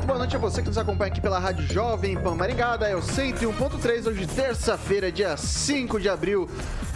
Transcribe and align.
muito 0.00 0.06
boa 0.06 0.18
noite 0.18 0.34
a 0.34 0.38
você 0.38 0.62
que 0.62 0.68
nos 0.68 0.78
acompanha 0.78 1.12
aqui 1.12 1.20
pela 1.20 1.38
Rádio 1.38 1.66
Jovem 1.66 2.16
Pan 2.16 2.34
Maringá, 2.34 2.78
é 2.80 2.96
o 2.96 3.00
101.3, 3.00 4.06
hoje 4.06 4.26
terça-feira, 4.26 5.12
dia 5.12 5.36
5 5.36 6.00
de 6.00 6.08
abril. 6.08 6.48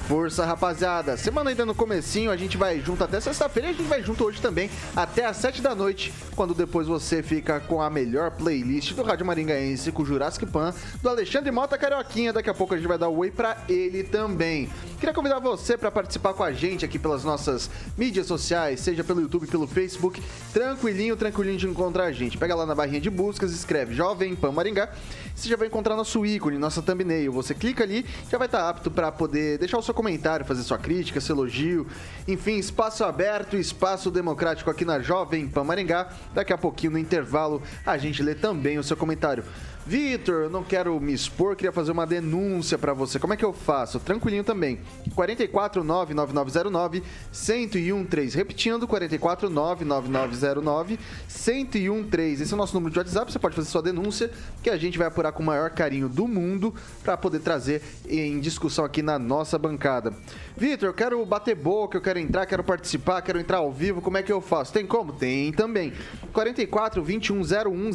Força, 0.08 0.44
rapaziada. 0.44 1.16
Semana 1.16 1.50
ainda 1.50 1.66
no 1.66 1.74
comecinho, 1.74 2.30
a 2.30 2.36
gente 2.36 2.56
vai 2.56 2.80
junto 2.80 3.04
até 3.04 3.20
sexta-feira 3.20 3.68
e 3.68 3.70
a 3.70 3.74
gente 3.74 3.88
vai 3.88 4.02
junto 4.02 4.24
hoje 4.24 4.40
também 4.40 4.70
até 4.94 5.24
às 5.26 5.36
7 5.38 5.60
da 5.60 5.74
noite, 5.74 6.14
quando 6.34 6.54
depois 6.54 6.86
você 6.86 7.22
fica 7.22 7.60
com 7.60 7.82
a 7.82 7.90
melhor 7.90 8.30
playlist 8.30 8.92
do 8.94 9.02
Rádio 9.02 9.26
Maringaense 9.26 9.92
com 9.92 10.02
o 10.02 10.06
Jurassic 10.06 10.46
Pan, 10.46 10.74
do 11.02 11.08
Alexandre 11.08 11.50
Mota 11.50 11.76
Carioquinha. 11.76 12.32
Daqui 12.32 12.48
a 12.48 12.54
pouco 12.54 12.74
a 12.74 12.76
gente 12.76 12.86
vai 12.86 12.98
dar 12.98 13.08
o 13.08 13.18
oi 13.18 13.30
pra 13.30 13.56
ele 13.68 14.02
também. 14.02 14.70
Queria 15.04 15.12
convidar 15.12 15.38
você 15.38 15.76
para 15.76 15.90
participar 15.90 16.32
com 16.32 16.42
a 16.42 16.50
gente 16.50 16.82
aqui 16.82 16.98
pelas 16.98 17.22
nossas 17.24 17.68
mídias 17.94 18.26
sociais, 18.26 18.80
seja 18.80 19.04
pelo 19.04 19.20
YouTube, 19.20 19.46
pelo 19.46 19.66
Facebook. 19.66 20.22
Tranquilinho, 20.50 21.14
tranquilinho 21.14 21.58
de 21.58 21.66
encontrar 21.66 22.04
a 22.04 22.12
gente. 22.12 22.38
Pega 22.38 22.54
lá 22.54 22.64
na 22.64 22.74
barrinha 22.74 23.02
de 23.02 23.10
buscas, 23.10 23.52
escreve 23.52 23.94
Jovem 23.94 24.34
Pan 24.34 24.50
Maringá. 24.50 24.88
Você 25.36 25.46
já 25.46 25.58
vai 25.58 25.68
encontrar 25.68 25.94
nosso 25.94 26.24
ícone, 26.24 26.56
nossa 26.56 26.80
thumbnail. 26.80 27.30
Você 27.32 27.52
clica 27.54 27.84
ali, 27.84 28.06
já 28.30 28.38
vai 28.38 28.46
estar 28.46 28.66
apto 28.66 28.90
para 28.90 29.12
poder 29.12 29.58
deixar 29.58 29.76
o 29.76 29.82
seu 29.82 29.92
comentário, 29.92 30.46
fazer 30.46 30.62
sua 30.62 30.78
crítica, 30.78 31.20
seu 31.20 31.36
elogio. 31.36 31.86
Enfim, 32.26 32.56
espaço 32.56 33.04
aberto, 33.04 33.58
espaço 33.58 34.10
democrático 34.10 34.70
aqui 34.70 34.86
na 34.86 35.00
Jovem 35.00 35.46
Pan 35.46 35.64
Maringá. 35.64 36.08
Daqui 36.32 36.54
a 36.54 36.56
pouquinho, 36.56 36.92
no 36.92 36.98
intervalo, 36.98 37.62
a 37.84 37.98
gente 37.98 38.22
lê 38.22 38.34
também 38.34 38.78
o 38.78 38.82
seu 38.82 38.96
comentário. 38.96 39.44
Vitor, 39.86 40.44
eu 40.44 40.50
não 40.50 40.64
quero 40.64 40.98
me 40.98 41.12
expor, 41.12 41.54
queria 41.54 41.70
fazer 41.70 41.92
uma 41.92 42.06
denúncia 42.06 42.78
para 42.78 42.94
você. 42.94 43.18
Como 43.18 43.34
é 43.34 43.36
que 43.36 43.44
eu 43.44 43.52
faço? 43.52 44.00
Tranquilinho 44.00 44.42
também. 44.42 44.78
4499909 45.14 47.02
1013. 47.30 48.34
Repetindo, 48.34 48.88
4499909 48.88 50.98
1013. 51.28 52.42
Esse 52.42 52.52
é 52.52 52.54
o 52.54 52.56
nosso 52.56 52.72
número 52.72 52.94
de 52.94 52.98
WhatsApp. 52.98 53.30
Você 53.30 53.38
pode 53.38 53.54
fazer 53.54 53.68
sua 53.68 53.82
denúncia, 53.82 54.30
que 54.62 54.70
a 54.70 54.76
gente 54.78 54.96
vai 54.96 55.06
apurar 55.06 55.32
com 55.32 55.42
o 55.42 55.46
maior 55.46 55.68
carinho 55.68 56.08
do 56.08 56.26
mundo 56.26 56.74
para 57.02 57.18
poder 57.18 57.40
trazer 57.40 57.82
em 58.08 58.40
discussão 58.40 58.86
aqui 58.86 59.02
na 59.02 59.18
nossa 59.18 59.58
bancada. 59.58 60.14
Vitor, 60.56 60.88
eu 60.88 60.94
quero 60.94 61.22
bater 61.26 61.54
boca, 61.54 61.98
eu 61.98 62.02
quero 62.02 62.18
entrar, 62.18 62.46
quero 62.46 62.64
participar, 62.64 63.20
quero 63.20 63.38
entrar 63.38 63.58
ao 63.58 63.70
vivo. 63.70 64.00
Como 64.00 64.16
é 64.16 64.22
que 64.22 64.32
eu 64.32 64.40
faço? 64.40 64.72
Tem 64.72 64.86
como? 64.86 65.12
Tem 65.12 65.52
também. 65.52 65.92
44 66.32 67.02
2101 67.02 67.90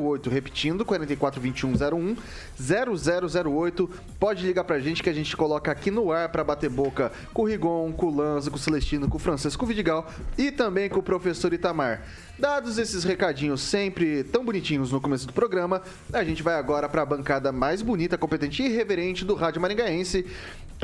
0008. 0.00 0.30
Repetindo, 0.30 0.86
44 0.86 1.01
2101 1.06 2.16
0008. 2.58 3.90
Pode 4.18 4.46
ligar 4.46 4.64
pra 4.64 4.78
gente 4.78 5.02
que 5.02 5.10
a 5.10 5.12
gente 5.12 5.36
coloca 5.36 5.70
aqui 5.70 5.90
no 5.90 6.12
ar 6.12 6.28
para 6.28 6.44
bater 6.44 6.70
boca 6.70 7.12
com 7.32 7.42
o 7.42 7.46
Rigon, 7.46 7.92
com 7.92 8.06
o 8.06 8.16
Lanza, 8.16 8.50
com 8.50 8.56
o 8.56 8.60
Celestino, 8.60 9.08
com 9.08 9.16
o 9.16 9.20
Francisco 9.20 9.66
Vidigal 9.66 10.08
e 10.36 10.50
também 10.50 10.88
com 10.88 11.00
o 11.00 11.02
professor 11.02 11.52
Itamar. 11.52 12.02
Dados 12.38 12.78
esses 12.78 13.04
recadinhos 13.04 13.60
sempre 13.60 14.24
tão 14.24 14.44
bonitinhos 14.44 14.90
no 14.90 15.00
começo 15.00 15.26
do 15.26 15.32
programa, 15.32 15.82
a 16.12 16.24
gente 16.24 16.42
vai 16.42 16.54
agora 16.54 16.88
para 16.88 17.02
a 17.02 17.06
bancada 17.06 17.52
mais 17.52 17.82
bonita, 17.82 18.18
competente 18.18 18.62
e 18.62 18.66
irreverente 18.66 19.24
do 19.24 19.34
Rádio 19.34 19.60
Maringaense. 19.60 20.26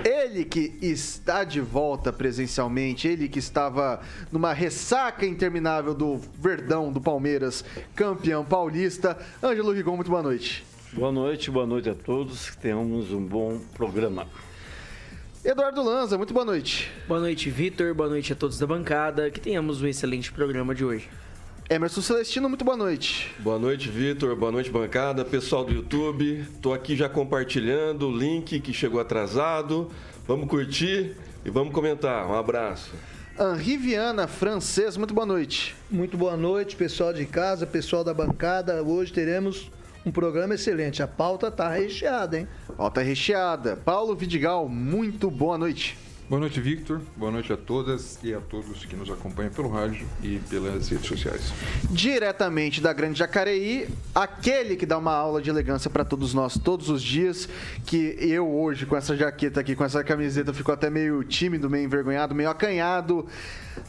Ele 0.04 0.44
que 0.44 0.78
está 0.80 1.42
de 1.42 1.60
volta 1.60 2.12
presencialmente, 2.12 3.08
ele 3.08 3.28
que 3.28 3.38
estava 3.38 4.00
numa 4.30 4.52
ressaca 4.52 5.26
interminável 5.26 5.92
do 5.92 6.20
Verdão 6.38 6.92
do 6.92 7.00
Palmeiras, 7.00 7.64
campeão 7.96 8.44
paulista. 8.44 9.18
Ângelo 9.42 9.72
Rigon, 9.72 9.96
muito 9.96 10.10
boa 10.10 10.22
noite. 10.22 10.64
Boa 10.92 11.10
noite, 11.10 11.50
boa 11.50 11.66
noite 11.66 11.90
a 11.90 11.94
todos, 11.94 12.50
que 12.50 12.58
tenhamos 12.58 13.12
um 13.12 13.24
bom 13.24 13.58
programa. 13.74 14.26
Eduardo 15.44 15.82
Lanza, 15.82 16.16
muito 16.16 16.32
boa 16.32 16.44
noite. 16.44 16.90
Boa 17.06 17.20
noite, 17.20 17.50
Vitor, 17.50 17.92
boa 17.94 18.08
noite 18.08 18.32
a 18.32 18.36
todos 18.36 18.58
da 18.58 18.66
bancada, 18.66 19.30
que 19.30 19.40
tenhamos 19.40 19.82
um 19.82 19.86
excelente 19.86 20.32
programa 20.32 20.74
de 20.74 20.84
hoje. 20.84 21.08
Emerson 21.70 22.00
Celestino, 22.00 22.48
muito 22.48 22.64
boa 22.64 22.78
noite. 22.78 23.30
Boa 23.40 23.58
noite, 23.58 23.90
Vitor. 23.90 24.34
Boa 24.34 24.50
noite, 24.50 24.70
bancada. 24.70 25.22
Pessoal 25.22 25.66
do 25.66 25.70
YouTube, 25.70 26.46
tô 26.62 26.72
aqui 26.72 26.96
já 26.96 27.10
compartilhando 27.10 28.08
o 28.08 28.16
link 28.16 28.58
que 28.58 28.72
chegou 28.72 28.98
atrasado. 28.98 29.90
Vamos 30.26 30.48
curtir 30.48 31.14
e 31.44 31.50
vamos 31.50 31.74
comentar. 31.74 32.26
Um 32.26 32.34
abraço. 32.34 32.90
Henri 33.38 33.76
Viana, 33.76 34.26
francês, 34.26 34.96
muito 34.96 35.12
boa 35.12 35.26
noite. 35.26 35.76
Muito 35.90 36.16
boa 36.16 36.38
noite, 36.38 36.74
pessoal 36.74 37.12
de 37.12 37.26
casa, 37.26 37.66
pessoal 37.66 38.02
da 38.02 38.14
bancada. 38.14 38.82
Hoje 38.82 39.12
teremos 39.12 39.70
um 40.06 40.10
programa 40.10 40.54
excelente. 40.54 41.02
A 41.02 41.06
pauta 41.06 41.50
tá 41.50 41.68
recheada, 41.68 42.38
hein? 42.38 42.48
Pauta 42.78 43.02
recheada. 43.02 43.76
Paulo 43.76 44.16
Vidigal, 44.16 44.66
muito 44.70 45.30
boa 45.30 45.58
noite. 45.58 45.98
Boa 46.28 46.40
noite, 46.40 46.60
Victor. 46.60 47.00
Boa 47.16 47.32
noite 47.32 47.50
a 47.54 47.56
todas 47.56 48.18
e 48.22 48.34
a 48.34 48.40
todos 48.40 48.84
que 48.84 48.94
nos 48.94 49.10
acompanham 49.10 49.50
pelo 49.50 49.70
rádio 49.70 50.06
e 50.22 50.38
pelas 50.50 50.86
redes 50.86 51.06
sociais. 51.06 51.40
Diretamente 51.90 52.82
da 52.82 52.92
Grande 52.92 53.18
Jacareí, 53.18 53.88
aquele 54.14 54.76
que 54.76 54.84
dá 54.84 54.98
uma 54.98 55.14
aula 55.14 55.40
de 55.40 55.48
elegância 55.48 55.88
para 55.88 56.04
todos 56.04 56.34
nós 56.34 56.58
todos 56.58 56.90
os 56.90 57.02
dias, 57.02 57.48
que 57.86 58.14
eu 58.20 58.46
hoje 58.46 58.84
com 58.84 58.94
essa 58.94 59.16
jaqueta 59.16 59.60
aqui, 59.60 59.74
com 59.74 59.82
essa 59.82 60.04
camiseta, 60.04 60.52
fico 60.52 60.70
até 60.70 60.90
meio 60.90 61.24
tímido, 61.24 61.70
meio 61.70 61.84
envergonhado, 61.84 62.34
meio 62.34 62.50
acanhado. 62.50 63.26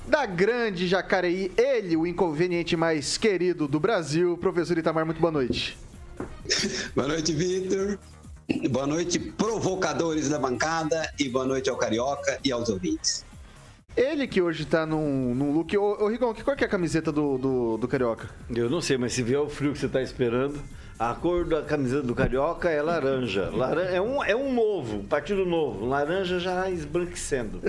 Da 0.08 0.26
Grande 0.26 0.88
Jacareí, 0.88 1.52
ele, 1.58 1.98
o 1.98 2.08
inconveniente 2.08 2.78
mais 2.78 3.18
querido 3.18 3.68
do 3.68 3.82
Brasil, 3.82 4.38
professor 4.38 4.78
Itamar, 4.78 5.06
muito 5.06 5.20
boa 5.20 5.32
noite. 5.34 5.78
boa 6.96 7.10
noite, 7.10 7.34
Victor. 7.34 8.00
Boa 8.72 8.88
noite, 8.88 9.20
provocadores 9.20 10.28
da 10.28 10.40
bancada, 10.40 11.08
e 11.20 11.30
boa 11.30 11.46
noite 11.46 11.70
ao 11.70 11.78
Carioca 11.78 12.40
e 12.44 12.52
aos 12.52 12.68
ouvintes. 12.68 13.24
Ele 13.96 14.28
que 14.28 14.42
hoje 14.42 14.66
tá 14.66 14.86
num, 14.86 15.36
num 15.36 15.52
look. 15.52 15.78
Ô, 15.78 16.04
ô 16.04 16.08
Rigon, 16.08 16.34
que 16.34 16.44
cor 16.44 16.56
que 16.56 16.64
é 16.64 16.68
a 16.68 16.70
camiseta 16.70 17.12
do, 17.12 17.38
do, 17.38 17.78
do 17.78 17.88
Carioca? 17.88 18.30
Eu 18.50 18.70
não 18.70 18.82
sei, 18.82 18.98
mas 18.98 19.14
se 19.14 19.22
vier 19.22 19.40
o 19.40 19.50
frio 19.50 19.74
que 19.74 19.80
você 19.80 19.88
tá 19.88 20.02
esperando, 20.02 20.60
a 21.00 21.14
cor 21.14 21.46
da 21.46 21.62
camiseta 21.62 22.02
do 22.02 22.14
Carioca 22.14 22.70
é 22.70 22.82
laranja. 22.82 23.50
Laran 23.54 23.84
é, 23.84 24.02
um, 24.02 24.22
é 24.22 24.36
um 24.36 24.54
novo, 24.54 24.98
um 24.98 25.06
partido 25.06 25.46
novo. 25.46 25.86
Laranja 25.86 26.40
já 26.40 26.70
esbranquecendo. 26.70 27.62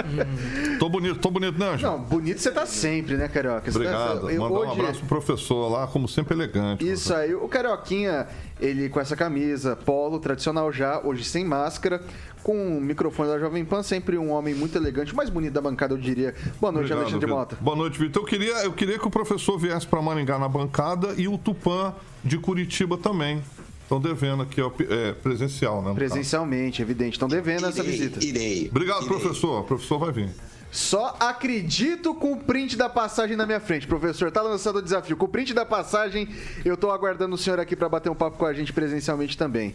tô 0.80 0.88
bonito, 0.88 1.18
tô 1.18 1.30
bonito, 1.30 1.58
não, 1.58 1.76
Não, 1.76 2.00
bonito 2.00 2.40
você 2.40 2.50
tá 2.50 2.64
sempre, 2.64 3.18
né, 3.18 3.28
Carioca? 3.28 3.70
Você 3.70 3.76
Obrigado. 3.76 4.26
Tá... 4.26 4.32
Mandar 4.32 4.58
hoje... 4.58 4.68
um 4.68 4.72
abraço 4.72 4.98
pro 5.00 5.08
professor 5.08 5.70
lá, 5.70 5.86
como 5.86 6.08
sempre 6.08 6.34
elegante. 6.34 6.90
Isso 6.90 7.12
aí, 7.12 7.34
o 7.34 7.46
Carioquinha, 7.46 8.26
ele 8.60 8.88
com 8.88 9.00
essa 9.00 9.16
camisa, 9.16 9.76
polo, 9.76 10.18
tradicional 10.18 10.72
já, 10.72 11.00
hoje 11.02 11.24
sem 11.24 11.44
máscara, 11.44 12.02
com 12.42 12.78
o 12.78 12.80
microfone 12.80 13.28
da 13.28 13.38
Jovem 13.38 13.64
Pan, 13.64 13.82
sempre 13.82 14.16
um 14.16 14.30
homem 14.30 14.54
muito 14.54 14.76
elegante, 14.76 15.14
mais 15.14 15.28
bonito 15.28 15.52
da 15.52 15.60
bancada, 15.60 15.94
eu 15.94 15.98
diria. 15.98 16.34
Boa 16.60 16.72
noite, 16.72 16.92
Obrigado, 16.92 16.98
Alexandre 17.00 17.26
Vitor. 17.26 17.38
Mota. 17.38 17.56
Boa 17.60 17.76
noite, 17.76 17.98
Vitor. 17.98 18.22
Eu 18.22 18.26
queria, 18.26 18.54
eu 18.64 18.72
queria 18.72 18.98
que 18.98 19.06
o 19.06 19.10
professor 19.10 19.58
viesse 19.58 19.86
para 19.86 20.00
Maringá 20.00 20.38
na 20.38 20.48
bancada 20.48 21.14
e 21.16 21.26
o 21.28 21.36
Tupã 21.36 21.94
de 22.24 22.38
Curitiba 22.38 22.96
também. 22.96 23.42
Estão 23.82 24.00
devendo 24.00 24.42
aqui, 24.42 24.60
ó, 24.60 24.70
é, 24.88 25.12
presencial, 25.12 25.80
né? 25.80 25.94
Presencialmente, 25.94 26.82
evidente. 26.82 27.12
Estão 27.12 27.28
devendo 27.28 27.66
essa 27.66 27.80
Irei, 27.84 27.92
visita. 27.92 28.24
Irei. 28.24 28.68
Obrigado, 28.68 29.04
irei. 29.04 29.08
professor. 29.08 29.60
O 29.60 29.64
professor 29.64 29.98
vai 29.98 30.10
vir. 30.10 30.28
Só 30.70 31.16
acredito 31.20 32.14
com 32.14 32.32
o 32.32 32.36
print 32.36 32.76
da 32.76 32.88
passagem 32.88 33.36
na 33.36 33.46
minha 33.46 33.60
frente, 33.60 33.86
professor. 33.86 34.30
Tá 34.30 34.42
lançando 34.42 34.76
o 34.76 34.82
desafio. 34.82 35.16
Com 35.16 35.24
o 35.24 35.28
print 35.28 35.54
da 35.54 35.64
passagem, 35.64 36.28
eu 36.64 36.76
tô 36.76 36.90
aguardando 36.90 37.34
o 37.34 37.38
senhor 37.38 37.58
aqui 37.58 37.74
para 37.74 37.88
bater 37.88 38.10
um 38.10 38.14
papo 38.14 38.36
com 38.36 38.46
a 38.46 38.52
gente 38.52 38.72
presencialmente 38.72 39.36
também. 39.38 39.74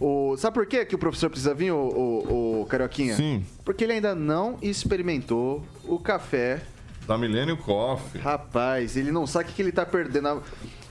O, 0.00 0.36
sabe 0.36 0.54
por 0.54 0.66
quê 0.66 0.84
que 0.84 0.94
o 0.94 0.98
professor 0.98 1.30
precisa 1.30 1.54
vir, 1.54 1.70
o, 1.70 1.76
o, 1.76 2.62
o 2.62 2.66
Carioquinha? 2.66 3.14
Sim. 3.14 3.44
Porque 3.64 3.84
ele 3.84 3.92
ainda 3.92 4.14
não 4.14 4.58
experimentou 4.60 5.64
o 5.84 5.98
café. 5.98 6.62
Da 7.06 7.16
Millennium 7.16 7.56
Coffee. 7.56 8.20
Rapaz, 8.20 8.96
ele 8.96 9.12
não 9.12 9.26
sabe 9.26 9.44
o 9.44 9.48
que 9.48 9.54
que 9.54 9.62
ele 9.62 9.72
tá 9.72 9.86
perdendo. 9.86 10.42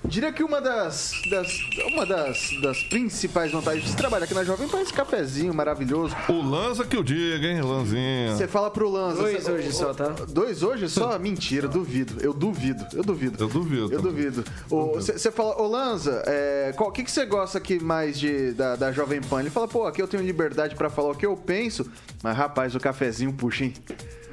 Diria 0.03 0.33
que 0.33 0.43
uma 0.43 0.59
das, 0.59 1.11
das, 1.29 1.47
uma 1.93 2.05
das, 2.05 2.49
das 2.61 2.83
principais 2.83 3.51
vantagens 3.51 3.85
de 3.91 3.95
trabalhar 3.95 4.25
aqui 4.25 4.33
na 4.33 4.43
Jovem 4.43 4.67
Pan 4.67 4.79
é 4.79 4.81
esse 4.81 4.91
cafezinho 4.93 5.53
maravilhoso. 5.53 6.15
O 6.27 6.41
Lanza 6.41 6.83
que 6.83 6.97
eu 6.97 7.03
digo, 7.03 7.45
hein, 7.45 7.61
Lanzinha. 7.61 8.35
Você 8.35 8.47
fala 8.47 8.71
pro 8.71 8.89
Lanza. 8.89 9.21
Dois 9.21 9.43
você- 9.43 9.51
hoje 9.51 9.71
só, 9.71 9.93
tá? 9.93 10.09
Dois 10.27 10.63
hoje 10.63 10.89
só? 10.89 11.17
Mentira, 11.19 11.67
duvido. 11.67 12.15
Eu 12.19 12.33
duvido, 12.33 12.85
eu 12.93 13.03
duvido. 13.03 13.41
Eu 13.43 13.47
duvido. 13.47 13.93
Eu 13.93 14.01
duvido. 14.01 14.43
Você 14.67 15.31
fala, 15.31 15.61
ô 15.61 15.67
Lanza, 15.67 16.23
é, 16.25 16.73
qual- 16.75 16.89
o 16.89 16.91
que 16.91 17.03
que 17.03 17.11
você 17.11 17.25
gosta 17.25 17.59
aqui 17.59 17.79
mais 17.81 18.19
de, 18.19 18.51
da, 18.53 18.75
da 18.75 18.91
Jovem 18.91 19.21
Pan? 19.21 19.39
Ele 19.41 19.49
fala, 19.51 19.67
pô, 19.67 19.85
aqui 19.85 20.01
eu 20.01 20.07
tenho 20.07 20.23
liberdade 20.23 20.75
pra 20.75 20.89
falar 20.89 21.11
o 21.11 21.15
que 21.15 21.25
eu 21.25 21.37
penso, 21.37 21.89
mas 22.23 22.35
rapaz, 22.35 22.73
o 22.75 22.79
cafezinho 22.79 23.31
puxa, 23.33 23.65
hein? 23.65 23.73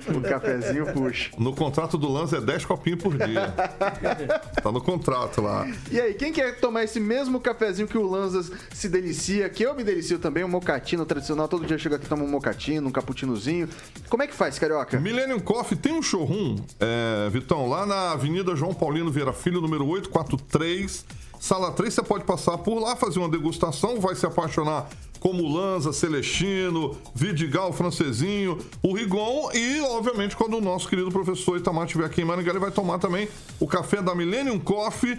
Um 0.19 0.22
cafezinho 0.22 0.93
puxa. 0.93 1.31
No 1.38 1.55
contrato 1.55 1.99
do 1.99 2.10
Lanza 2.10 2.38
é 2.38 2.40
10 2.40 2.64
copinhos 2.64 3.02
por 3.02 3.16
dia. 3.16 3.52
tá 4.62 4.72
no 4.72 4.81
contrato 4.81 5.40
lá. 5.40 5.66
E 5.90 6.00
aí, 6.00 6.14
quem 6.14 6.32
quer 6.32 6.58
tomar 6.58 6.84
esse 6.84 6.99
mesmo 6.99 7.40
cafezinho 7.40 7.87
que 7.87 7.99
o 7.99 8.08
Lanza 8.08 8.50
se 8.72 8.88
delicia, 8.88 9.49
que 9.49 9.62
eu 9.62 9.75
me 9.75 9.84
delicio 9.84 10.19
também, 10.19 10.44
um 10.44 10.49
mocatino 10.49 11.05
tradicional, 11.05 11.46
todo 11.46 11.66
dia 11.66 11.76
eu 11.76 11.78
chego 11.78 11.94
aqui 11.94 12.06
e 12.06 12.08
tomo 12.08 12.25
um 12.25 12.28
mocatino, 12.28 12.88
um 12.88 12.90
cappuccinozinho. 12.90 13.69
Como 14.08 14.22
é 14.22 14.26
que 14.26 14.34
faz, 14.34 14.58
Carioca? 14.58 14.99
Millennium 14.99 15.40
Coffee 15.40 15.76
tem 15.76 15.93
um 15.93 16.02
showroom, 16.02 16.56
é, 16.81 17.28
Vitão, 17.31 17.69
lá 17.69 17.87
na 17.87 18.12
Avenida 18.12 18.56
João 18.56 18.75
Paulino 18.75 19.10
Vieira 19.10 19.32
Filho, 19.32 19.60
número 19.60 19.87
843. 19.87 21.18
Sala 21.38 21.73
3, 21.73 21.94
você 21.94 22.02
pode 22.02 22.25
passar 22.25 22.58
por 22.58 22.81
lá, 22.81 22.96
fazer 22.96 23.19
uma 23.19 23.29
degustação, 23.29 24.00
vai 24.00 24.14
se 24.14 24.26
apaixonar 24.26 24.88
como 25.20 25.52
Lanza, 25.52 25.93
Celestino, 25.93 26.96
Vidigal, 27.14 27.73
Francesinho, 27.73 28.58
o 28.82 28.94
Rigon 28.94 29.50
e, 29.52 29.81
obviamente, 29.81 30.37
quando 30.37 30.56
o 30.56 30.61
nosso 30.61 30.88
querido 30.88 31.11
professor 31.11 31.58
Itamar 31.58 31.87
estiver 31.87 32.06
aqui 32.06 32.23
em 32.23 32.25
Maringá, 32.25 32.50
ele 32.50 32.58
vai 32.58 32.70
tomar 32.70 32.99
também 32.99 33.29
o 33.58 33.67
café 33.67 34.00
da 34.00 34.14
Millennium 34.14 34.58
Coffee 34.58 35.19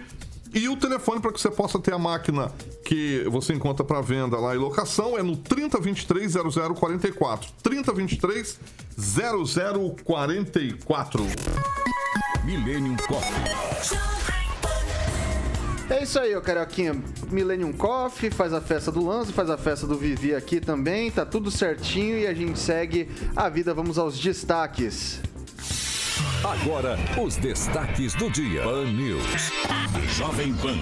e 0.52 0.68
o 0.68 0.76
telefone 0.76 1.20
para 1.20 1.32
que 1.32 1.40
você 1.40 1.50
possa 1.50 1.78
ter 1.78 1.94
a 1.94 1.98
máquina 1.98 2.50
que 2.84 3.24
você 3.30 3.52
encontra 3.52 3.84
para 3.84 4.00
venda 4.00 4.36
lá 4.36 4.52
e 4.54 4.58
locação 4.58 5.16
é 5.16 5.22
no 5.22 5.36
3023 5.36 6.34
0044. 6.34 7.50
3023 7.62 8.58
0044. 8.98 11.24
Millennium 12.44 12.96
Coffee. 12.96 14.29
É 15.90 16.04
isso 16.04 16.20
aí, 16.20 16.36
ô 16.36 16.40
Carioquinha. 16.40 16.94
Millennium 17.32 17.72
Coffee 17.72 18.30
faz 18.30 18.52
a 18.52 18.60
festa 18.60 18.92
do 18.92 19.04
Lanza, 19.04 19.32
faz 19.32 19.50
a 19.50 19.58
festa 19.58 19.88
do 19.88 19.98
Vivi 19.98 20.32
aqui 20.32 20.60
também. 20.60 21.10
Tá 21.10 21.26
tudo 21.26 21.50
certinho 21.50 22.16
e 22.16 22.28
a 22.28 22.32
gente 22.32 22.60
segue 22.60 23.08
a 23.34 23.48
vida. 23.48 23.74
Vamos 23.74 23.98
aos 23.98 24.16
destaques. 24.16 25.20
Agora, 26.44 26.96
os 27.20 27.36
destaques 27.36 28.14
do 28.14 28.30
dia. 28.30 28.62
Pan 28.62 28.84
News. 28.84 29.50
Jovem 30.16 30.54
Pan. 30.54 30.78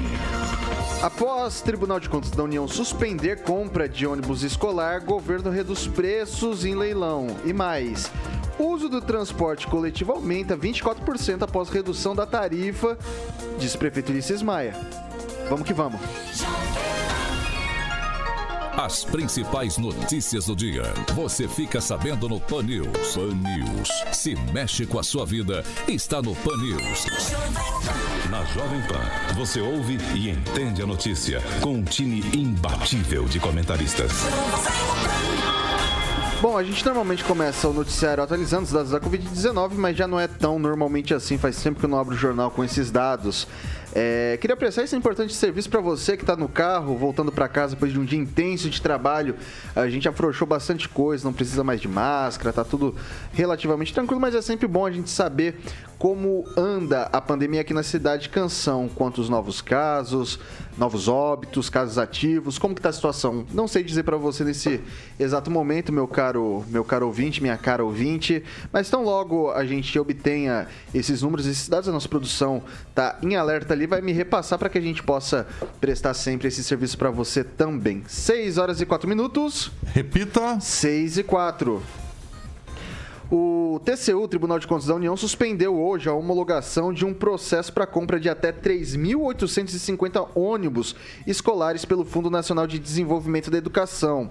Após 1.02 1.62
Tribunal 1.62 1.99
de 1.99 2.08
Contas 2.08 2.31
da 2.31 2.43
União 2.43 2.69
suspender 2.69 3.43
compra 3.43 3.88
de 3.88 4.06
ônibus 4.06 4.43
escolar, 4.43 5.00
governo 5.00 5.50
reduz 5.50 5.87
preços 5.87 6.64
em 6.64 6.75
leilão. 6.75 7.28
E 7.44 7.52
mais, 7.52 8.10
uso 8.58 8.88
do 8.88 9.00
transporte 9.00 9.66
coletivo 9.66 10.12
aumenta 10.12 10.56
24% 10.56 11.43
após 11.43 11.69
redução 11.69 12.14
da 12.14 12.26
tarifa, 12.26 12.99
diz 13.58 13.76
Prefeito 13.76 14.10
Ulisses 14.10 14.43
Maia. 14.43 14.75
Vamos 15.49 15.66
que 15.66 15.72
vamos. 15.72 16.00
As 18.78 19.05
principais 19.05 19.76
notícias 19.76 20.46
do 20.46 20.55
dia. 20.55 20.84
Você 21.14 21.49
fica 21.49 21.81
sabendo 21.81 22.28
no 22.28 22.40
Pan 22.40 22.62
News. 22.62 23.16
Pan 23.16 23.34
News. 23.34 23.88
Se 24.12 24.37
mexe 24.52 24.87
com 24.87 25.00
a 25.00 25.02
sua 25.02 25.26
vida, 25.26 25.64
está 25.88 26.22
no 26.22 26.32
Pan 26.37 26.56
News. 26.58 27.06
Na 28.31 28.44
Jovem 28.44 28.81
Pan, 28.82 29.34
você 29.34 29.60
ouve 29.60 29.99
e 30.14 30.31
entende 30.31 30.81
a 30.81 30.87
notícia 30.87 31.43
com 31.60 31.70
um 31.70 31.82
time 31.82 32.20
imbatível 32.32 33.25
de 33.25 33.40
comentaristas. 33.40 34.12
Bom, 36.40 36.56
a 36.56 36.62
gente 36.62 36.87
normalmente 36.87 37.25
começa 37.25 37.67
o 37.67 37.73
noticiário 37.73 38.23
atualizando 38.23 38.62
os 38.62 38.70
dados 38.70 38.93
da 38.93 39.00
Covid-19, 39.00 39.73
mas 39.75 39.96
já 39.96 40.06
não 40.06 40.20
é 40.20 40.29
tão 40.29 40.56
normalmente 40.56 41.12
assim. 41.12 41.37
Faz 41.37 41.61
tempo 41.61 41.81
que 41.81 41.85
eu 41.85 41.90
não 41.90 41.99
abro 41.99 42.14
o 42.14 42.17
jornal 42.17 42.49
com 42.49 42.62
esses 42.62 42.93
dados. 42.93 43.49
É, 43.93 44.38
queria 44.40 44.56
prestar 44.56 44.85
esse 44.85 44.94
importante 44.94 45.35
serviço 45.35 45.69
para 45.69 45.81
você 45.81 46.17
que 46.17 46.23
está 46.23 46.37
no 46.37 46.49
carro, 46.49 46.96
voltando 46.96 47.32
para 47.32 47.49
casa 47.49 47.75
depois 47.75 47.93
de 47.93 47.99
um 47.99 48.05
dia 48.05 48.20
intenso 48.20 48.70
de 48.70 48.81
trabalho. 48.81 49.35
A 49.75 49.88
gente 49.88 50.08
afrouxou 50.08 50.46
bastante 50.46 50.88
coisa, 50.88 51.25
não 51.25 51.32
precisa 51.32 51.64
mais 51.64 51.81
de 51.81 51.88
máscara, 51.88 52.52
tá 52.52 52.64
tudo 52.64 52.94
relativamente 53.32 53.93
tranquilo, 53.93 54.20
mas 54.20 54.37
é 54.37 54.41
sempre 54.41 54.69
bom 54.69 54.87
a 54.87 54.93
gente 54.93 55.11
saber 55.11 55.58
como 55.99 56.44
anda 56.56 57.08
a 57.12 57.20
pandemia 57.20 57.62
aqui 57.62 57.75
na 57.75 57.82
cidade 57.82 58.25
de 58.25 58.29
Canção, 58.29 58.88
quantos 58.88 59.29
novos 59.29 59.61
casos, 59.61 60.38
novos 60.78 61.08
óbitos, 61.08 61.69
casos 61.69 61.98
ativos, 61.98 62.58
como 62.58 62.75
que 62.75 62.80
tá 62.80 62.88
a 62.88 62.92
situação? 62.92 63.44
Não 63.52 63.66
sei 63.66 63.82
dizer 63.82 64.04
para 64.04 64.16
você 64.16 64.44
nesse 64.44 64.80
exato 65.19 65.50
momento, 65.50 65.92
meu 65.92 66.06
caro, 66.06 66.64
meu 66.69 66.84
caro 66.84 67.06
ouvinte, 67.06 67.42
minha 67.42 67.56
cara 67.56 67.84
ouvinte, 67.84 68.42
mas 68.72 68.88
tão 68.88 69.02
logo 69.02 69.50
a 69.50 69.64
gente 69.66 69.98
obtenha 69.98 70.66
esses 70.94 71.22
números, 71.22 71.46
esses 71.46 71.69
dados, 71.69 71.88
a 71.88 71.92
nossa 71.92 72.08
produção 72.08 72.62
tá 72.94 73.19
em 73.22 73.36
alerta 73.36 73.75
ali, 73.75 73.86
vai 73.86 74.00
me 74.00 74.12
repassar 74.12 74.58
para 74.58 74.69
que 74.69 74.78
a 74.78 74.82
gente 74.82 75.02
possa 75.02 75.46
prestar 75.80 76.14
sempre 76.14 76.48
esse 76.48 76.62
serviço 76.62 76.96
para 76.96 77.10
você 77.10 77.42
também. 77.42 78.04
6 78.06 78.58
horas 78.58 78.81
e 78.81 78.86
4 78.86 79.08
minutos. 79.08 79.70
Repita. 79.92 80.60
6 80.60 81.19
e 81.19 81.22
4. 81.22 82.07
O 83.30 83.78
TCU, 83.84 84.26
Tribunal 84.26 84.58
de 84.58 84.66
Contas 84.66 84.86
da 84.86 84.94
União, 84.94 85.14
suspendeu 85.14 85.78
hoje 85.78 86.08
a 86.08 86.14
homologação 86.14 86.94
de 86.94 87.04
um 87.04 87.12
processo 87.12 87.70
para 87.70 87.86
compra 87.86 88.19
de 88.19 88.26
até 88.26 88.50
3.850 88.50 90.30
ônibus 90.34 90.96
escolares 91.26 91.84
pelo 91.84 92.06
Fundo 92.06 92.30
Nacional 92.30 92.66
de 92.66 92.78
Desenvolvimento 92.78 93.50
da 93.50 93.58
Educação, 93.58 94.30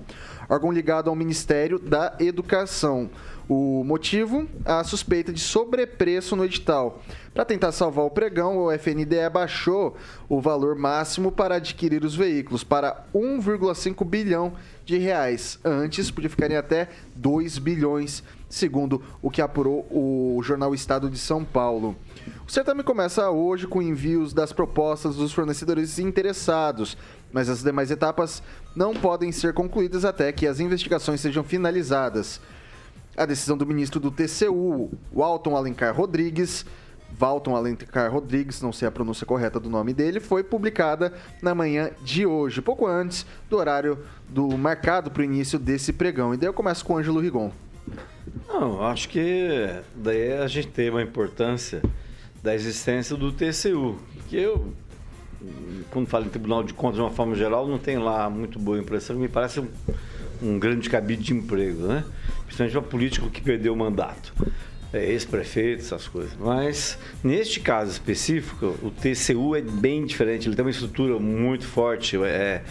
órgão 0.49 0.71
ligado 0.71 1.11
ao 1.11 1.15
Ministério 1.15 1.77
da 1.77 2.15
Educação. 2.19 3.07
O 3.47 3.81
motivo? 3.83 4.45
A 4.65 4.83
suspeita 4.83 5.31
de 5.31 5.39
sobrepreço 5.39 6.35
no 6.35 6.43
edital. 6.43 7.01
Para 7.33 7.45
tentar 7.45 7.71
salvar 7.71 8.03
o 8.03 8.09
pregão, 8.09 8.57
o 8.57 8.71
FNDE 8.71 9.29
baixou 9.31 9.95
o 10.27 10.41
valor 10.41 10.75
máximo 10.75 11.31
para 11.31 11.55
adquirir 11.55 12.03
os 12.03 12.13
veículos 12.15 12.63
para 12.63 13.05
1,5 13.15 14.03
bilhão 14.03 14.53
de 14.83 14.97
reais. 14.97 15.59
Antes, 15.63 16.11
podia 16.11 16.29
ficar 16.29 16.51
em 16.51 16.57
até 16.57 16.89
2 17.15 17.57
bilhões, 17.57 18.21
segundo 18.49 19.01
o 19.21 19.29
que 19.29 19.41
apurou 19.41 19.85
o 19.91 20.41
jornal 20.43 20.73
Estado 20.73 21.09
de 21.09 21.17
São 21.17 21.43
Paulo. 21.43 21.95
O 22.47 22.51
certame 22.51 22.83
começa 22.83 23.29
hoje 23.29 23.67
com 23.67 23.81
envios 23.81 24.33
das 24.33 24.53
propostas 24.53 25.15
dos 25.15 25.33
fornecedores 25.33 25.99
interessados, 25.99 26.97
mas 27.31 27.49
as 27.49 27.61
demais 27.61 27.91
etapas 27.91 28.41
não 28.75 28.93
podem 28.93 29.31
ser 29.31 29.53
concluídas 29.53 30.05
até 30.05 30.31
que 30.31 30.47
as 30.47 30.59
investigações 30.59 31.19
sejam 31.19 31.43
finalizadas. 31.43 32.39
A 33.15 33.25
decisão 33.25 33.57
do 33.57 33.65
ministro 33.65 33.99
do 33.99 34.11
TCU, 34.11 34.91
Walton 35.11 35.55
Alencar 35.55 35.95
Rodrigues, 35.95 36.65
Walton 37.17 37.55
Alencar 37.55 38.11
Rodrigues, 38.11 38.61
não 38.61 38.71
sei 38.71 38.87
a 38.87 38.91
pronúncia 38.91 39.25
correta 39.25 39.59
do 39.59 39.69
nome 39.69 39.93
dele, 39.93 40.19
foi 40.19 40.43
publicada 40.43 41.13
na 41.41 41.55
manhã 41.55 41.89
de 42.03 42.25
hoje, 42.25 42.61
pouco 42.61 42.85
antes 42.85 43.25
do 43.49 43.57
horário 43.57 43.97
do 44.29 44.55
marcado 44.57 45.09
para 45.09 45.21
o 45.21 45.25
início 45.25 45.57
desse 45.57 45.91
pregão. 45.91 46.33
E 46.33 46.37
daí 46.37 46.47
eu 46.47 46.53
começo 46.53 46.85
com 46.85 46.93
o 46.93 46.97
Ângelo 46.97 47.19
Rigon. 47.19 47.51
Não, 48.47 48.81
acho 48.85 49.09
que 49.09 49.69
daí 49.95 50.33
a 50.33 50.47
gente 50.47 50.69
tem 50.69 50.89
uma 50.89 51.01
importância 51.01 51.81
da 52.41 52.55
existência 52.55 53.15
do 53.15 53.31
TCU, 53.31 53.97
que 54.29 54.37
eu, 54.37 54.73
quando 55.91 56.07
falo 56.07 56.25
em 56.25 56.29
Tribunal 56.29 56.63
de 56.63 56.73
Contas 56.73 56.95
de 56.95 57.01
uma 57.01 57.11
forma 57.11 57.35
geral, 57.35 57.67
não 57.67 57.77
tenho 57.77 58.03
lá 58.03 58.29
muito 58.29 58.57
boa 58.57 58.79
impressão, 58.79 59.15
me 59.17 59.27
parece 59.27 59.59
um, 59.59 59.67
um 60.41 60.57
grande 60.57 60.89
cabide 60.89 61.23
de 61.23 61.33
emprego, 61.33 61.87
né? 61.87 62.05
Principalmente 62.45 62.73
para 62.73 62.81
político 62.81 63.29
que 63.29 63.41
perdeu 63.41 63.73
o 63.73 63.75
mandato 63.75 64.33
é, 64.93 65.11
ex-prefeito, 65.11 65.81
essas 65.81 66.07
coisas. 66.07 66.33
Mas, 66.39 66.97
neste 67.23 67.59
caso 67.59 67.91
específico, 67.91 68.77
o 68.81 68.91
TCU 68.91 69.55
é 69.55 69.61
bem 69.61 70.05
diferente. 70.05 70.47
Ele 70.47 70.55
tem 70.55 70.63
uma 70.63 70.71
estrutura 70.71 71.19
muito 71.19 71.65
forte, 71.65 72.17
é 72.23 72.63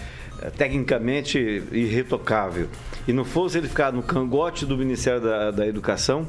tecnicamente 0.56 1.62
irretocável. 1.72 2.68
E 3.06 3.12
não 3.12 3.24
fosse 3.24 3.58
ele 3.58 3.68
ficar 3.68 3.92
no 3.92 4.02
cangote 4.02 4.66
do 4.66 4.76
Ministério 4.76 5.20
da, 5.20 5.50
da 5.50 5.66
Educação, 5.66 6.26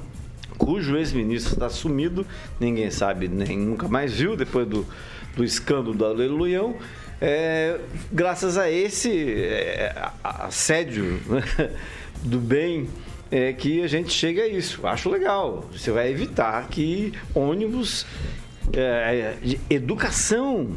cujo 0.57 0.97
ex-ministro 0.97 1.53
está 1.53 1.69
sumido, 1.69 2.25
ninguém 2.59 2.89
sabe, 2.89 3.27
nem 3.27 3.57
nunca 3.57 3.87
mais 3.87 4.13
viu, 4.13 4.35
depois 4.35 4.67
do, 4.67 4.85
do 5.35 5.43
escândalo 5.43 5.93
do 5.93 6.05
Aleluião. 6.05 6.75
É, 7.19 7.79
graças 8.11 8.57
a 8.57 8.69
esse 8.69 9.33
é, 9.33 10.11
assédio 10.23 11.19
né, 11.27 11.71
do 12.21 12.39
bem 12.39 12.87
é 13.31 13.51
que 13.53 13.81
a 13.81 13.87
gente 13.87 14.11
chega 14.11 14.43
a 14.43 14.47
isso. 14.47 14.85
Acho 14.85 15.09
legal. 15.09 15.65
Você 15.71 15.91
vai 15.91 16.09
evitar 16.09 16.67
que 16.69 17.13
ônibus, 17.33 18.05
é, 18.73 19.35
educação, 19.69 20.69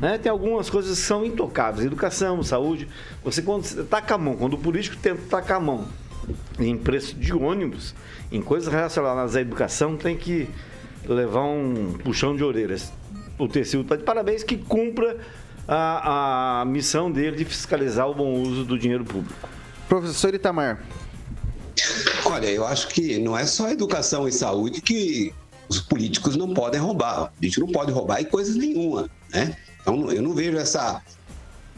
né? 0.00 0.18
tem 0.18 0.30
algumas 0.30 0.68
coisas 0.70 0.98
que 0.98 1.04
são 1.04 1.24
intocáveis. 1.24 1.86
Educação, 1.86 2.42
saúde. 2.42 2.88
Você 3.24 3.42
quando 3.42 3.84
taca 3.84 4.14
a 4.14 4.18
mão, 4.18 4.36
quando 4.36 4.54
o 4.54 4.58
político 4.58 4.96
tenta 4.96 5.22
tacar 5.28 5.58
a 5.58 5.60
mão 5.60 5.86
em 6.58 6.76
preço 6.76 7.14
de 7.14 7.32
ônibus, 7.32 7.94
em 8.30 8.40
coisas 8.40 8.72
relacionadas 8.72 9.36
à 9.36 9.40
educação, 9.40 9.96
tem 9.96 10.16
que 10.16 10.48
levar 11.04 11.44
um 11.44 11.94
puxão 12.02 12.34
de 12.34 12.42
orelhas. 12.42 12.92
O 13.38 13.46
TCU 13.46 13.82
está 13.82 13.96
de 13.96 14.02
parabéns 14.02 14.42
que 14.42 14.56
cumpra 14.56 15.18
a, 15.68 16.60
a 16.60 16.64
missão 16.64 17.10
dele 17.10 17.36
de 17.36 17.44
fiscalizar 17.44 18.08
o 18.08 18.14
bom 18.14 18.32
uso 18.34 18.64
do 18.64 18.78
dinheiro 18.78 19.04
público. 19.04 19.48
Professor 19.88 20.34
Itamar. 20.34 20.82
Olha, 22.24 22.46
eu 22.46 22.66
acho 22.66 22.88
que 22.88 23.18
não 23.18 23.36
é 23.36 23.46
só 23.46 23.70
educação 23.70 24.26
e 24.26 24.32
saúde 24.32 24.80
que 24.80 25.32
os 25.68 25.80
políticos 25.80 26.36
não 26.36 26.54
podem 26.54 26.80
roubar. 26.80 27.32
A 27.40 27.44
gente 27.44 27.60
não 27.60 27.68
pode 27.68 27.92
roubar 27.92 28.20
e 28.20 28.24
coisa 28.24 28.56
nenhuma, 28.58 29.08
né? 29.30 29.56
Então 29.86 30.10
eu 30.10 30.20
não 30.20 30.34
vejo 30.34 30.58
essa 30.58 31.00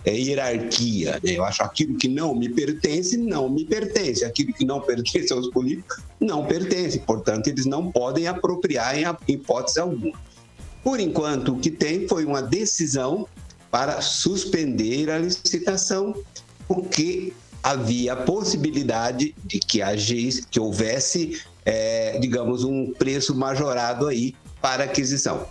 é, 0.03 0.15
hierarquia. 0.15 1.21
Né? 1.23 1.33
Eu 1.33 1.45
acho 1.45 1.62
aquilo 1.62 1.95
que 1.99 2.09
não 2.09 2.35
me 2.35 2.49
pertence, 2.49 3.19
não 3.19 3.50
me 3.50 3.67
pertence. 3.67 4.25
Aquilo 4.25 4.55
que 4.55 4.65
não 4.65 4.81
pertence 4.83 5.31
aos 5.31 5.50
políticos, 5.50 6.03
não 6.19 6.47
pertence. 6.47 6.99
Portanto, 7.00 7.49
eles 7.49 7.67
não 7.67 7.93
podem 7.93 8.27
apropriar 8.27 8.97
em 8.99 9.05
hipótese 9.29 9.79
alguma. 9.79 10.19
Por 10.83 10.99
enquanto, 10.99 11.53
o 11.53 11.59
que 11.59 11.71
tem 11.71 12.09
foi 12.09 12.25
uma 12.25 12.41
decisão 12.41 13.29
para 13.71 14.00
suspender 14.00 15.11
a 15.11 15.19
licitação, 15.19 16.15
porque 16.67 17.35
havia 17.62 18.15
a 18.15 18.17
possibilidade 18.17 19.35
de 19.45 19.59
que, 19.59 19.83
agisse, 19.83 20.47
que 20.47 20.59
houvesse, 20.59 21.43
é, 21.67 22.19
digamos, 22.19 22.65
um 22.65 22.95
preço 22.95 23.35
majorado 23.35 24.07
aí 24.07 24.35
para 24.62 24.85
aquisição. 24.85 25.47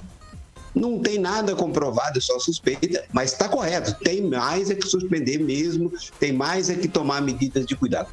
Não 0.74 1.00
tem 1.00 1.18
nada 1.18 1.56
comprovado, 1.56 2.22
só 2.22 2.40
suspeita, 2.40 3.04
mas 3.12 3.32
está 3.32 3.50
correto. 3.50 3.96
Tem 4.04 4.22
mais 4.22 4.70
é 4.70 4.76
que 4.76 4.88
suspender 4.88 5.40
mesmo, 5.40 5.92
tem 6.20 6.32
mais 6.32 6.70
é 6.70 6.76
que 6.76 6.88
tomar 6.88 7.22
medidas 7.22 7.66
de 7.66 7.76
cuidado. 7.76 8.10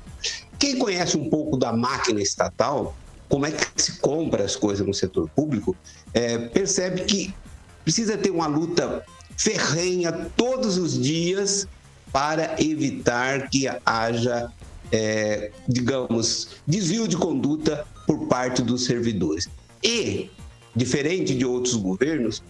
Quem 0.59 0.79
conhece 0.79 1.17
um 1.17 1.29
pouco 1.29 1.57
da 1.57 1.73
máquina 1.73 2.23
estatal, 2.23 2.97
como 3.29 3.47
é 3.47 3.51
que 3.51 3.83
se 3.83 3.99
compra 3.99 4.45
as 4.45 4.57
coisas 4.57 4.87
no 4.87 4.95
setor 4.95 5.29
público, 5.31 5.77
é, 6.13 6.39
percebe 6.39 7.03
que 7.03 7.35
precisa 7.83 8.17
ter 8.17 8.31
uma 8.31 8.47
luta 8.47 9.05
ferrenha 9.37 10.31
todos 10.37 10.79
os 10.79 10.99
dias 10.99 11.67
para 12.13 12.55
evitar 12.63 13.51
que 13.51 13.67
haja, 13.85 14.51
é, 14.93 15.51
digamos, 15.69 16.49
desvio 16.67 17.09
de 17.09 17.17
conduta 17.17 17.85
por 18.07 18.27
parte 18.29 18.63
dos 18.63 18.85
servidores. 18.85 19.49
E, 19.83 20.31
diferente 20.75 21.35
de 21.35 21.45
outros 21.45 21.75
governos, 21.75 22.43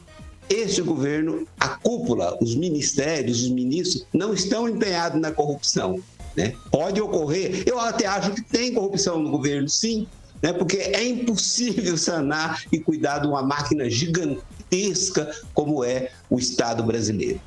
este 0.48 0.82
governo, 0.82 1.46
a 1.58 1.68
cúpula, 1.68 2.36
os 2.40 2.54
ministérios, 2.54 3.42
os 3.42 3.50
ministros, 3.50 4.06
não 4.12 4.34
estão 4.34 4.68
empenhados 4.68 5.20
na 5.20 5.32
corrupção. 5.32 6.00
Né? 6.36 6.54
Pode 6.70 7.00
ocorrer, 7.00 7.62
eu 7.66 7.78
até 7.78 8.06
acho 8.06 8.32
que 8.32 8.42
tem 8.42 8.74
corrupção 8.74 9.20
no 9.20 9.30
governo, 9.30 9.68
sim, 9.68 10.06
né? 10.42 10.52
porque 10.52 10.78
é 10.78 11.06
impossível 11.06 11.96
sanar 11.96 12.62
e 12.72 12.78
cuidar 12.78 13.20
de 13.20 13.26
uma 13.26 13.42
máquina 13.42 13.88
gigantesca 13.88 15.30
como 15.52 15.84
é 15.84 16.10
o 16.28 16.38
Estado 16.38 16.82
brasileiro. 16.82 17.40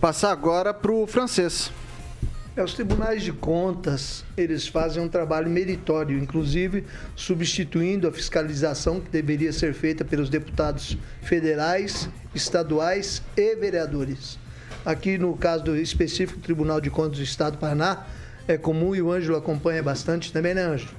Passar 0.00 0.30
agora 0.30 0.72
para 0.72 0.92
o 0.92 1.06
francês. 1.06 1.70
É, 2.56 2.62
os 2.62 2.72
tribunais 2.72 3.24
de 3.24 3.32
contas, 3.32 4.24
eles 4.36 4.68
fazem 4.68 5.02
um 5.02 5.08
trabalho 5.08 5.50
meritório, 5.50 6.16
inclusive 6.16 6.84
substituindo 7.16 8.06
a 8.06 8.12
fiscalização 8.12 9.00
que 9.00 9.10
deveria 9.10 9.52
ser 9.52 9.74
feita 9.74 10.04
pelos 10.04 10.30
deputados 10.30 10.96
federais, 11.20 12.08
estaduais 12.32 13.20
e 13.36 13.56
vereadores. 13.56 14.38
Aqui 14.86 15.18
no 15.18 15.36
caso 15.36 15.64
do 15.64 15.76
específico 15.76 16.38
Tribunal 16.38 16.80
de 16.80 16.90
Contas 16.90 17.18
do 17.18 17.24
Estado 17.24 17.54
do 17.54 17.58
Paraná, 17.58 18.06
é 18.46 18.56
comum 18.56 18.94
e 18.94 19.02
o 19.02 19.10
Ângelo 19.10 19.36
acompanha 19.36 19.82
bastante 19.82 20.32
também, 20.32 20.54
né, 20.54 20.62
Ângelo? 20.62 20.92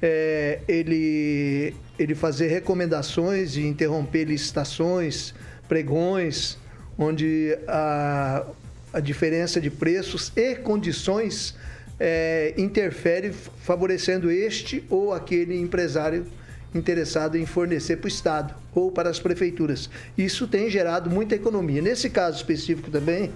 É, 0.00 0.60
ele, 0.68 1.74
ele 1.98 2.14
fazer 2.14 2.46
recomendações 2.46 3.56
e 3.56 3.62
interromper 3.62 4.24
licitações, 4.24 5.34
pregões, 5.68 6.58
onde 6.96 7.58
a, 7.66 8.44
a 8.92 9.00
diferença 9.00 9.60
de 9.60 9.70
preços 9.70 10.32
e 10.36 10.54
condições 10.56 11.54
é, 11.98 12.54
interfere 12.56 13.32
favorecendo 13.32 14.30
este 14.30 14.84
ou 14.90 15.12
aquele 15.12 15.58
empresário 15.58 16.26
interessado 16.74 17.36
em 17.36 17.46
fornecer 17.46 17.96
para 17.96 18.06
o 18.06 18.08
Estado 18.08 18.54
ou 18.74 18.90
para 18.90 19.10
as 19.10 19.18
prefeituras. 19.18 19.90
Isso 20.16 20.46
tem 20.46 20.70
gerado 20.70 21.10
muita 21.10 21.34
economia. 21.34 21.82
Nesse 21.82 22.08
caso 22.08 22.38
específico 22.38 22.90
também, 22.90 23.30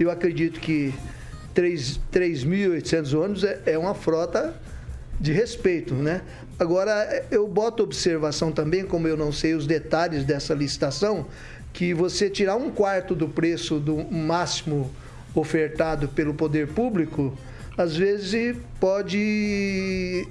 eu 0.00 0.10
acredito 0.10 0.58
que 0.60 0.92
3.800 1.54 3.18
ônibus 3.18 3.44
é, 3.44 3.60
é 3.66 3.78
uma 3.78 3.94
frota 3.94 4.54
de 5.20 5.32
respeito, 5.32 5.94
né? 5.94 6.22
Agora, 6.58 7.24
eu 7.30 7.46
boto 7.46 7.82
observação 7.82 8.50
também, 8.50 8.84
como 8.84 9.06
eu 9.06 9.16
não 9.16 9.32
sei 9.32 9.54
os 9.54 9.66
detalhes 9.66 10.24
dessa 10.24 10.54
licitação, 10.54 11.26
que 11.72 11.94
você 11.94 12.28
tirar 12.28 12.56
um 12.56 12.70
quarto 12.70 13.14
do 13.14 13.28
preço 13.28 13.78
do 13.78 14.04
máximo 14.10 14.90
ofertado 15.34 16.08
pelo 16.08 16.34
poder 16.34 16.68
público, 16.68 17.36
às 17.76 17.96
vezes 17.96 18.56
pode 18.80 20.26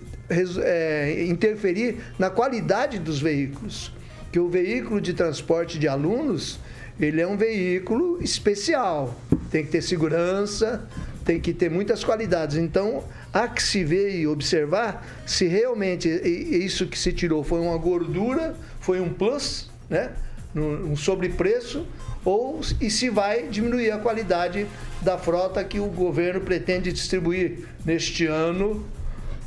é, 0.63 1.25
interferir 1.27 1.97
na 2.19 2.29
qualidade 2.29 2.99
dos 2.99 3.19
veículos. 3.19 3.91
Que 4.31 4.39
o 4.39 4.49
veículo 4.49 4.99
de 4.99 5.13
transporte 5.13 5.79
de 5.79 5.87
alunos, 5.87 6.59
ele 6.99 7.21
é 7.21 7.27
um 7.27 7.37
veículo 7.37 8.21
especial. 8.21 9.15
Tem 9.49 9.63
que 9.63 9.71
ter 9.71 9.81
segurança, 9.81 10.87
tem 11.23 11.39
que 11.39 11.53
ter 11.53 11.69
muitas 11.69 12.03
qualidades. 12.03 12.57
Então, 12.57 13.03
há 13.33 13.47
que 13.47 13.63
se 13.63 13.83
ver 13.83 14.19
e 14.19 14.27
observar 14.27 15.05
se 15.25 15.45
realmente 15.45 16.09
isso 16.09 16.87
que 16.87 16.99
se 16.99 17.13
tirou 17.13 17.43
foi 17.43 17.59
uma 17.59 17.77
gordura, 17.77 18.55
foi 18.79 18.99
um 18.99 19.09
plus, 19.09 19.69
né? 19.89 20.11
Um 20.59 20.95
sobrepreço, 20.95 21.85
ou 22.23 22.59
e 22.81 22.89
se 22.89 23.09
vai 23.09 23.47
diminuir 23.47 23.91
a 23.91 23.97
qualidade 23.97 24.67
da 25.01 25.17
frota 25.17 25.63
que 25.63 25.79
o 25.79 25.87
governo 25.87 26.41
pretende 26.41 26.91
distribuir 26.91 27.67
neste 27.85 28.25
ano 28.25 28.85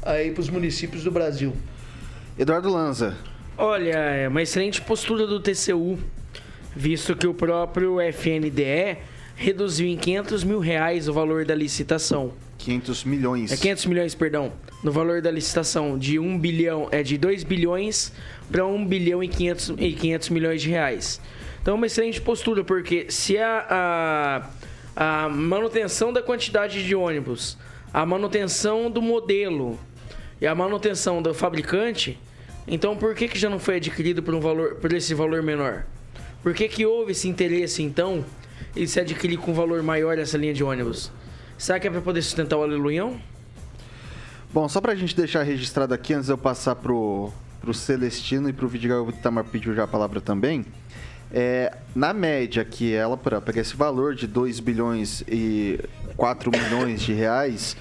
aí 0.02 0.30
para 0.30 0.40
os 0.40 0.48
municípios 0.48 1.04
do 1.04 1.10
Brasil. 1.10 1.52
Eduardo 2.38 2.70
Lanza. 2.70 3.16
Olha, 3.56 3.92
é 3.92 4.28
uma 4.28 4.40
excelente 4.40 4.80
postura 4.80 5.26
do 5.26 5.40
TCU, 5.40 5.98
visto 6.74 7.14
que 7.14 7.26
o 7.26 7.34
próprio 7.34 8.00
FNDE 8.00 8.96
reduziu 9.36 9.86
em 9.86 9.96
500 9.96 10.44
mil 10.44 10.58
reais 10.58 11.08
o 11.08 11.12
valor 11.12 11.44
da 11.44 11.54
licitação. 11.54 12.32
500 12.58 13.04
milhões. 13.04 13.52
É 13.52 13.56
500 13.56 13.86
milhões, 13.86 14.14
perdão. 14.14 14.52
No 14.82 14.92
valor 14.92 15.20
da 15.20 15.30
licitação 15.30 15.98
de 15.98 16.18
1 16.18 16.38
bilhão, 16.38 16.88
é 16.90 17.02
de 17.02 17.18
2 17.18 17.44
bilhões 17.44 18.12
para 18.50 18.66
1 18.66 18.86
bilhão 18.86 19.22
e 19.22 19.28
500, 19.28 19.74
e 19.78 19.92
500 19.92 20.28
milhões 20.30 20.62
de 20.62 20.68
reais. 20.68 21.20
Então, 21.62 21.74
é 21.74 21.76
uma 21.76 21.86
excelente 21.86 22.20
postura, 22.20 22.64
porque 22.64 23.06
se 23.10 23.36
a, 23.38 24.46
a, 24.96 25.24
a 25.24 25.28
manutenção 25.28 26.12
da 26.12 26.22
quantidade 26.22 26.84
de 26.84 26.94
ônibus, 26.94 27.56
a 27.92 28.04
manutenção 28.06 28.90
do 28.90 29.02
modelo 29.02 29.78
e 30.40 30.46
a 30.46 30.54
manutenção 30.54 31.20
do 31.20 31.34
fabricante, 31.34 32.18
então 32.66 32.96
por 32.96 33.14
que, 33.14 33.28
que 33.28 33.38
já 33.38 33.50
não 33.50 33.58
foi 33.58 33.76
adquirido 33.76 34.22
por, 34.22 34.34
um 34.34 34.40
valor, 34.40 34.76
por 34.76 34.92
esse 34.92 35.14
valor 35.14 35.42
menor? 35.42 35.84
Por 36.42 36.54
que, 36.54 36.66
que 36.68 36.86
houve 36.86 37.12
esse 37.12 37.28
interesse, 37.28 37.82
então, 37.82 38.24
em 38.74 38.86
se 38.86 38.98
adquirir 38.98 39.38
com 39.38 39.50
um 39.50 39.54
valor 39.54 39.82
maior 39.82 40.18
essa 40.18 40.38
linha 40.38 40.54
de 40.54 40.64
ônibus? 40.64 41.12
Será 41.58 41.78
que 41.78 41.86
é 41.86 41.90
para 41.90 42.00
poder 42.00 42.22
sustentar 42.22 42.56
o 42.56 42.62
aleluião? 42.62 43.20
Bom, 44.52 44.66
só 44.66 44.80
para 44.80 44.92
a 44.92 44.96
gente 44.96 45.14
deixar 45.14 45.42
registrado 45.42 45.92
aqui, 45.92 46.14
antes 46.14 46.26
de 46.26 46.32
eu 46.32 46.38
passar 46.38 46.74
pro, 46.74 47.30
pro 47.60 47.74
Celestino 47.74 48.48
e 48.48 48.52
Vidigal, 48.52 49.04
o 49.04 49.10
Itamar 49.10 49.44
pediu 49.44 49.74
já 49.74 49.84
a 49.84 49.88
palavra 49.88 50.20
também. 50.20 50.64
É, 51.32 51.76
na 51.94 52.12
média, 52.12 52.64
que 52.64 52.92
ela, 52.92 53.16
para 53.16 53.40
pegar 53.40 53.60
esse 53.60 53.76
valor 53.76 54.14
de 54.14 54.26
2 54.26 54.58
bilhões 54.58 55.22
e 55.28 55.78
4 56.16 56.50
milhões 56.50 57.00
de 57.02 57.12
reais, 57.12 57.76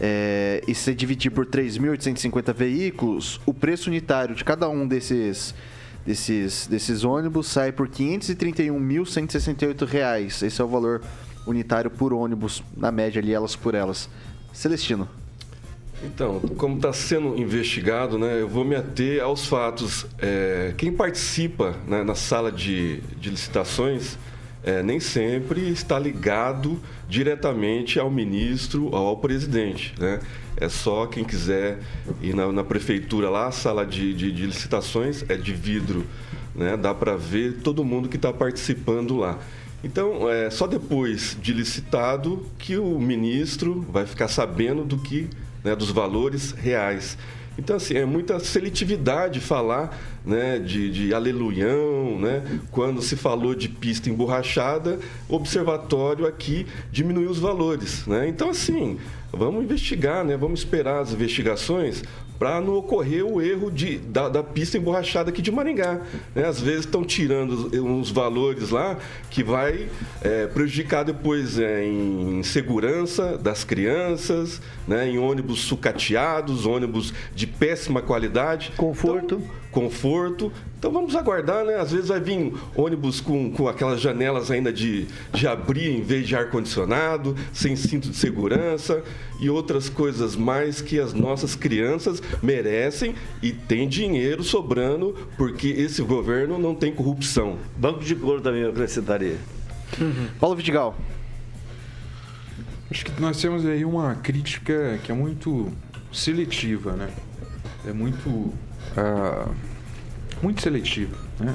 é, 0.00 0.62
e 0.66 0.74
se 0.74 0.94
dividir 0.94 1.30
por 1.30 1.44
3.850 1.44 2.54
veículos, 2.54 3.40
o 3.44 3.52
preço 3.52 3.90
unitário 3.90 4.34
de 4.34 4.42
cada 4.44 4.68
um 4.68 4.86
desses, 4.86 5.54
desses, 6.06 6.66
desses 6.66 7.04
ônibus 7.04 7.48
sai 7.48 7.72
por 7.72 7.88
531.168 7.88 9.84
reais. 9.86 10.42
Esse 10.42 10.60
é 10.60 10.64
o 10.64 10.68
valor 10.68 11.02
unitário 11.46 11.90
por 11.90 12.12
ônibus, 12.12 12.62
na 12.76 12.92
média 12.92 13.20
ali, 13.20 13.32
elas 13.34 13.56
por 13.56 13.74
elas. 13.74 14.08
Celestino. 14.52 15.08
Então, 16.02 16.38
como 16.56 16.76
está 16.76 16.92
sendo 16.92 17.36
investigado, 17.36 18.18
né, 18.18 18.40
eu 18.40 18.48
vou 18.48 18.64
me 18.64 18.76
ater 18.76 19.22
aos 19.22 19.46
fatos. 19.46 20.06
É, 20.18 20.72
quem 20.76 20.92
participa 20.92 21.74
né, 21.86 22.04
na 22.04 22.14
sala 22.14 22.52
de, 22.52 23.00
de 23.18 23.30
licitações 23.30 24.16
é, 24.62 24.82
nem 24.82 25.00
sempre 25.00 25.68
está 25.70 25.98
ligado 25.98 26.80
diretamente 27.08 27.98
ao 27.98 28.10
ministro 28.10 28.86
ou 28.86 29.08
ao 29.08 29.16
presidente. 29.16 29.94
Né? 29.98 30.20
É 30.56 30.68
só 30.68 31.06
quem 31.06 31.24
quiser 31.24 31.78
ir 32.20 32.34
na, 32.34 32.50
na 32.52 32.64
prefeitura 32.64 33.28
lá, 33.30 33.46
a 33.46 33.52
sala 33.52 33.84
de, 33.84 34.14
de, 34.14 34.30
de 34.30 34.46
licitações 34.46 35.24
é 35.28 35.36
de 35.36 35.52
vidro. 35.52 36.04
Né? 36.54 36.76
Dá 36.76 36.94
para 36.94 37.16
ver 37.16 37.60
todo 37.62 37.84
mundo 37.84 38.08
que 38.08 38.16
está 38.16 38.32
participando 38.32 39.16
lá. 39.16 39.38
Então, 39.82 40.28
é 40.28 40.50
só 40.50 40.66
depois 40.66 41.36
de 41.40 41.52
licitado 41.52 42.44
que 42.58 42.76
o 42.76 42.98
ministro 42.98 43.86
vai 43.88 44.06
ficar 44.06 44.26
sabendo 44.26 44.84
do 44.84 44.98
que 44.98 45.28
né, 45.62 45.74
dos 45.74 45.90
valores 45.90 46.52
reais. 46.52 47.16
Então, 47.58 47.74
assim, 47.76 47.94
é 47.94 48.04
muita 48.04 48.38
seletividade 48.38 49.40
falar 49.40 49.98
né, 50.24 50.60
de, 50.60 50.90
de 50.92 51.12
aleluião, 51.12 52.16
né? 52.20 52.60
Quando 52.70 53.02
se 53.02 53.16
falou 53.16 53.52
de 53.52 53.68
pista 53.68 54.08
emborrachada, 54.08 55.00
observatório 55.28 56.24
aqui 56.24 56.66
diminuiu 56.92 57.28
os 57.28 57.40
valores, 57.40 58.06
né? 58.06 58.28
Então, 58.28 58.50
assim, 58.50 58.96
vamos 59.32 59.64
investigar, 59.64 60.24
né? 60.24 60.36
Vamos 60.36 60.60
esperar 60.60 61.00
as 61.00 61.12
investigações 61.12 62.04
para 62.38 62.60
não 62.60 62.76
ocorrer 62.76 63.24
o 63.24 63.40
erro 63.42 63.70
de, 63.70 63.98
da, 63.98 64.28
da, 64.28 64.42
pista 64.42 64.78
emborrachada 64.78 65.30
aqui 65.30 65.42
de 65.42 65.50
Maringá. 65.50 66.00
Né? 66.34 66.44
Às 66.46 66.60
vezes 66.60 66.80
estão 66.80 67.04
tirando 67.04 67.70
uns 67.84 68.10
valores 68.10 68.70
lá 68.70 68.96
que 69.28 69.42
vai 69.42 69.88
é, 70.22 70.46
prejudicar 70.46 71.04
depois 71.04 71.58
é, 71.58 71.84
em 71.84 72.42
segurança 72.42 73.36
das 73.36 73.64
crianças, 73.64 74.60
né? 74.86 75.08
em 75.08 75.18
ônibus 75.18 75.60
sucateados, 75.60 76.64
ônibus 76.64 77.12
de 77.34 77.46
péssima 77.46 78.00
qualidade. 78.00 78.72
Conforto. 78.76 79.36
Então, 79.36 79.67
conforto. 79.78 80.52
Então 80.76 80.90
vamos 80.90 81.14
aguardar, 81.14 81.64
né? 81.64 81.76
Às 81.76 81.92
vezes 81.92 82.08
vai 82.08 82.20
vir 82.20 82.52
ônibus 82.74 83.20
com, 83.20 83.52
com 83.52 83.68
aquelas 83.68 84.00
janelas 84.00 84.50
ainda 84.50 84.72
de, 84.72 85.06
de 85.32 85.46
abrir 85.46 85.90
em 85.90 86.02
vez 86.02 86.26
de 86.26 86.34
ar-condicionado, 86.34 87.36
sem 87.52 87.76
cinto 87.76 88.10
de 88.10 88.16
segurança 88.16 89.02
e 89.40 89.48
outras 89.48 89.88
coisas 89.88 90.34
mais 90.34 90.80
que 90.80 90.98
as 90.98 91.14
nossas 91.14 91.54
crianças 91.54 92.20
merecem 92.42 93.14
e 93.40 93.52
tem 93.52 93.88
dinheiro 93.88 94.42
sobrando 94.42 95.14
porque 95.36 95.68
esse 95.68 96.02
governo 96.02 96.58
não 96.58 96.74
tem 96.74 96.92
corrupção. 96.92 97.56
Banco 97.76 98.00
de 98.00 98.16
couro 98.16 98.40
também 98.40 98.62
eu 98.62 98.70
acrescentaria. 98.70 99.36
Uhum. 100.00 100.28
Paulo 100.40 100.56
Vidigal. 100.56 100.96
Acho 102.90 103.04
que 103.04 103.20
nós 103.20 103.40
temos 103.40 103.64
aí 103.64 103.84
uma 103.84 104.14
crítica 104.16 104.98
que 105.04 105.12
é 105.12 105.14
muito 105.14 105.70
seletiva, 106.12 106.92
né? 106.92 107.10
É 107.86 107.92
muito, 107.92 108.52
uh, 108.96 109.54
muito 110.42 110.62
seletiva, 110.62 111.16
né? 111.38 111.54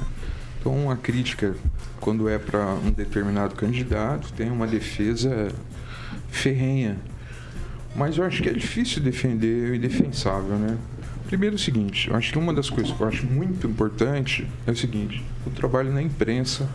Então, 0.60 0.90
a 0.90 0.96
crítica, 0.96 1.54
quando 2.00 2.28
é 2.28 2.38
para 2.38 2.74
um 2.74 2.90
determinado 2.90 3.54
candidato, 3.54 4.32
tem 4.32 4.50
uma 4.50 4.66
defesa 4.66 5.52
ferrenha. 6.30 6.96
Mas 7.94 8.16
eu 8.16 8.24
acho 8.24 8.42
que 8.42 8.48
é 8.48 8.52
difícil 8.52 9.02
defender 9.02 9.70
o 9.70 9.74
indefensável, 9.74 10.56
né? 10.56 10.78
Primeiro 11.26 11.56
é 11.56 11.58
o 11.58 11.60
seguinte, 11.60 12.08
eu 12.08 12.16
acho 12.16 12.32
que 12.32 12.38
uma 12.38 12.52
das 12.52 12.68
coisas 12.68 12.94
que 12.94 13.00
eu 13.00 13.08
acho 13.08 13.26
muito 13.26 13.66
importante 13.66 14.46
é 14.66 14.70
o 14.70 14.76
seguinte, 14.76 15.24
o 15.46 15.50
trabalho 15.50 15.92
na 15.92 16.02
imprensa 16.02 16.68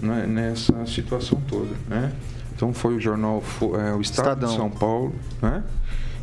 né, 0.00 0.26
nessa 0.26 0.86
situação 0.86 1.40
toda, 1.48 1.74
né? 1.88 2.12
Então 2.54 2.72
foi 2.72 2.94
o 2.94 3.00
jornal 3.00 3.42
é, 3.62 3.94
o 3.94 4.00
Estado 4.00 4.00
Estadão. 4.00 4.48
de 4.50 4.56
São 4.56 4.70
Paulo, 4.70 5.14
né? 5.40 5.62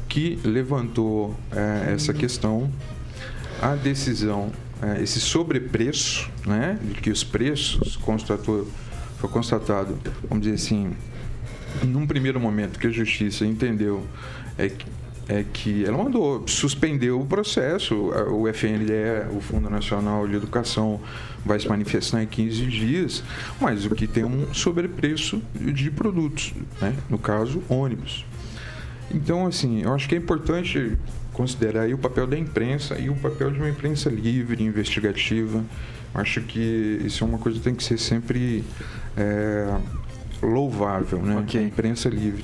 Que 0.08 0.40
levantou 0.44 1.36
é, 1.52 1.94
essa 1.94 2.14
questão, 2.14 2.72
a 3.62 3.76
decisão, 3.76 4.52
é, 4.82 5.02
esse 5.02 5.20
sobrepreço, 5.20 6.30
né? 6.46 6.78
De 6.82 7.02
que 7.02 7.10
os 7.10 7.24
preços 7.24 7.96
constatou, 7.98 8.68
foi 9.18 9.30
constatado, 9.30 9.98
vamos 10.28 10.44
dizer 10.44 10.56
assim, 10.56 10.94
num 11.84 12.06
primeiro 12.06 12.40
momento 12.40 12.80
que 12.80 12.88
a 12.88 12.92
justiça 12.92 13.46
entendeu 13.46 14.06
é 14.58 14.70
que 14.70 14.86
é 15.30 15.44
que 15.44 15.84
ela 15.86 15.98
mandou 15.98 16.48
suspender 16.48 17.12
o 17.12 17.26
processo. 17.26 17.96
O 18.32 18.48
FNDE, 18.48 19.36
o 19.36 19.42
Fundo 19.42 19.70
Nacional 19.70 20.28
de 20.28 20.36
Educação, 20.36 21.02
vai 21.46 21.60
se 21.60 21.68
manifestar 21.68 22.24
em 22.24 22.28
15 22.28 22.66
dias, 22.68 23.24
mas 23.60 23.86
o 23.86 23.90
que 23.90 24.08
tem 24.08 24.24
um 24.24 24.54
sobrepreço 24.54 25.42
de 25.54 25.92
produtos, 25.92 26.54
né? 26.82 26.96
no 27.10 27.18
caso, 27.18 27.62
ônibus. 27.68 28.26
Então, 29.12 29.46
assim, 29.46 29.84
eu 29.84 29.94
acho 29.94 30.08
que 30.08 30.16
é 30.16 30.18
importante 30.18 30.98
considerar 31.34 31.88
o 31.90 31.98
papel 31.98 32.28
da 32.28 32.38
imprensa 32.38 32.98
e 32.98 33.10
o 33.10 33.16
papel 33.16 33.52
de 33.52 33.60
uma 33.60 33.70
imprensa 33.70 34.10
livre, 34.10 34.64
investigativa. 34.64 35.64
Acho 36.14 36.42
que 36.42 37.02
isso 37.06 37.24
é 37.24 37.28
uma 37.28 37.38
coisa 37.38 37.58
que 37.58 37.64
tem 37.64 37.76
que 37.76 37.84
ser 37.84 37.98
sempre 37.98 38.64
é, 39.16 39.78
louvável, 40.42 41.22
né? 41.22 41.38
Okay. 41.40 41.62
A 41.62 41.64
imprensa 41.64 42.10
livre 42.10 42.44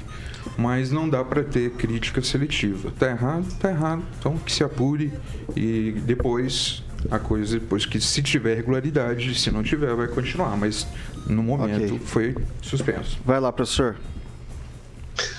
mas 0.57 0.91
não 0.91 1.09
dá 1.09 1.23
para 1.23 1.43
ter 1.43 1.71
crítica 1.71 2.21
seletiva. 2.21 2.91
Tá 2.97 3.09
errado, 3.09 3.45
tá 3.59 3.69
errado. 3.69 4.03
Então 4.19 4.37
que 4.37 4.51
se 4.51 4.63
apure 4.63 5.11
e 5.55 5.95
depois 6.05 6.83
a 7.09 7.19
coisa 7.19 7.59
depois 7.59 7.85
que 7.85 7.99
se 7.99 8.21
tiver 8.21 8.55
regularidade, 8.55 9.35
se 9.35 9.51
não 9.51 9.63
tiver 9.63 9.93
vai 9.95 10.07
continuar, 10.07 10.55
mas 10.57 10.87
no 11.27 11.43
momento 11.43 11.95
okay. 11.95 11.99
foi 11.99 12.35
suspenso. 12.61 13.19
Vai 13.25 13.39
lá, 13.39 13.51
professor. 13.51 13.95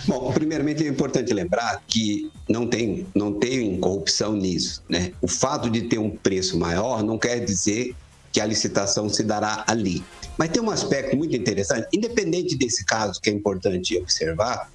Bom, 0.07 0.33
primeiramente 0.33 0.85
é 0.85 0.89
importante 0.89 1.33
lembrar 1.33 1.83
que 1.87 2.31
não 2.49 2.67
tem, 2.67 3.07
não 3.15 3.33
tem 3.33 3.79
corrupção 3.81 4.35
nisso. 4.35 4.83
Né? 4.89 5.13
O 5.21 5.29
fato 5.29 5.71
de 5.71 5.83
ter 5.83 5.99
um 5.99 6.11
preço 6.11 6.59
maior 6.59 7.03
não 7.03 7.19
quer 7.19 7.45
dizer 7.45 7.95
que 8.33 8.41
a 8.41 8.47
licitação 8.47 9.09
se 9.09 9.23
dará 9.23 9.65
ali. 9.67 10.05
Mas 10.37 10.51
tem 10.51 10.61
um 10.61 10.71
aspecto 10.71 11.17
muito 11.17 11.37
interessante, 11.37 11.87
independente 11.93 12.57
desse 12.57 12.85
caso 12.85 13.21
que 13.21 13.31
é 13.31 13.33
importante 13.33 13.97
observar, 13.97 14.71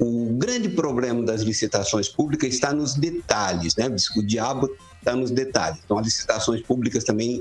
o 0.00 0.36
grande 0.38 0.68
problema 0.68 1.24
das 1.24 1.42
licitações 1.42 2.08
públicas 2.08 2.54
está 2.54 2.72
nos 2.72 2.94
detalhes, 2.94 3.74
né? 3.76 3.86
O 4.16 4.22
diabo 4.22 4.70
está 4.98 5.14
nos 5.14 5.30
detalhes. 5.30 5.80
Então, 5.84 5.98
as 5.98 6.06
licitações 6.06 6.62
públicas 6.62 7.04
também, 7.04 7.40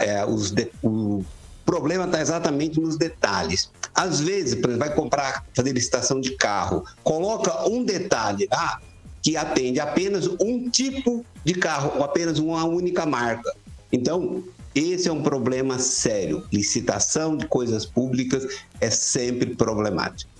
é, 0.00 0.24
os 0.24 0.50
de, 0.50 0.70
o 0.82 1.24
problema 1.64 2.04
está 2.04 2.20
exatamente 2.20 2.80
nos 2.80 2.96
detalhes. 2.96 3.70
Às 3.94 4.20
vezes, 4.20 4.54
por 4.54 4.70
exemplo, 4.70 4.86
vai 4.86 4.94
comprar, 4.94 5.44
fazer 5.54 5.72
licitação 5.72 6.20
de 6.20 6.32
carro, 6.36 6.84
coloca 7.02 7.68
um 7.68 7.84
detalhe 7.84 8.48
lá 8.50 8.80
que 9.22 9.36
atende 9.36 9.80
apenas 9.80 10.26
um 10.40 10.68
tipo 10.68 11.24
de 11.44 11.54
carro, 11.54 11.92
ou 11.96 12.04
apenas 12.04 12.38
uma 12.38 12.64
única 12.64 13.06
marca. 13.06 13.54
Então, 13.90 14.42
esse 14.74 15.08
é 15.08 15.12
um 15.12 15.22
problema 15.22 15.78
sério. 15.78 16.44
Licitação 16.52 17.36
de 17.36 17.46
coisas 17.46 17.86
públicas 17.86 18.46
é 18.80 18.90
sempre 18.90 19.54
problemático. 19.54 20.30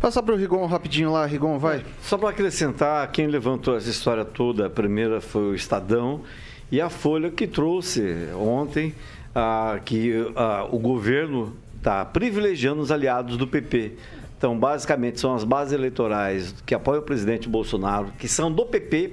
Passar 0.00 0.22
para 0.22 0.34
o 0.34 0.36
Rigon 0.36 0.66
rapidinho 0.66 1.10
lá, 1.12 1.24
Rigon, 1.24 1.58
vai. 1.58 1.84
Só 2.02 2.18
para 2.18 2.30
acrescentar, 2.30 3.10
quem 3.12 3.28
levantou 3.28 3.76
essa 3.76 3.88
história 3.88 4.24
toda, 4.24 4.66
a 4.66 4.70
primeira 4.70 5.20
foi 5.20 5.42
o 5.42 5.54
Estadão 5.54 6.22
e 6.70 6.80
a 6.80 6.90
Folha 6.90 7.30
que 7.30 7.46
trouxe 7.46 8.28
ontem 8.34 8.94
ah, 9.34 9.80
que 9.84 10.12
ah, 10.36 10.68
o 10.70 10.78
governo 10.78 11.56
está 11.86 12.04
privilegiando 12.04 12.82
os 12.82 12.90
aliados 12.90 13.36
do 13.36 13.46
PP. 13.46 13.92
Então, 14.36 14.58
basicamente, 14.58 15.20
são 15.20 15.34
as 15.34 15.44
bases 15.44 15.72
eleitorais 15.72 16.54
que 16.66 16.74
apoiam 16.74 17.00
o 17.00 17.04
presidente 17.04 17.48
Bolsonaro, 17.48 18.12
que 18.18 18.26
são 18.26 18.50
do 18.52 18.66
PP, 18.66 19.12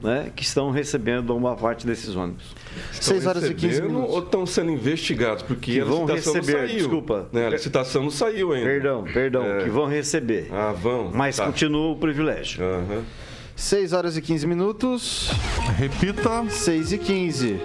né, 0.00 0.30
que 0.34 0.44
estão 0.44 0.70
recebendo 0.70 1.36
uma 1.36 1.56
parte 1.56 1.84
desses 1.84 2.14
ônibus. 2.14 2.54
6 2.92 3.26
horas 3.26 3.44
e 3.44 3.54
15 3.54 3.82
minutos. 3.82 4.14
Ou 4.14 4.20
estão 4.20 4.46
sendo 4.46 4.70
investigados? 4.70 5.42
Porque 5.42 5.72
que 5.72 5.80
a 5.80 5.84
vão 5.84 6.04
receber, 6.04 6.68
desculpa. 6.68 7.28
Né? 7.32 7.46
A 7.48 7.50
licitação 7.50 8.04
não 8.04 8.10
saiu 8.10 8.52
ainda. 8.52 8.66
Perdão, 8.66 9.04
perdão, 9.04 9.44
é. 9.44 9.64
que 9.64 9.68
vão 9.68 9.86
receber. 9.86 10.48
Ah, 10.52 10.72
vão. 10.72 11.10
Mas 11.12 11.36
tá. 11.36 11.44
continua 11.44 11.92
o 11.92 11.96
privilégio. 11.96 12.64
Uhum. 12.64 13.02
6 13.56 13.92
horas 13.92 14.16
e 14.16 14.22
15 14.22 14.46
minutos. 14.46 15.30
Repita. 15.76 16.44
6 16.48 16.92
e 16.92 16.98
15. 16.98 17.60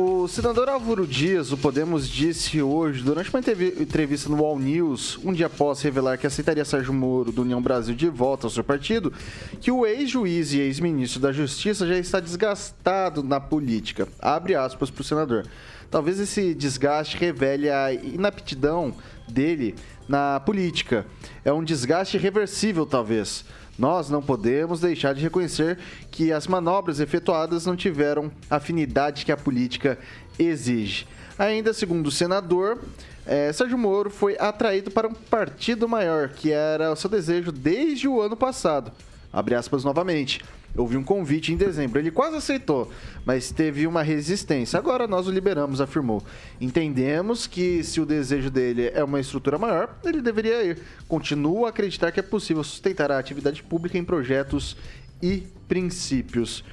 O 0.00 0.28
senador 0.28 0.68
Álvaro 0.68 1.04
Dias, 1.04 1.50
o 1.50 1.56
Podemos, 1.56 2.08
disse 2.08 2.62
hoje, 2.62 3.02
durante 3.02 3.30
uma 3.30 3.40
entrevista 3.40 4.28
no 4.28 4.44
All 4.44 4.56
News, 4.56 5.18
um 5.24 5.32
dia 5.32 5.46
após 5.46 5.82
revelar 5.82 6.16
que 6.16 6.24
aceitaria 6.24 6.64
Sérgio 6.64 6.94
Moro 6.94 7.32
do 7.32 7.42
União 7.42 7.60
Brasil 7.60 7.96
de 7.96 8.08
volta 8.08 8.46
ao 8.46 8.50
seu 8.50 8.62
partido, 8.62 9.12
que 9.60 9.72
o 9.72 9.84
ex-juiz 9.84 10.52
e 10.52 10.60
ex-ministro 10.60 11.18
da 11.18 11.32
Justiça 11.32 11.84
já 11.84 11.98
está 11.98 12.20
desgastado 12.20 13.24
na 13.24 13.40
política. 13.40 14.06
Abre 14.20 14.54
aspas 14.54 14.88
para 14.88 15.00
o 15.02 15.04
senador. 15.04 15.48
Talvez 15.90 16.20
esse 16.20 16.54
desgaste 16.54 17.16
revele 17.16 17.68
a 17.68 17.92
inaptidão 17.92 18.94
dele 19.26 19.74
na 20.08 20.40
política. 20.40 21.06
É 21.44 21.52
um 21.52 21.62
desgaste 21.62 22.16
irreversível, 22.16 22.86
talvez. 22.86 23.44
Nós 23.78 24.10
não 24.10 24.20
podemos 24.20 24.80
deixar 24.80 25.14
de 25.14 25.22
reconhecer 25.22 25.78
que 26.10 26.32
as 26.32 26.48
manobras 26.48 26.98
efetuadas 26.98 27.64
não 27.64 27.76
tiveram 27.76 28.32
a 28.50 28.56
afinidade 28.56 29.24
que 29.24 29.30
a 29.30 29.36
política 29.36 29.98
exige. 30.38 31.06
Ainda 31.38 31.72
segundo 31.72 32.08
o 32.08 32.10
senador, 32.10 32.80
é, 33.24 33.52
Sérgio 33.52 33.78
Moro 33.78 34.10
foi 34.10 34.36
atraído 34.38 34.90
para 34.90 35.06
um 35.06 35.12
partido 35.12 35.88
maior, 35.88 36.30
que 36.30 36.50
era 36.50 36.90
o 36.90 36.96
seu 36.96 37.08
desejo 37.08 37.52
desde 37.52 38.08
o 38.08 38.20
ano 38.20 38.36
passado. 38.36 38.90
Abre 39.32 39.54
aspas 39.54 39.84
novamente. 39.84 40.42
Houve 40.78 40.96
um 40.96 41.02
convite 41.02 41.52
em 41.52 41.56
dezembro. 41.56 41.98
Ele 41.98 42.10
quase 42.10 42.36
aceitou, 42.36 42.90
mas 43.24 43.50
teve 43.50 43.86
uma 43.86 44.02
resistência. 44.02 44.78
Agora 44.78 45.06
nós 45.06 45.26
o 45.26 45.30
liberamos, 45.30 45.80
afirmou. 45.80 46.22
Entendemos 46.60 47.46
que 47.46 47.82
se 47.82 48.00
o 48.00 48.06
desejo 48.06 48.50
dele 48.50 48.90
é 48.94 49.02
uma 49.02 49.20
estrutura 49.20 49.58
maior, 49.58 49.98
ele 50.04 50.22
deveria 50.22 50.62
ir. 50.62 50.78
Continuo 51.08 51.66
a 51.66 51.70
acreditar 51.70 52.12
que 52.12 52.20
é 52.20 52.22
possível 52.22 52.62
sustentar 52.62 53.10
a 53.10 53.18
atividade 53.18 53.62
pública 53.62 53.98
em 53.98 54.04
projetos 54.04 54.76
e 55.22 55.42
princípios. 55.66 56.64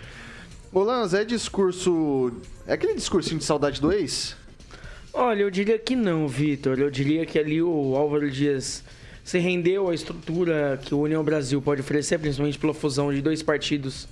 Lanza, 0.73 1.21
é 1.21 1.25
discurso. 1.25 2.31
É 2.67 2.73
aquele 2.73 2.95
discursinho 2.95 3.39
de 3.39 3.45
saudade 3.45 3.79
do 3.79 3.91
ex? 3.91 4.35
Olha, 5.13 5.43
eu 5.43 5.49
diria 5.49 5.79
que 5.79 5.95
não, 5.95 6.27
Vitor. 6.27 6.77
Eu 6.77 6.91
diria 6.91 7.25
que 7.25 7.39
ali 7.39 7.61
o 7.61 7.95
Álvaro 7.95 8.29
Dias 8.29 8.83
se 9.25 9.39
rendeu 9.39 9.89
à 9.89 9.95
estrutura 9.95 10.79
que 10.85 10.93
o 10.93 10.99
União 10.99 11.23
Brasil 11.23 11.59
pode 11.59 11.81
oferecer, 11.81 12.19
principalmente 12.19 12.59
pela 12.59 12.75
fusão 12.75 13.11
de 13.11 13.23
dois 13.23 13.41
partidos 13.41 14.07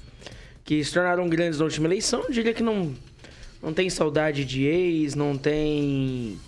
que 0.66 0.84
se 0.84 0.92
tornaram 0.92 1.30
grandes 1.30 1.60
na 1.60 1.66
última 1.66 1.88
eleição. 1.88 2.24
Eu 2.24 2.32
diria 2.32 2.52
que 2.52 2.64
não, 2.64 2.92
não 3.62 3.72
tem 3.72 3.92
saudade 3.92 4.44
de 4.44 4.64
ex, 4.66 5.14
não 5.14 5.38
tem. 5.38 6.40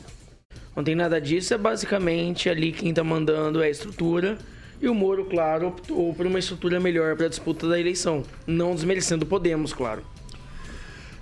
Não 0.76 0.84
tem 0.84 0.96
nada 0.96 1.22
disso. 1.22 1.54
É 1.54 1.60
basicamente 1.60 2.50
ali 2.50 2.72
quem 2.72 2.90
está 2.90 3.04
mandando 3.04 3.62
é 3.62 3.68
a 3.68 3.70
estrutura 3.70 4.38
E 4.82 4.90
o 4.90 4.96
Moro, 4.96 5.26
claro, 5.26 5.68
optou 5.68 6.12
por 6.16 6.26
uma 6.26 6.40
estrutura 6.40 6.80
melhor 6.80 7.16
para 7.16 7.28
a 7.28 7.30
disputa 7.30 7.70
da 7.70 7.80
eleição, 7.80 8.24
não 8.48 8.74
desmerecendo 8.74 9.26
o 9.26 9.28
Podemos, 9.28 9.74
claro. 9.74 10.02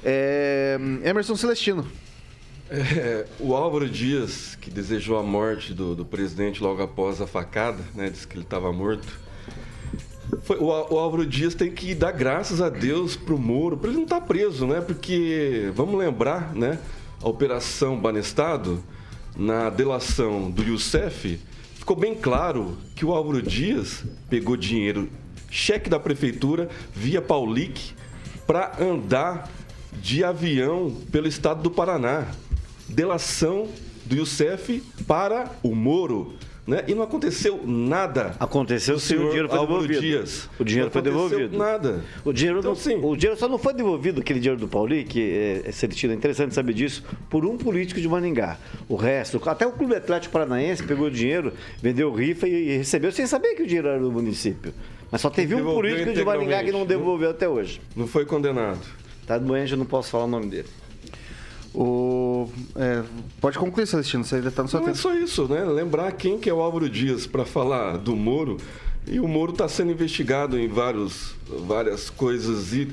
É, 0.01 0.77
Emerson 1.03 1.35
Celestino. 1.35 1.85
É, 2.75 3.27
o 3.39 3.55
Álvaro 3.55 3.87
Dias, 3.87 4.57
que 4.59 4.71
desejou 4.71 5.19
a 5.19 5.21
morte 5.21 5.75
do, 5.75 5.93
do 5.93 6.03
presidente 6.03 6.63
logo 6.63 6.81
após 6.81 7.21
a 7.21 7.27
facada, 7.27 7.77
né, 7.93 8.09
disse 8.09 8.27
que 8.27 8.35
ele 8.35 8.43
estava 8.43 8.73
morto. 8.73 9.07
Foi, 10.41 10.57
o, 10.57 10.65
o, 10.65 10.97
Álvaro 10.97 11.23
Dias 11.23 11.53
tem 11.53 11.69
que 11.69 11.93
dar 11.93 12.11
graças 12.11 12.61
a 12.61 12.69
Deus 12.69 13.15
pro 13.15 13.37
Moro, 13.37 13.77
para 13.77 13.89
ele 13.89 13.97
não 13.97 14.05
estar 14.05 14.21
tá 14.21 14.25
preso, 14.25 14.65
né? 14.65 14.81
Porque, 14.81 15.71
vamos 15.75 15.99
lembrar, 15.99 16.51
né? 16.55 16.79
A 17.21 17.29
Operação 17.29 17.95
Banestado, 17.99 18.83
na 19.37 19.69
delação 19.69 20.49
do 20.49 20.63
Youssef, 20.63 21.39
ficou 21.75 21.95
bem 21.95 22.15
claro 22.15 22.75
que 22.95 23.05
o 23.05 23.11
Álvaro 23.11 23.43
Dias 23.43 24.03
pegou 24.27 24.57
dinheiro, 24.57 25.07
cheque 25.47 25.91
da 25.91 25.99
prefeitura, 25.99 26.67
via 26.91 27.21
Paulic, 27.21 27.93
para 28.47 28.71
andar 28.81 29.47
de 30.01 30.23
avião 30.23 30.91
pelo 31.11 31.27
estado 31.27 31.61
do 31.61 31.69
Paraná. 31.69 32.25
Delação 32.93 33.67
do 34.05 34.15
Youssef 34.15 34.81
para 35.07 35.51
o 35.63 35.73
Moro. 35.73 36.33
Né? 36.65 36.81
E 36.87 36.95
não 36.95 37.03
aconteceu 37.03 37.59
nada. 37.65 38.35
Aconteceu 38.39 38.97
sim, 38.97 39.15
o 39.15 39.27
dinheiro 39.27 39.49
foi 39.49 39.57
Álvaro 39.57 39.81
devolvido. 39.81 40.01
Dias. 40.01 40.49
O 40.57 40.63
dinheiro 40.63 40.85
não 40.85 40.91
foi 40.93 41.01
devolvido. 41.01 41.57
nada. 41.57 42.05
O 42.23 42.31
dinheiro, 42.31 42.59
Então, 42.59 42.71
não, 42.71 42.75
sim. 42.79 42.99
o 43.03 43.15
dinheiro 43.17 43.37
só 43.37 43.49
não 43.49 43.57
foi 43.57 43.73
devolvido, 43.73 44.21
aquele 44.21 44.39
dinheiro 44.39 44.57
do 44.61 44.67
Pauli, 44.67 45.03
que 45.03 45.19
é, 45.65 45.67
é 45.67 45.71
Celestino, 45.73 46.13
é 46.13 46.15
interessante 46.15 46.53
saber 46.53 46.73
disso, 46.73 47.03
por 47.29 47.45
um 47.45 47.57
político 47.57 47.99
de 47.99 48.07
Maningá. 48.07 48.57
O 48.87 48.95
resto, 48.95 49.41
até 49.49 49.67
o 49.67 49.73
Clube 49.73 49.93
Atlético 49.95 50.31
Paranaense 50.31 50.83
pegou 50.83 51.07
o 51.07 51.11
dinheiro, 51.11 51.51
vendeu 51.81 52.13
rifa 52.13 52.47
e, 52.47 52.53
e 52.53 52.77
recebeu 52.77 53.11
sem 53.11 53.27
saber 53.27 53.55
que 53.55 53.63
o 53.63 53.67
dinheiro 53.67 53.89
era 53.89 53.99
do 53.99 54.09
município. 54.11 54.73
Mas 55.11 55.19
só 55.19 55.29
teve 55.29 55.55
um 55.55 55.65
político 55.65 56.13
de 56.13 56.23
Maningá 56.23 56.63
que 56.63 56.71
não 56.71 56.85
devolveu 56.85 57.31
até 57.31 57.47
hoje. 57.49 57.81
Não 57.93 58.07
foi 58.07 58.25
condenado. 58.25 58.79
Tá 59.27 59.37
doente, 59.37 59.73
eu 59.73 59.77
não 59.77 59.85
posso 59.85 60.09
falar 60.11 60.23
o 60.23 60.27
nome 60.27 60.47
dele. 60.47 60.67
O, 61.73 62.47
é, 62.75 63.01
pode 63.41 63.57
concluir, 63.57 63.87
Celestino, 63.87 64.23
você 64.23 64.35
ainda 64.35 64.49
está 64.49 64.61
no 64.61 64.69
seu 64.69 64.79
Não 64.79 64.87
é 64.87 64.91
tempo. 64.91 65.01
só 65.01 65.13
isso, 65.15 65.47
né? 65.47 65.63
Lembrar 65.65 66.11
quem 66.11 66.37
que 66.37 66.49
é 66.49 66.53
o 66.53 66.61
Álvaro 66.61 66.87
Dias 66.89 67.25
para 67.25 67.45
falar 67.45 67.97
do 67.97 68.15
Moro. 68.15 68.57
E 69.05 69.19
o 69.19 69.27
Moro 69.27 69.51
está 69.51 69.67
sendo 69.67 69.91
investigado 69.91 70.57
em 70.57 70.67
vários, 70.67 71.35
várias 71.67 72.09
coisas 72.09 72.73
e 72.73 72.87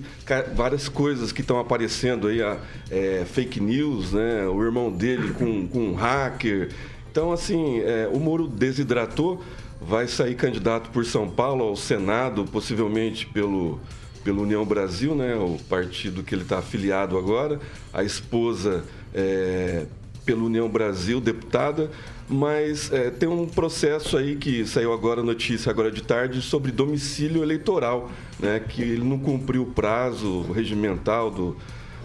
várias 0.57 0.88
coisas 0.88 1.31
que 1.31 1.40
estão 1.40 1.61
aparecendo 1.61 2.27
aí, 2.27 2.43
a, 2.43 2.59
é, 2.90 3.25
fake 3.25 3.61
news, 3.61 4.12
né? 4.12 4.47
O 4.49 4.62
irmão 4.62 4.90
dele 4.90 5.33
com, 5.35 5.69
com 5.69 5.90
um 5.90 5.95
hacker. 5.95 6.71
Então, 7.11 7.33
assim, 7.33 7.81
é, 7.81 8.09
o 8.12 8.19
Moro 8.19 8.49
desidratou, 8.49 9.43
vai 9.81 10.09
sair 10.09 10.35
candidato 10.35 10.90
por 10.90 11.05
São 11.05 11.29
Paulo 11.29 11.64
ao 11.64 11.77
Senado, 11.77 12.45
possivelmente 12.45 13.27
pelo 13.27 13.79
pelo 14.24 14.42
União 14.42 14.64
Brasil, 14.64 15.14
né, 15.14 15.35
o 15.35 15.56
partido 15.68 16.22
que 16.22 16.35
ele 16.35 16.42
está 16.42 16.59
afiliado 16.59 17.16
agora, 17.16 17.59
a 17.92 18.02
esposa 18.04 18.85
é, 19.14 19.87
pelo 20.24 20.46
União 20.46 20.68
Brasil, 20.68 21.20
deputada, 21.20 21.90
mas 22.28 22.92
é, 22.92 23.11
tem 23.11 23.28
um 23.28 23.46
processo 23.46 24.16
aí 24.16 24.37
que 24.37 24.64
saiu 24.66 24.92
agora 24.92 25.22
notícia 25.22 25.70
agora 25.70 25.90
de 25.90 26.02
tarde 26.02 26.40
sobre 26.42 26.70
domicílio 26.70 27.42
eleitoral, 27.42 28.11
né, 28.38 28.61
que 28.61 28.83
ele 28.83 29.02
não 29.04 29.18
cumpriu 29.18 29.62
o 29.62 29.66
prazo 29.66 30.42
regimental 30.52 31.30
do 31.30 31.56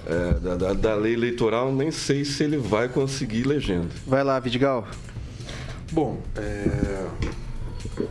é, 0.08 0.34
da, 0.40 0.56
da- 0.56 0.74
da 0.74 0.96
lei 0.96 1.14
eleitoral, 1.14 1.74
nem 1.74 1.90
sei 1.90 2.24
se 2.24 2.44
ele 2.44 2.58
vai 2.58 2.88
conseguir 2.88 3.42
legenda. 3.44 3.88
Vai 4.06 4.24
lá, 4.24 4.40
Vidigal. 4.40 4.88
Bom, 5.92 6.22
é, 6.38 7.06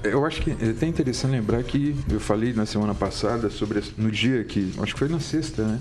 eu 0.03 0.25
acho 0.25 0.43
que 0.43 0.51
é 0.51 0.71
até 0.71 0.87
interessante 0.87 1.33
lembrar 1.33 1.63
que 1.63 1.97
eu 2.11 2.21
falei 2.21 2.53
na 2.53 2.67
semana 2.67 2.95
passada 2.95 3.51
sobre 3.51 3.83
no 3.97 4.11
dia 4.11 4.45
que 4.45 4.73
acho 4.79 4.93
que 4.93 4.99
foi 4.99 5.09
na 5.09 5.21
sexta, 5.21 5.63
né? 5.65 5.79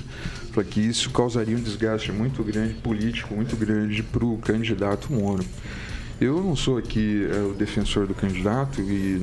Falei 0.52 0.70
que 0.70 0.80
isso 0.80 1.10
causaria 1.12 1.56
um 1.56 1.62
desgaste 1.62 2.12
muito 2.12 2.44
grande 2.44 2.74
político, 2.76 3.34
muito 3.34 3.56
grande 3.56 4.04
para 4.04 4.26
o 4.26 4.38
candidato 4.38 5.12
Moro. 5.12 5.44
Eu 6.20 6.42
não 6.42 6.56
sou 6.56 6.78
aqui 6.78 7.28
é, 7.32 7.38
o 7.40 7.54
defensor 7.54 8.08
do 8.08 8.14
candidato 8.14 8.82
e 8.82 9.22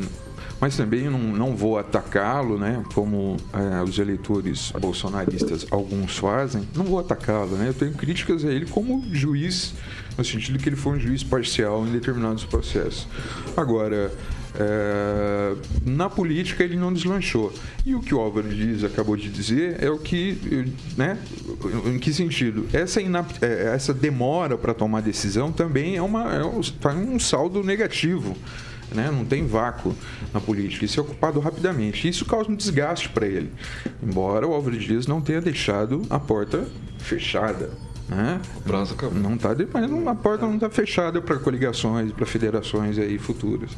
mas 0.60 0.76
também 0.76 1.08
não, 1.08 1.18
não 1.18 1.56
vou 1.56 1.78
atacá-lo, 1.78 2.58
né? 2.58 2.84
Como 2.92 3.38
é, 3.54 3.82
os 3.82 3.98
eleitores 3.98 4.70
bolsonaristas 4.78 5.66
alguns 5.70 6.18
fazem. 6.18 6.68
Não 6.76 6.84
vou 6.84 6.98
atacá-lo, 6.98 7.56
né? 7.56 7.68
Eu 7.68 7.74
tenho 7.74 7.92
críticas 7.92 8.44
a 8.44 8.52
ele 8.52 8.66
como 8.66 9.02
juiz, 9.10 9.72
no 10.18 10.24
sentido 10.24 10.58
que 10.58 10.68
ele 10.68 10.76
foi 10.76 10.98
um 10.98 11.00
juiz 11.00 11.24
parcial 11.24 11.86
em 11.86 11.92
determinados 11.92 12.44
processos. 12.44 13.08
Agora, 13.56 14.12
é, 14.54 15.54
na 15.84 16.08
política 16.10 16.64
ele 16.64 16.76
não 16.76 16.92
deslanchou. 16.92 17.52
E 17.84 17.94
o 17.94 18.00
que 18.00 18.14
o 18.14 18.20
Álvaro 18.20 18.48
Dias 18.48 18.84
acabou 18.84 19.16
de 19.16 19.28
dizer 19.28 19.82
é 19.82 19.90
o 19.90 19.98
que, 19.98 20.72
né? 20.96 21.18
Em 21.86 21.98
que 21.98 22.12
sentido? 22.12 22.66
Essa, 22.72 23.00
inap- 23.00 23.42
é, 23.42 23.74
essa 23.74 23.94
demora 23.94 24.58
para 24.58 24.74
tomar 24.74 25.00
decisão 25.02 25.52
também 25.52 25.96
é, 25.96 26.02
uma, 26.02 26.34
é 26.34 26.44
um, 26.44 26.60
tá 26.60 26.90
um 26.90 27.18
saldo 27.18 27.62
negativo. 27.62 28.36
Né? 28.92 29.08
Não 29.08 29.24
tem 29.24 29.46
vácuo 29.46 29.94
na 30.34 30.40
política. 30.40 30.84
Isso 30.84 30.98
é 30.98 31.02
ocupado 31.02 31.38
rapidamente. 31.38 32.08
Isso 32.08 32.24
causa 32.24 32.50
um 32.50 32.56
desgaste 32.56 33.08
para 33.08 33.24
ele. 33.24 33.52
Embora 34.02 34.48
o 34.48 34.52
Álvaro 34.52 34.76
Dias 34.76 35.06
não 35.06 35.20
tenha 35.20 35.40
deixado 35.40 36.02
a 36.10 36.18
porta 36.18 36.66
fechada. 36.98 37.70
Né? 38.08 38.40
O 38.56 38.60
prazo 38.62 38.94
acabou. 38.94 39.16
Não 39.16 39.36
está 39.36 39.50
mas 39.72 40.08
a 40.08 40.14
porta 40.16 40.44
não 40.44 40.54
está 40.56 40.68
fechada 40.68 41.22
para 41.22 41.36
coligações, 41.36 42.10
para 42.10 42.26
federações 42.26 42.98
aí 42.98 43.16
futuras. 43.16 43.70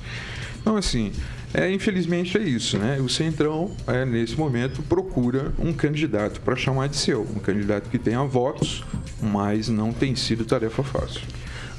Então, 0.62 0.76
assim, 0.76 1.12
é, 1.52 1.70
infelizmente 1.70 2.38
é 2.38 2.40
isso, 2.40 2.78
né? 2.78 2.98
O 3.00 3.08
Centrão, 3.08 3.72
é, 3.86 4.04
nesse 4.04 4.36
momento, 4.36 4.80
procura 4.82 5.52
um 5.58 5.72
candidato 5.72 6.40
para 6.40 6.56
chamar 6.56 6.88
de 6.88 6.96
seu. 6.96 7.22
Um 7.22 7.40
candidato 7.40 7.90
que 7.90 7.98
tenha 7.98 8.22
votos, 8.22 8.84
mas 9.20 9.68
não 9.68 9.92
tem 9.92 10.14
sido 10.14 10.44
tarefa 10.44 10.84
fácil. 10.84 11.20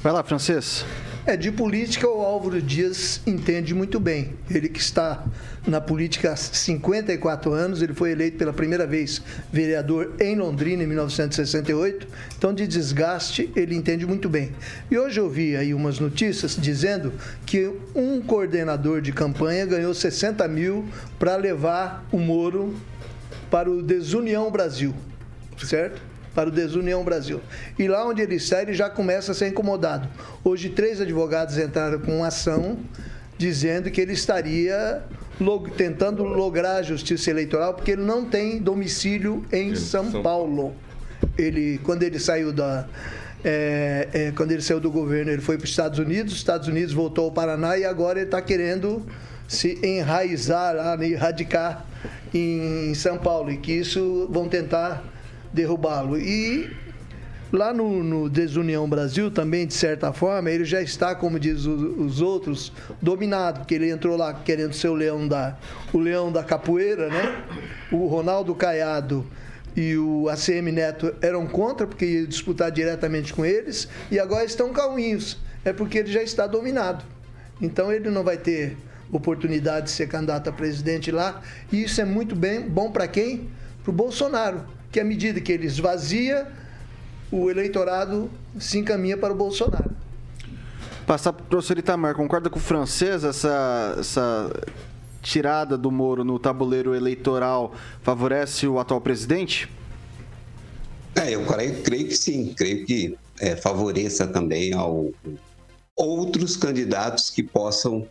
Vai 0.04 0.12
lá, 0.12 0.22
francês. 0.22 0.84
É, 1.24 1.34
de 1.34 1.50
política 1.50 2.06
o 2.06 2.20
Álvaro 2.20 2.60
Dias 2.60 3.22
entende 3.26 3.72
muito 3.72 3.98
bem. 3.98 4.34
Ele 4.50 4.68
que 4.68 4.78
está 4.78 5.24
na 5.66 5.80
política 5.80 6.32
há 6.32 6.36
54 6.36 7.50
anos, 7.54 7.80
ele 7.80 7.94
foi 7.94 8.10
eleito 8.10 8.36
pela 8.36 8.52
primeira 8.52 8.86
vez 8.86 9.22
vereador 9.50 10.12
em 10.20 10.36
Londrina 10.36 10.82
em 10.82 10.86
1968. 10.86 12.06
Então, 12.36 12.52
de 12.52 12.66
desgaste, 12.66 13.50
ele 13.56 13.74
entende 13.74 14.04
muito 14.04 14.28
bem. 14.28 14.52
E 14.90 14.98
hoje 14.98 15.18
eu 15.18 15.30
vi 15.30 15.56
aí 15.56 15.72
umas 15.72 15.98
notícias 15.98 16.54
dizendo 16.54 17.14
que 17.46 17.72
um 17.94 18.20
coordenador 18.20 19.00
de 19.00 19.10
campanha 19.10 19.64
ganhou 19.64 19.94
60 19.94 20.46
mil 20.48 20.84
para 21.18 21.34
levar 21.36 22.06
o 22.12 22.18
Moro 22.18 22.74
para 23.50 23.70
o 23.70 23.82
Desunião 23.82 24.50
Brasil, 24.50 24.94
certo? 25.56 26.13
Para 26.34 26.48
o 26.48 26.52
Desunião 26.52 27.04
Brasil. 27.04 27.40
E 27.78 27.86
lá 27.86 28.06
onde 28.06 28.20
ele 28.20 28.34
está, 28.34 28.60
ele 28.62 28.74
já 28.74 28.90
começa 28.90 29.32
a 29.32 29.34
ser 29.34 29.48
incomodado. 29.48 30.08
Hoje, 30.42 30.68
três 30.70 31.00
advogados 31.00 31.56
entraram 31.58 31.98
com 32.00 32.16
uma 32.18 32.26
ação 32.26 32.78
dizendo 33.38 33.90
que 33.90 34.00
ele 34.00 34.12
estaria 34.12 35.02
log- 35.40 35.70
tentando 35.70 36.24
lograr 36.24 36.76
a 36.76 36.82
justiça 36.82 37.30
eleitoral 37.30 37.74
porque 37.74 37.92
ele 37.92 38.02
não 38.02 38.24
tem 38.24 38.58
domicílio 38.60 39.44
em 39.52 39.74
São, 39.74 40.10
São 40.10 40.22
Paulo. 40.22 40.74
Ele, 41.38 41.78
quando 41.82 42.02
ele 42.02 42.18
saiu 42.18 42.52
da 42.52 42.86
é, 43.44 44.08
é, 44.12 44.32
quando 44.32 44.52
ele 44.52 44.62
saiu 44.62 44.80
do 44.80 44.90
governo, 44.90 45.30
ele 45.30 45.42
foi 45.42 45.56
para 45.58 45.64
os 45.64 45.70
Estados 45.70 45.98
Unidos, 45.98 46.32
os 46.32 46.38
Estados 46.38 46.66
Unidos 46.66 46.94
voltou 46.94 47.26
ao 47.26 47.30
Paraná 47.30 47.76
e 47.76 47.84
agora 47.84 48.18
ele 48.18 48.26
está 48.26 48.40
querendo 48.40 49.04
se 49.46 49.78
enraizar 49.82 50.96
né, 50.96 51.14
radicar 51.14 51.84
em 52.32 52.94
São 52.94 53.18
Paulo 53.18 53.50
e 53.50 53.58
que 53.58 53.72
isso 53.72 54.26
vão 54.30 54.48
tentar 54.48 55.04
derrubá-lo. 55.54 56.18
E 56.18 56.70
lá 57.52 57.72
no, 57.72 58.02
no 58.02 58.28
Desunião 58.28 58.88
Brasil 58.88 59.30
também, 59.30 59.66
de 59.66 59.74
certa 59.74 60.12
forma, 60.12 60.50
ele 60.50 60.64
já 60.64 60.82
está, 60.82 61.14
como 61.14 61.38
diz 61.38 61.64
os 61.64 62.20
outros, 62.20 62.72
dominado, 63.00 63.60
porque 63.60 63.74
ele 63.74 63.90
entrou 63.90 64.16
lá 64.16 64.34
querendo 64.34 64.74
ser 64.74 64.88
o 64.88 64.94
leão 64.94 65.26
da, 65.26 65.56
o 65.92 65.98
leão 65.98 66.32
da 66.32 66.42
capoeira, 66.42 67.08
né? 67.08 67.44
O 67.92 68.06
Ronaldo 68.06 68.54
Caiado 68.54 69.24
e 69.76 69.96
o 69.96 70.28
ACM 70.28 70.70
Neto 70.72 71.14
eram 71.22 71.46
contra, 71.46 71.86
porque 71.86 72.04
ia 72.04 72.26
disputar 72.26 72.70
diretamente 72.70 73.32
com 73.32 73.44
eles, 73.44 73.88
e 74.10 74.18
agora 74.18 74.44
estão 74.44 74.72
calminhos. 74.72 75.38
É 75.64 75.72
porque 75.72 75.98
ele 75.98 76.12
já 76.12 76.22
está 76.22 76.46
dominado. 76.46 77.04
Então 77.60 77.90
ele 77.90 78.10
não 78.10 78.22
vai 78.22 78.36
ter 78.36 78.76
oportunidade 79.10 79.86
de 79.86 79.92
ser 79.92 80.08
candidato 80.08 80.50
a 80.50 80.52
presidente 80.52 81.10
lá. 81.10 81.40
E 81.72 81.84
isso 81.84 82.00
é 82.00 82.04
muito 82.04 82.34
bem 82.34 82.60
bom 82.60 82.90
para 82.90 83.08
quem? 83.08 83.48
Para 83.82 83.90
o 83.90 83.94
Bolsonaro, 83.94 84.64
que 84.94 85.00
à 85.00 85.04
medida 85.04 85.40
que 85.40 85.50
ele 85.50 85.66
esvazia, 85.66 86.46
o 87.28 87.50
eleitorado 87.50 88.30
se 88.60 88.78
encaminha 88.78 89.18
para 89.18 89.32
o 89.32 89.36
Bolsonaro. 89.36 89.90
Passar 91.04 91.32
para 91.32 91.42
o 91.42 91.46
professor 91.48 91.76
Itamar, 91.76 92.14
concorda 92.14 92.48
com 92.48 92.60
o 92.60 92.62
francês 92.62 93.24
essa, 93.24 93.96
essa 93.98 94.52
tirada 95.20 95.76
do 95.76 95.90
Moro 95.90 96.22
no 96.22 96.38
tabuleiro 96.38 96.94
eleitoral 96.94 97.74
favorece 98.02 98.68
o 98.68 98.78
atual 98.78 99.00
presidente? 99.00 99.68
É, 101.16 101.34
eu 101.34 101.44
creio, 101.44 101.82
creio 101.82 102.06
que 102.06 102.16
sim, 102.16 102.54
creio 102.56 102.86
que 102.86 103.18
é, 103.40 103.56
favoreça 103.56 104.28
também 104.28 104.74
ao 104.74 105.10
outros 105.96 106.56
candidatos 106.56 107.30
que 107.30 107.42
possam 107.42 108.06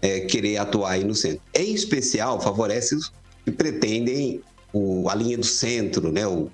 é, 0.00 0.20
querer 0.20 0.58
atuar 0.58 0.92
aí 0.92 1.02
no 1.02 1.16
centro. 1.16 1.42
Em 1.52 1.74
especial, 1.74 2.40
favorece 2.40 2.94
os 2.94 3.12
que 3.44 3.50
pretendem 3.50 4.40
o, 4.72 5.08
a 5.08 5.14
linha 5.14 5.38
do 5.38 5.46
centro, 5.46 6.12
né? 6.12 6.26
O, 6.26 6.50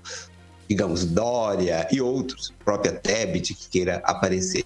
digamos, 0.67 1.05
Dória 1.05 1.87
e 1.91 2.01
outros, 2.01 2.53
própria 2.63 2.93
Tebet 2.93 3.53
que 3.53 3.69
queira 3.69 4.01
aparecer. 4.03 4.65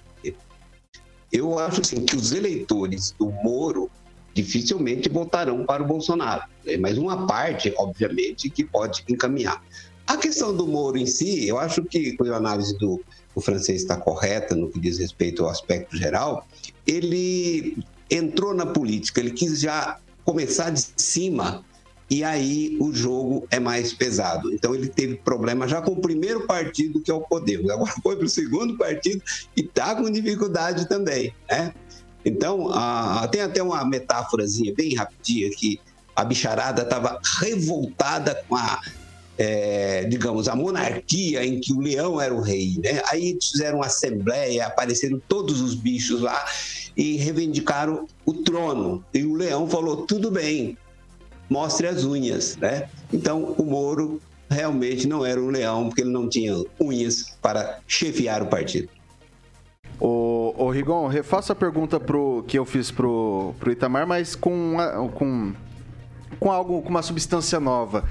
Eu 1.31 1.59
acho 1.59 1.81
assim, 1.81 2.05
que 2.05 2.15
os 2.15 2.31
eleitores 2.31 3.13
do 3.19 3.29
Moro 3.43 3.89
dificilmente 4.33 5.09
votarão 5.09 5.65
para 5.65 5.83
o 5.83 5.85
Bolsonaro, 5.85 6.43
né? 6.65 6.77
mas 6.77 6.97
uma 6.97 7.27
parte, 7.27 7.73
obviamente, 7.77 8.49
que 8.49 8.63
pode 8.63 9.03
encaminhar. 9.07 9.62
A 10.07 10.17
questão 10.17 10.55
do 10.55 10.65
Moro 10.65 10.97
em 10.97 11.05
si, 11.05 11.47
eu 11.47 11.59
acho 11.59 11.83
que 11.83 12.15
a 12.19 12.35
análise 12.35 12.75
do 12.77 12.99
o 13.35 13.41
francês 13.41 13.81
está 13.81 13.95
correta 13.95 14.55
no 14.55 14.69
que 14.69 14.79
diz 14.79 14.97
respeito 14.97 15.43
ao 15.43 15.49
aspecto 15.49 15.95
geral, 15.95 16.47
ele 16.85 17.77
entrou 18.09 18.53
na 18.53 18.65
política, 18.65 19.19
ele 19.19 19.31
quis 19.31 19.59
já 19.59 19.99
começar 20.25 20.71
de 20.71 20.83
cima 20.97 21.63
e 22.10 22.24
aí 22.24 22.76
o 22.80 22.91
jogo 22.91 23.48
é 23.52 23.60
mais 23.60 23.93
pesado. 23.93 24.52
Então 24.52 24.74
ele 24.74 24.88
teve 24.88 25.15
problema 25.17 25.67
já 25.67 25.82
com 25.82 25.91
o 25.91 26.02
primeiro 26.02 26.48
partido, 26.48 27.02
que 27.02 27.12
é 27.12 27.13
o 27.13 27.22
Podemos. 27.22 27.69
Agora 27.72 27.93
foi 28.02 28.15
para 28.15 28.26
o 28.26 28.30
segundo 28.30 28.78
partido 28.78 29.22
e 29.56 29.62
está 29.62 29.95
com 29.95 30.10
dificuldade 30.10 30.88
também. 30.89 31.34
Né? 31.50 31.74
Então, 32.26 32.69
tem 33.32 33.41
até 33.41 33.62
uma 33.62 33.86
metáforazinha 33.86 34.74
bem 34.74 34.95
rapidinha 34.95 35.50
que 35.52 35.80
a 36.15 36.26
bicharada 36.26 36.82
estava 36.82 37.19
revoltada 37.39 38.43
com 38.48 38.56
a, 38.56 38.82
é, 39.38 40.04
digamos, 40.04 40.50
a 40.50 40.56
monarquia 40.56 41.45
em 41.45 41.62
que 41.62 41.72
o 41.72 41.80
leão 41.80 42.19
era 42.19 42.34
o 42.34 42.41
rei. 42.41 42.78
Né? 42.84 43.02
Aí 43.10 43.38
fizeram 43.41 43.78
uma 43.78 43.86
assembleia, 43.86 44.65
apareceram 44.65 45.22
todos 45.30 45.62
os 45.62 45.76
bichos 45.76 46.22
lá 46.22 46.43
e 46.98 47.15
reivindicaram 47.15 48.06
o 48.26 48.34
trono. 48.34 49.06
E 49.13 49.24
o 49.24 49.36
leão 49.36 49.69
falou: 49.69 50.06
tudo 50.06 50.30
bem, 50.30 50.78
mostre 51.49 51.88
as 51.88 52.03
unhas, 52.03 52.55
né? 52.57 52.89
Então, 53.12 53.55
o 53.57 53.63
Moro 53.63 54.21
realmente 54.49 55.07
não 55.07 55.25
era 55.25 55.41
um 55.41 55.49
leão, 55.49 55.88
porque 55.88 56.01
ele 56.01 56.12
não 56.12 56.27
tinha 56.27 56.55
unhas 56.79 57.38
para 57.41 57.79
chefiar 57.88 58.41
o 58.41 58.47
partido. 58.47 58.89
Ô, 59.99 60.69
Rigon, 60.71 61.07
refaça 61.07 61.53
a 61.53 61.55
pergunta 61.55 61.99
pro, 61.99 62.43
que 62.47 62.57
eu 62.57 62.65
fiz 62.65 62.91
pro, 62.91 63.53
pro 63.59 63.71
Itamar, 63.71 64.07
mas 64.07 64.35
com, 64.35 64.77
com, 65.15 65.53
com 66.39 66.51
algo, 66.51 66.81
com 66.81 66.89
uma 66.89 67.01
substância 67.01 67.59
nova. 67.59 68.05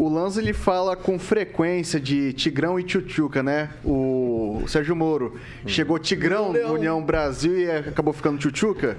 O 0.00 0.08
Lanza 0.08 0.40
ele 0.40 0.54
fala 0.54 0.96
com 0.96 1.18
frequência 1.18 2.00
de 2.00 2.32
Tigrão 2.32 2.80
e 2.80 2.82
Tchutchuca, 2.82 3.42
né? 3.42 3.68
O 3.84 4.62
Sérgio 4.66 4.96
Moro 4.96 5.38
chegou 5.66 5.98
Tigrão 5.98 6.54
no 6.54 6.72
União 6.72 7.04
Brasil 7.04 7.60
e 7.60 7.70
acabou 7.70 8.14
ficando 8.14 8.38
Tchutchuca? 8.38 8.96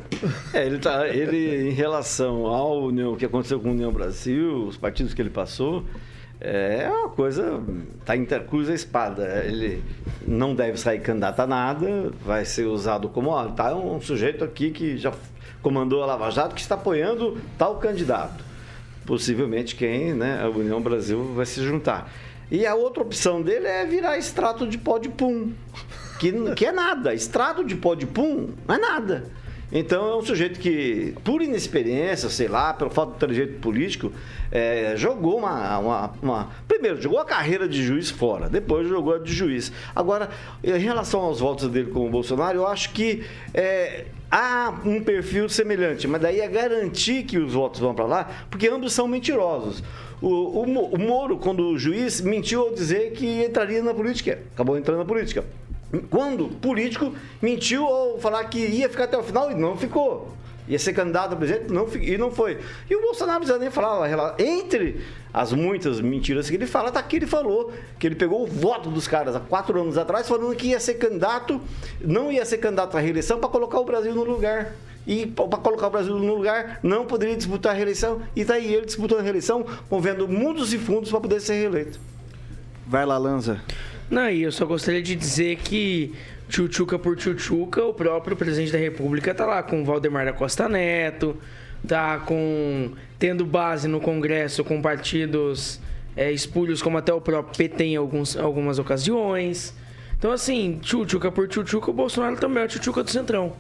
É, 0.53 0.63
ele 0.63 0.77
tá, 0.77 1.07
ele 1.07 1.69
em 1.69 1.71
relação 1.71 2.45
ao 2.45 2.83
União, 2.83 3.15
que 3.15 3.25
aconteceu 3.25 3.59
com 3.59 3.69
a 3.69 3.71
União 3.71 3.91
Brasil, 3.91 4.67
os 4.67 4.77
partidos 4.77 5.15
que 5.15 5.19
ele 5.19 5.31
passou, 5.31 5.83
é 6.39 6.87
uma 6.87 7.09
coisa, 7.09 7.63
tá 8.05 8.15
intercruz 8.15 8.69
a 8.69 8.75
espada. 8.75 9.43
Ele 9.43 9.81
não 10.27 10.53
deve 10.53 10.77
sair 10.77 10.99
candidato 10.99 11.39
a 11.39 11.47
nada, 11.47 12.11
vai 12.23 12.45
ser 12.45 12.65
usado 12.65 13.09
como, 13.09 13.31
ó, 13.31 13.47
tá 13.47 13.73
um 13.73 13.99
sujeito 13.99 14.43
aqui 14.43 14.69
que 14.69 14.97
já 14.97 15.11
comandou 15.63 16.03
a 16.03 16.05
Lava 16.05 16.29
Jato 16.29 16.53
que 16.53 16.61
está 16.61 16.75
apoiando 16.75 17.39
tal 17.57 17.77
candidato 17.77 18.50
possivelmente 19.05 19.75
quem, 19.75 20.13
né, 20.13 20.41
a 20.41 20.49
União 20.49 20.81
Brasil 20.81 21.33
vai 21.33 21.45
se 21.45 21.61
juntar. 21.63 22.11
E 22.49 22.65
a 22.65 22.75
outra 22.75 23.01
opção 23.01 23.41
dele 23.41 23.67
é 23.67 23.85
virar 23.85 24.17
extrato 24.17 24.67
de 24.67 24.77
pó 24.77 24.97
de 24.97 25.07
pum, 25.07 25.53
que, 26.19 26.33
que 26.53 26.65
é 26.65 26.71
nada. 26.71 27.13
Extrato 27.13 27.63
de 27.63 27.75
pó 27.75 27.95
de 27.95 28.05
pum 28.05 28.49
não 28.67 28.75
é 28.75 28.77
nada. 28.77 29.31
Então 29.71 30.11
é 30.11 30.15
um 30.17 30.21
sujeito 30.21 30.59
que, 30.59 31.15
por 31.23 31.41
inexperiência, 31.41 32.27
sei 32.27 32.49
lá, 32.49 32.73
pelo 32.73 32.89
fato 32.89 33.25
de 33.25 33.35
ter 33.35 33.59
político, 33.59 34.11
é, 34.51 34.95
jogou 34.97 35.37
uma, 35.37 35.77
uma, 35.77 36.13
uma, 36.21 36.49
Primeiro, 36.67 37.01
jogou 37.01 37.19
a 37.19 37.25
carreira 37.25 37.69
de 37.69 37.81
juiz 37.81 38.09
fora, 38.09 38.49
depois 38.49 38.87
jogou 38.89 39.15
a 39.15 39.19
de 39.19 39.33
juiz. 39.33 39.71
Agora, 39.95 40.29
em 40.61 40.77
relação 40.77 41.21
aos 41.21 41.39
votos 41.39 41.69
dele 41.69 41.89
com 41.89 42.05
o 42.05 42.09
Bolsonaro, 42.09 42.57
eu 42.57 42.67
acho 42.67 42.91
que 42.91 43.23
é, 43.53 44.07
há 44.31 44.73
um 44.85 45.03
perfil 45.03 45.49
semelhante, 45.49 46.07
mas 46.07 46.21
daí 46.21 46.39
é 46.39 46.47
garantir 46.47 47.23
que 47.23 47.37
os 47.37 47.53
votos 47.53 47.79
vão 47.79 47.93
para 47.93 48.05
lá, 48.05 48.29
porque 48.49 48.67
ambos 48.67 48.93
são 48.93 49.07
mentirosos. 49.07 49.83
O, 50.21 50.27
o, 50.29 50.61
o 50.63 50.99
Moro, 50.99 51.37
quando 51.37 51.67
o 51.67 51.77
juiz 51.77 52.21
mentiu 52.21 52.61
ao 52.61 52.73
dizer 52.73 53.11
que 53.11 53.43
entraria 53.43 53.83
na 53.83 53.93
política, 53.93 54.39
acabou 54.53 54.77
entrando 54.77 54.99
na 54.99 55.05
política 55.05 55.43
quando 56.09 56.47
político 56.47 57.13
mentiu 57.41 57.85
ao 57.85 58.17
falar 58.17 58.45
que 58.45 58.59
ia 58.59 58.87
ficar 58.87 59.05
até 59.05 59.17
o 59.17 59.23
final 59.23 59.51
e 59.51 59.55
não 59.55 59.75
ficou. 59.75 60.33
Ia 60.71 60.79
ser 60.79 60.93
candidato 60.93 61.33
a 61.33 61.35
presidente 61.35 61.69
não, 61.69 61.85
e 61.95 62.17
não 62.17 62.31
foi. 62.31 62.57
E 62.89 62.95
o 62.95 63.01
Bolsonaro 63.01 63.33
não 63.33 63.39
precisa 63.41 63.59
nem 63.59 63.69
falar. 63.69 64.39
Entre 64.39 65.01
as 65.33 65.51
muitas 65.51 65.99
mentiras 65.99 66.49
que 66.49 66.55
ele 66.55 66.65
fala, 66.65 66.89
tá 66.89 67.01
aqui 67.01 67.17
ele 67.17 67.27
falou 67.27 67.73
que 67.99 68.07
ele 68.07 68.15
pegou 68.15 68.41
o 68.41 68.47
voto 68.47 68.89
dos 68.89 69.05
caras 69.05 69.35
há 69.35 69.41
quatro 69.41 69.81
anos 69.81 69.97
atrás, 69.97 70.29
falando 70.29 70.55
que 70.55 70.67
ia 70.67 70.79
ser 70.79 70.93
candidato, 70.93 71.59
não 71.99 72.31
ia 72.31 72.45
ser 72.45 72.59
candidato 72.59 72.95
à 72.95 73.01
reeleição 73.01 73.37
para 73.37 73.49
colocar 73.49 73.81
o 73.81 73.83
Brasil 73.83 74.15
no 74.15 74.23
lugar. 74.23 74.73
E 75.05 75.27
para 75.27 75.57
colocar 75.57 75.87
o 75.87 75.89
Brasil 75.89 76.17
no 76.17 76.35
lugar, 76.35 76.79
não 76.81 77.05
poderia 77.05 77.35
disputar 77.35 77.73
a 77.73 77.75
reeleição. 77.75 78.21
E 78.33 78.45
tá 78.45 78.53
aí 78.53 78.73
ele 78.73 78.85
disputando 78.85 79.19
a 79.19 79.23
reeleição, 79.23 79.65
movendo 79.89 80.25
mundos 80.25 80.71
e 80.71 80.77
fundos 80.77 81.09
para 81.11 81.19
poder 81.19 81.41
ser 81.41 81.55
reeleito. 81.55 81.99
Vai 82.87 83.05
lá, 83.05 83.17
Lanza. 83.17 83.61
Não, 84.09 84.29
e 84.29 84.43
eu 84.43 84.51
só 84.51 84.65
gostaria 84.65 85.01
de 85.01 85.15
dizer 85.15 85.57
que 85.57 86.13
Tchutchuca 86.51 86.99
por 86.99 87.15
Tchutchuca, 87.15 87.81
o 87.85 87.93
próprio 87.93 88.35
presidente 88.35 88.73
da 88.73 88.77
República 88.77 89.33
tá 89.33 89.45
lá 89.45 89.63
com 89.63 89.81
o 89.81 89.85
Valdemar 89.85 90.25
da 90.25 90.33
Costa 90.33 90.67
Neto, 90.67 91.37
tá 91.87 92.19
com 92.19 92.91
tendo 93.17 93.45
base 93.45 93.87
no 93.87 94.01
Congresso 94.01 94.61
com 94.61 94.81
partidos 94.81 95.79
é, 96.13 96.29
espúrios 96.29 96.81
como 96.81 96.97
até 96.97 97.13
o 97.13 97.21
próprio 97.21 97.55
PT 97.55 97.83
em 97.85 97.95
alguns, 97.95 98.35
algumas 98.35 98.79
ocasiões. 98.79 99.73
Então, 100.19 100.33
assim, 100.33 100.77
Tchutchuca 100.81 101.31
por 101.31 101.47
Tchutchuca, 101.47 101.89
o 101.89 101.93
Bolsonaro 101.93 102.35
também 102.35 102.63
é 102.63 102.65
o 102.65 102.67
Tchutchuca 102.67 103.01
do 103.01 103.09
Centrão. 103.09 103.55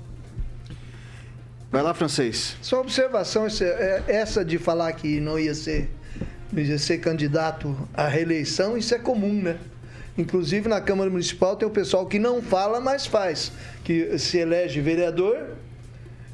Vai 1.71 1.81
lá, 1.81 1.93
francês. 1.93 2.57
Só 2.61 2.81
observação, 2.81 3.47
é, 3.47 4.03
essa 4.05 4.43
de 4.43 4.57
falar 4.57 4.91
que 4.91 5.21
não 5.21 5.39
ia 5.39 5.55
ser, 5.55 5.89
não 6.51 6.61
ia 6.61 6.77
ser 6.77 6.97
candidato 6.97 7.73
à 7.93 8.09
reeleição, 8.09 8.77
isso 8.77 8.93
é 8.93 8.99
comum, 8.99 9.41
né? 9.41 9.57
Inclusive 10.17 10.67
na 10.67 10.81
Câmara 10.81 11.09
Municipal 11.09 11.55
tem 11.55 11.67
o 11.67 11.71
pessoal 11.71 12.05
que 12.05 12.19
não 12.19 12.41
fala, 12.41 12.79
mas 12.79 13.05
faz, 13.05 13.51
que 13.83 14.17
se 14.17 14.37
elege 14.37 14.81
vereador 14.81 15.55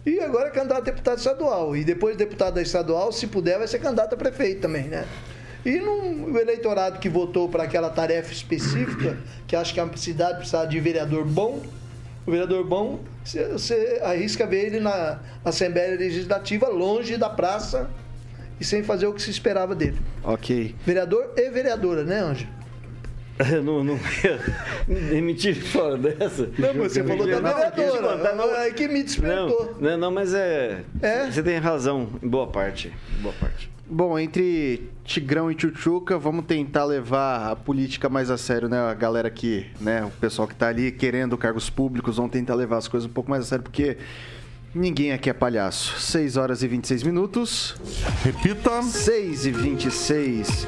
e 0.08 0.22
agora 0.22 0.48
é 0.48 0.52
candidato 0.52 0.80
a 0.80 0.84
deputado 0.86 1.18
estadual. 1.18 1.76
E 1.76 1.84
depois 1.84 2.16
deputado 2.16 2.62
estadual, 2.62 3.12
se 3.12 3.28
puder, 3.28 3.58
vai 3.58 3.68
ser 3.68 3.80
candidato 3.80 4.13
a 4.13 4.18
prefeito 4.18 4.62
também, 4.62 4.86
né? 4.86 5.06
E 5.66 5.80
no, 5.80 6.32
o 6.32 6.40
eleitorado 6.40 6.98
que 6.98 7.10
votou 7.10 7.50
para 7.50 7.63
aquela 7.63 7.90
tarefa 7.90 8.32
específica, 8.32 9.18
que 9.46 9.54
acha 9.54 9.74
que 9.74 9.80
a 9.82 9.98
cidade 9.98 10.38
precisa 10.38 10.66
de 10.66 10.80
vereador 10.80 11.26
bom, 11.26 11.62
o 12.26 12.32
vereador 12.32 12.63
bom, 12.66 13.02
você, 13.22 13.50
você 13.50 14.00
arrisca 14.02 14.48
ver 14.48 14.68
ele 14.68 14.80
na 14.80 15.20
Assembleia 15.44 15.98
Legislativa, 15.98 16.70
longe 16.70 17.18
da 17.18 17.30
praça 17.30 17.90
e 18.62 18.63
sem 18.63 18.84
fazer 18.84 19.08
o 19.08 19.13
que 19.13 19.22
se 19.22 19.30
esperava 19.30 19.76
dele. 19.76 19.98
Ok. 20.24 20.74
Vereador 20.86 21.34
e 21.36 21.50
vereadora, 21.50 22.06
né, 22.06 22.20
Anjo? 22.20 22.48
não, 23.63 23.84
não 23.84 24.00
emitir 25.13 25.56
fora 25.56 25.97
dessa. 25.97 26.50
Não, 26.58 26.73
você 26.73 27.04
falou 27.04 27.28
da 27.28 27.39
vereadora. 27.39 28.36
Não, 28.36 28.56
é 28.56 28.71
que 28.71 28.88
me 28.88 29.04
despertou. 29.04 29.76
Não, 29.80 29.97
não, 29.97 30.12
mas 30.12 30.34
é, 30.34 30.84
é. 31.02 31.30
Você 31.30 31.43
tem 31.43 31.58
razão, 31.58 32.10
em 32.21 32.28
boa 32.28 32.47
parte. 32.47 32.91
Em 33.17 33.21
boa 33.21 33.36
parte. 33.39 33.69
Bom, 33.89 34.19
entre 34.19 34.89
Tigrão 35.06 35.50
e 35.50 35.56
Tchutchuca, 35.56 36.17
vamos 36.17 36.45
tentar 36.45 36.84
levar 36.84 37.52
a 37.52 37.56
política 37.56 38.10
mais 38.10 38.30
a 38.30 38.38
sério, 38.38 38.67
né? 38.67 38.78
A 38.78 38.93
galera 38.93 39.30
que, 39.30 39.65
né? 39.80 40.04
O 40.04 40.10
pessoal 40.10 40.45
que 40.45 40.56
tá 40.56 40.67
ali 40.67 40.91
querendo 40.91 41.38
cargos 41.38 41.69
públicos, 41.69 42.17
vão 42.17 42.28
tentar 42.28 42.56
levar 42.56 42.78
as 42.78 42.88
coisas 42.88 43.10
um 43.10 43.13
pouco 43.13 43.30
mais 43.30 43.43
a 43.43 43.45
sério, 43.45 43.63
porque 43.63 43.97
ninguém 44.76 45.13
aqui 45.13 45.30
é 45.30 45.34
palhaço. 45.34 45.97
6 46.02 46.36
horas 46.36 46.63
e 46.63 46.67
26 46.67 47.04
minutos. 47.04 47.76
Repita. 48.26 48.82
6 48.82 49.45
e 49.45 49.52
26. 49.52 50.67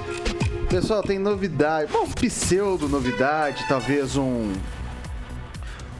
Pessoal, 0.69 1.01
tem 1.01 1.17
novidade, 1.17 1.91
uma 1.91 2.05
pseudo-novidade, 2.08 3.65
talvez 3.67 4.15
um 4.15 4.53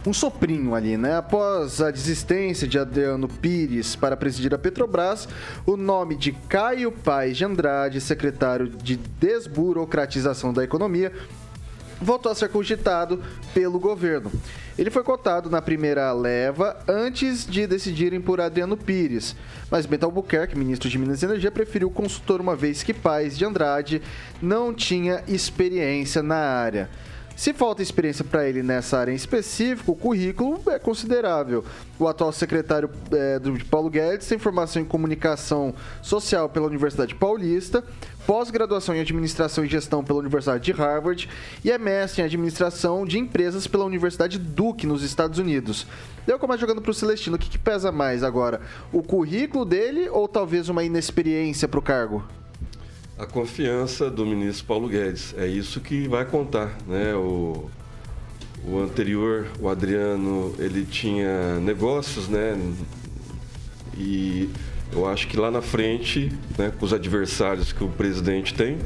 um 0.05 0.13
soprinho 0.13 0.75
ali, 0.75 0.95
né? 0.95 1.17
Após 1.17 1.82
a 1.82 1.91
desistência 1.91 2.67
de 2.67 2.79
Adriano 2.79 3.27
Pires 3.27 3.95
para 3.95 4.15
presidir 4.15 4.53
a 4.53 4.58
Petrobras, 4.58 5.27
o 5.65 5.75
nome 5.75 6.15
de 6.15 6.32
Caio 6.32 6.91
Paes 6.91 7.36
de 7.36 7.45
Andrade, 7.45 7.99
secretário 7.99 8.69
de 8.69 8.95
Desburocratização 8.95 10.53
da 10.53 10.63
Economia, 10.63 11.12
voltou 12.01 12.31
a 12.31 12.35
ser 12.35 12.49
cogitado 12.49 13.21
pelo 13.53 13.79
governo. 13.79 14.31
Ele 14.77 14.89
foi 14.89 15.03
cotado 15.03 15.49
na 15.49 15.62
primeira 15.62 16.12
leva 16.13 16.77
antes 16.88 17.45
de 17.45 17.67
decidirem 17.67 18.21
por 18.21 18.39
Adriano 18.39 18.77
Pires, 18.77 19.35
mas 19.69 19.85
Bento 19.85 20.05
Albuquerque, 20.05 20.57
ministro 20.57 20.89
de 20.89 20.97
Minas 20.97 21.21
e 21.21 21.25
Energia, 21.25 21.51
preferiu 21.51 21.89
o 21.89 21.91
consultor 21.91 22.39
uma 22.39 22.55
vez 22.55 22.81
que 22.81 22.93
Paz 22.93 23.38
de 23.38 23.43
Andrade 23.43 24.01
não 24.41 24.73
tinha 24.73 25.23
experiência 25.27 26.23
na 26.23 26.38
área. 26.38 26.89
Se 27.39 27.53
falta 27.53 27.81
experiência 27.81 28.25
para 28.25 28.49
ele 28.49 28.62
nessa 28.62 28.97
área 28.97 29.13
em 29.13 29.15
específico, 29.15 29.93
o 29.93 29.95
currículo 29.95 30.62
é 30.67 30.77
considerável. 30.77 31.63
O 31.97 32.05
atual 32.05 32.33
secretário 32.33 32.89
é, 33.13 33.39
do 33.39 33.53
Paulo 33.63 33.89
Guedes 33.89 34.27
tem 34.27 34.38
formação 34.38 34.81
em 34.81 34.85
comunicação 34.85 35.73
social 36.01 36.49
pela 36.49 36.67
Universidade 36.67 37.15
Paulista, 37.15 37.81
pós-graduação 38.30 38.96
em 38.96 39.00
administração 39.00 39.65
e 39.65 39.68
gestão 39.68 40.04
pela 40.04 40.20
Universidade 40.20 40.63
de 40.63 40.72
Harvard 40.72 41.28
e 41.65 41.72
é 41.72 41.80
mestre 41.80 42.22
em 42.22 42.26
administração 42.26 43.04
de 43.04 43.18
empresas 43.18 43.65
pela 43.65 43.84
Universidade 43.84 44.38
Duke, 44.38 44.86
nos 44.86 45.02
Estados 45.02 45.39
Unidos. 45.39 45.88
Eu 46.28 46.38
começo 46.38 46.62
jogando 46.62 46.80
para 46.80 46.92
o 46.92 46.94
Celestino. 46.94 47.38
O 47.38 47.39
que, 47.39 47.50
que 47.50 47.58
pesa 47.58 47.92
mais 47.92 48.22
agora? 48.22 48.62
O 48.94 49.02
currículo 49.02 49.65
dele 49.65 50.08
ou 50.10 50.28
talvez 50.28 50.70
uma 50.70 50.84
inexperiência 50.84 51.68
para 51.68 51.80
o 51.80 51.82
cargo? 51.82 52.24
A 53.18 53.26
confiança 53.26 54.12
do 54.12 54.24
ministro 54.28 54.68
Paulo 54.68 54.88
Guedes. 54.88 55.34
É 55.36 55.48
isso 55.48 55.82
que 55.82 56.08
vai 56.08 56.24
contar. 56.24 56.78
Né? 56.86 57.15
O, 57.15 57.68
o 58.63 58.78
anterior, 58.78 59.48
o 59.60 59.68
Adriano, 59.68 60.54
ele 60.60 60.86
tinha 60.86 61.60
negócios, 61.62 62.30
né? 62.30 62.56
E 63.98 64.52
eu 64.91 65.08
acho 65.08 65.28
que 65.28 65.38
lá 65.38 65.52
na 65.52 65.62
frente, 65.62 66.32
né, 66.58 66.71
com 66.78 66.86
os 66.86 66.93
adversários 66.93 67.71
que 67.71 67.84
o 67.84 67.89
presidente 67.89 68.54
tem, 68.54 68.78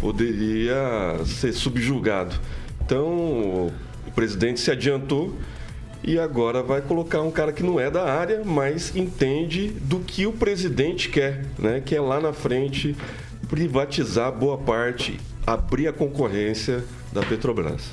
poderia 0.00 1.20
ser 1.24 1.52
subjugado. 1.52 2.34
Então, 2.84 3.70
o 4.06 4.10
presidente 4.14 4.60
se 4.60 4.70
adiantou 4.70 5.36
e 6.02 6.18
agora 6.18 6.62
vai 6.62 6.80
colocar 6.80 7.22
um 7.22 7.30
cara 7.30 7.52
que 7.52 7.62
não 7.62 7.78
é 7.78 7.90
da 7.90 8.04
área, 8.04 8.42
mas 8.44 8.94
entende 8.96 9.68
do 9.68 10.00
que 10.00 10.26
o 10.26 10.32
presidente 10.32 11.08
quer, 11.08 11.46
né? 11.58 11.80
Que 11.80 11.94
é 11.94 12.00
lá 12.00 12.20
na 12.20 12.32
frente 12.32 12.96
privatizar 13.48 14.32
boa 14.32 14.58
parte, 14.58 15.20
abrir 15.46 15.86
a 15.86 15.92
concorrência 15.92 16.84
da 17.12 17.22
Petrobras. 17.22 17.90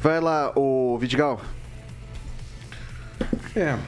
Vai 0.00 0.20
lá, 0.20 0.52
o 0.56 0.98
Vidigal. 0.98 1.40
É. 3.54 3.78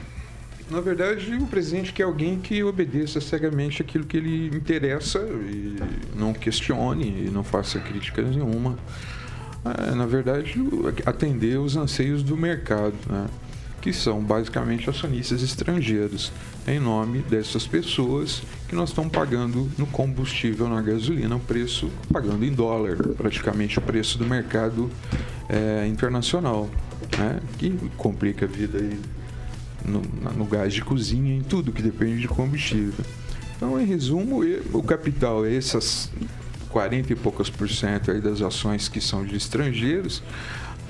Na 0.69 0.81
verdade, 0.81 1.31
o 1.35 1.45
presidente 1.45 1.93
quer 1.93 2.03
alguém 2.03 2.39
que 2.39 2.63
obedeça 2.63 3.21
cegamente 3.21 3.83
aquilo 3.83 4.03
que 4.03 4.17
ele 4.17 4.47
interessa 4.47 5.19
e 5.19 5.77
não 6.15 6.33
questione 6.33 7.27
e 7.27 7.29
não 7.29 7.43
faça 7.43 7.79
crítica 7.79 8.23
nenhuma. 8.23 8.75
É, 9.63 9.93
na 9.93 10.07
verdade, 10.07 10.55
atender 11.05 11.59
os 11.59 11.75
anseios 11.77 12.23
do 12.23 12.35
mercado, 12.35 12.95
né? 13.07 13.27
que 13.79 13.93
são 13.93 14.19
basicamente 14.19 14.89
acionistas 14.89 15.43
estrangeiros, 15.43 16.31
em 16.67 16.79
nome 16.79 17.19
dessas 17.19 17.67
pessoas 17.67 18.41
que 18.67 18.73
nós 18.73 18.89
estamos 18.89 19.11
pagando 19.11 19.69
no 19.77 19.85
combustível, 19.85 20.67
na 20.67 20.81
gasolina, 20.81 21.35
o 21.35 21.39
preço, 21.39 21.91
pagando 22.11 22.43
em 22.43 22.51
dólar, 22.51 22.97
praticamente 23.15 23.77
o 23.77 23.81
preço 23.83 24.17
do 24.17 24.25
mercado 24.25 24.89
é, 25.47 25.85
internacional, 25.87 26.67
né? 27.15 27.39
que 27.59 27.77
complica 27.95 28.45
a 28.45 28.47
vida 28.47 28.79
aí 28.79 28.99
no, 29.87 30.01
no 30.35 30.45
gás 30.45 30.73
de 30.73 30.81
cozinha, 30.81 31.35
em 31.35 31.41
tudo 31.41 31.71
que 31.71 31.81
depende 31.81 32.21
de 32.21 32.27
combustível. 32.27 33.05
Então, 33.55 33.79
em 33.79 33.85
resumo, 33.85 34.41
o 34.73 34.83
capital 34.83 35.45
é 35.45 35.55
essas 35.55 36.11
40 36.69 37.13
e 37.13 37.15
poucos 37.15 37.49
por 37.49 37.69
cento 37.69 38.11
aí 38.11 38.19
das 38.19 38.41
ações 38.41 38.89
que 38.89 38.99
são 38.99 39.25
de 39.25 39.35
estrangeiros, 39.37 40.21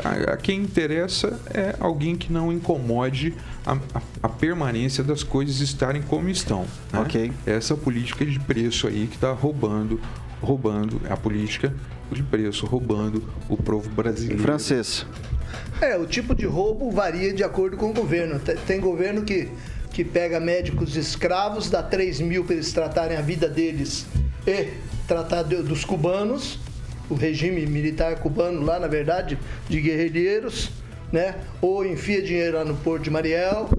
a, 0.03 0.33
a 0.33 0.37
quem 0.37 0.61
interessa 0.61 1.39
é 1.53 1.75
alguém 1.79 2.15
que 2.15 2.31
não 2.31 2.51
incomode 2.51 3.33
a, 3.65 3.73
a, 3.73 4.01
a 4.23 4.29
permanência 4.29 5.03
das 5.03 5.23
coisas 5.23 5.61
estarem 5.61 6.01
como 6.01 6.29
estão. 6.29 6.65
Né? 6.91 6.99
Ok. 6.99 7.31
Essa 7.45 7.77
política 7.77 8.25
de 8.25 8.39
preço 8.39 8.87
aí 8.87 9.07
que 9.07 9.15
está 9.15 9.31
roubando, 9.31 9.99
roubando 10.41 11.01
a 11.09 11.15
política 11.15 11.73
de 12.11 12.23
preço, 12.23 12.65
roubando 12.65 13.23
o 13.49 13.57
povo 13.57 13.89
brasileiro. 13.89 14.41
Francês. 14.41 15.05
É, 15.81 15.97
o 15.97 16.05
tipo 16.05 16.33
de 16.33 16.45
roubo 16.45 16.91
varia 16.91 17.33
de 17.33 17.43
acordo 17.43 17.77
com 17.77 17.89
o 17.89 17.93
governo. 17.93 18.39
Tem, 18.39 18.79
governo 18.79 19.23
que, 19.23 19.49
que 19.91 20.03
pega 20.03 20.39
médicos 20.39 20.95
escravos, 20.95 21.69
dá 21.69 21.83
3 21.83 22.21
mil 22.21 22.43
para 22.43 22.55
eles 22.55 22.71
tratarem 22.71 23.17
a 23.17 23.21
vida 23.21 23.47
deles 23.49 24.05
e 24.47 24.69
tratar 25.07 25.43
de, 25.43 25.57
dos 25.57 25.83
cubanos, 25.83 26.59
o 27.09 27.13
regime 27.13 27.65
militar 27.65 28.15
cubano 28.19 28.61
lá, 28.63 28.79
na 28.79 28.87
verdade, 28.87 29.37
de 29.67 29.81
guerrilheiros, 29.81 30.71
né? 31.11 31.35
Ou 31.61 31.85
enfia 31.85 32.21
dinheiro 32.21 32.57
lá 32.57 32.65
no 32.65 32.75
Porto 32.75 33.03
de 33.03 33.09
Mariel, 33.09 33.69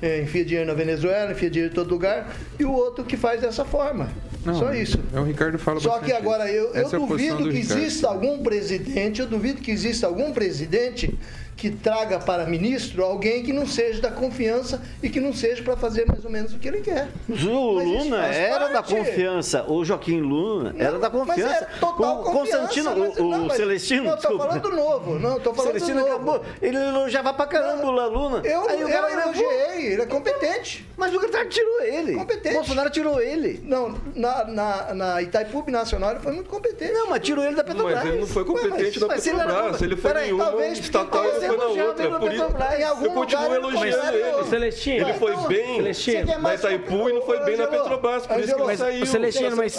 é, 0.00 0.22
enfia 0.22 0.44
dinheiro 0.44 0.68
na 0.68 0.74
Venezuela, 0.74 1.32
enfia 1.32 1.50
dinheiro 1.50 1.72
em 1.72 1.74
todo 1.74 1.90
lugar, 1.90 2.34
e 2.58 2.64
o 2.64 2.72
outro 2.72 3.04
que 3.04 3.16
faz 3.16 3.40
dessa 3.40 3.64
forma. 3.64 4.10
Não, 4.44 4.54
Só 4.54 4.74
isso. 4.74 4.98
É 5.14 5.20
o 5.20 5.24
Ricardo 5.24 5.58
fala 5.58 5.78
Só 5.80 5.98
que 5.98 6.12
agora 6.12 6.50
eu, 6.50 6.74
eu 6.74 6.86
é 6.86 6.90
duvido 6.90 7.38
do 7.38 7.50
que 7.50 7.58
Ricardo. 7.58 7.80
exista 7.80 8.08
algum 8.08 8.42
presidente, 8.42 9.20
eu 9.20 9.26
duvido 9.26 9.60
que 9.60 9.70
exista 9.70 10.06
algum 10.06 10.32
presidente 10.32 11.16
que 11.56 11.70
traga 11.70 12.18
para 12.18 12.44
ministro 12.46 13.04
alguém 13.04 13.42
que 13.44 13.52
não 13.52 13.66
seja 13.66 14.00
da 14.00 14.10
confiança 14.10 14.82
e 15.02 15.08
que 15.08 15.20
não 15.20 15.32
seja 15.32 15.62
para 15.62 15.76
fazer 15.76 16.06
mais 16.06 16.24
ou 16.24 16.30
menos 16.30 16.52
o 16.52 16.58
que 16.58 16.66
ele 16.66 16.80
quer. 16.80 17.08
O 17.28 17.74
Mas 17.76 17.86
Luna 17.86 18.26
era 18.26 18.66
da 18.68 18.82
parte. 18.82 18.94
confiança. 18.96 19.64
O 19.68 19.84
Joaquim 19.84 20.20
Luna 20.20 20.74
era 20.76 20.98
da 20.98 21.08
Não, 21.08 21.24
mas 21.24 21.36
confiança. 21.40 21.64
é 21.64 21.78
total 21.78 22.20
o 22.20 22.24
confiança, 22.24 22.58
Constantino, 22.58 22.96
mas- 22.98 23.16
o, 23.18 23.24
não, 23.30 23.44
mas- 23.46 23.56
Celestino, 23.56 24.02
Não, 24.04 24.10
tô 24.12 24.16
desculpa. 24.16 24.44
falando 24.46 24.62
do 24.62 24.70
novo. 24.76 25.18
Não, 25.20 25.38
tô 25.38 25.54
falando 25.54 25.72
Celestino 25.74 26.00
do 26.00 26.06
novo. 26.08 26.14
acabou. 26.32 26.44
Ele 26.60 26.76
elogiava 26.76 27.32
pra 27.34 27.46
caramba 27.46 27.86
o 27.86 27.90
Luna. 27.90 28.40
Eu, 28.44 28.68
Aí 28.68 28.82
o 28.84 28.88
eu 28.88 29.08
elogiei, 29.08 29.92
ele 29.92 30.02
é 30.02 30.06
competente. 30.06 30.86
Mas 30.96 31.14
o 31.14 31.20
Qatar 31.20 31.46
tirou 31.48 31.82
ele. 31.82 32.14
Competente. 32.14 32.54
Bolsonaro 32.54 32.90
tirou 32.90 33.20
ele. 33.20 33.60
Não, 33.64 33.94
na, 34.16 34.44
na, 34.44 34.94
na 34.94 35.22
Itaipu 35.22 35.64
Nacional 35.70 36.10
ele 36.12 36.20
foi 36.20 36.32
muito 36.32 36.48
competente. 36.50 36.92
Não, 36.92 37.08
mas 37.10 37.20
tirou 37.22 37.44
ele 37.44 37.54
da 37.54 37.62
Petrobras. 37.64 37.98
Mas 37.98 38.06
ele 38.08 38.18
não 38.20 38.26
foi 38.26 38.44
competente 38.44 38.98
Ué, 38.98 39.00
na 39.00 39.06
mas 39.14 39.22
se 39.22 39.30
ele 39.30 39.40
era- 39.40 39.48
Petrobras. 39.52 39.82
Ele 39.82 39.96
foi 39.96 40.10
Peraí, 40.12 40.32
porque 40.34 40.64
estatal 40.80 41.24
você 41.42 41.56
foi 41.56 41.76
na 41.76 41.84
outra. 41.84 42.10
Por 42.18 42.32
isso, 42.32 42.44
Petrobras. 42.44 42.78
Em 42.80 42.84
algum 42.84 43.04
eu 43.04 43.10
continuo 43.12 43.54
elogiando 43.54 44.16
ele. 44.16 44.44
Celestino. 44.44 45.08
Ele 45.08 45.12
foi 45.18 45.32
Então, 45.32 45.48
bem 45.48 45.76
Celestino. 45.76 46.38
Na 46.40 46.54
Itaipu 46.54 47.08
e 47.08 47.12
não 47.12 47.22
foi 47.22 47.44
bem 47.44 47.56
na 47.56 47.66
Petrobras. 47.66 48.26
Por 48.26 48.40
isso 48.40 48.54
que 48.54 48.62
ele 48.62 48.76
saiu. 48.76 49.02
o 49.02 49.06
Celestino, 49.06 49.46
Ele 49.48 49.54
mas-. 49.56 49.76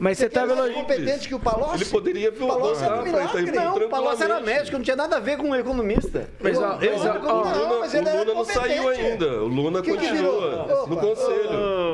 Mas 0.00 0.18
você 0.18 0.24
Você 0.24 0.28
tava 0.30 0.46
quer 0.48 0.54
mais 0.54 0.66
elogiando. 0.70 0.80
competente 0.86 1.28
que 1.28 1.34
o 1.34 1.40
Palocci? 1.40 1.74
Ele 1.82 1.84
poderia 1.90 2.32
Palocci 2.32 2.60
voltar 2.60 2.84
era 2.84 2.94
um 2.94 2.98
para 2.98 3.04
milagre. 3.04 3.42
Itaipu 3.42 3.60
Não, 3.60 3.76
o 3.86 3.88
Palocci 3.90 4.22
era 4.22 4.40
médico, 4.40 4.76
não 4.76 4.84
tinha 4.84 4.96
nada 4.96 5.16
a 5.16 5.20
ver 5.20 5.36
com 5.36 5.54
economista. 5.54 6.28
Mas, 6.40 6.58
ó, 6.58 6.78
mas, 6.80 7.06
ó, 7.06 7.12
O 7.12 7.22
Não, 7.22 7.42
Luna, 7.42 7.78
mas 7.80 7.92
o 7.92 7.96
ele 7.96 8.08
era 8.08 8.18
Luna 8.20 8.34
não 8.34 8.44
saiu 8.44 8.88
ainda. 8.88 9.26
O 9.42 9.48
Luna 9.48 9.82
continua 9.82 10.86
no 10.86 10.96
conselho. 10.96 11.92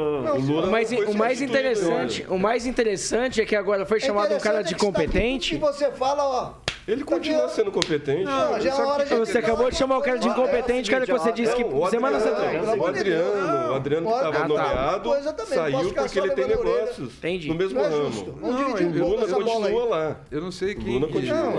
O 1.09 1.15
mais, 1.17 1.41
interessante, 1.41 2.27
o 2.29 2.39
mais 2.39 2.67
interessante 2.67 3.41
é 3.41 3.45
que 3.45 3.57
agora 3.57 3.85
foi 3.87 4.01
chamado 4.01 4.35
um 4.35 4.39
cara 4.39 4.63
de 4.63 4.73
é 4.73 4.77
aqui 4.77 4.85
competente. 4.85 5.55
E 5.55 5.59
você 5.59 5.91
fala, 5.91 6.25
ó. 6.25 6.51
Ele 6.89 7.05
tá 7.05 7.07
continua 7.07 7.49
sendo 7.51 7.71
competente. 7.71 8.25
Não, 8.25 8.59
já 8.59 8.71
é 8.71 8.75
hora 8.75 9.05
de 9.05 9.15
Você 9.15 9.39
acabou 9.39 9.71
de 9.71 9.77
chamar 9.77 9.99
o 9.99 10.01
cara 10.01 10.19
de 10.19 10.27
incompetente, 10.27 10.91
cara, 10.91 11.05
que 11.05 11.13
você 11.13 11.31
disse 11.33 11.55
que 11.55 11.63
o 11.63 11.87
semanas 11.91 12.27
Adriano, 12.27 12.71
atrás. 12.71 12.81
O. 12.81 12.87
Adriano, 12.87 13.71
o 13.71 13.75
Adriano 13.75 14.07
que 14.07 14.15
estava 14.15 14.39
tá. 14.39 14.49
nomeado, 14.49 15.11
saiu 15.47 15.93
porque 15.93 16.19
ele 16.19 16.31
tem 16.31 16.49
negócios 16.49 17.13
Entendi. 17.19 17.49
no 17.49 17.55
mesmo 17.55 17.79
é 17.79 17.89
ramo. 17.89 18.11
bola 18.25 19.67
aí. 19.67 19.73
continua 19.73 19.85
lá. 19.85 20.17
Eu 20.31 20.41
não 20.41 20.51
sei 20.51 20.75
quem. 20.75 21.01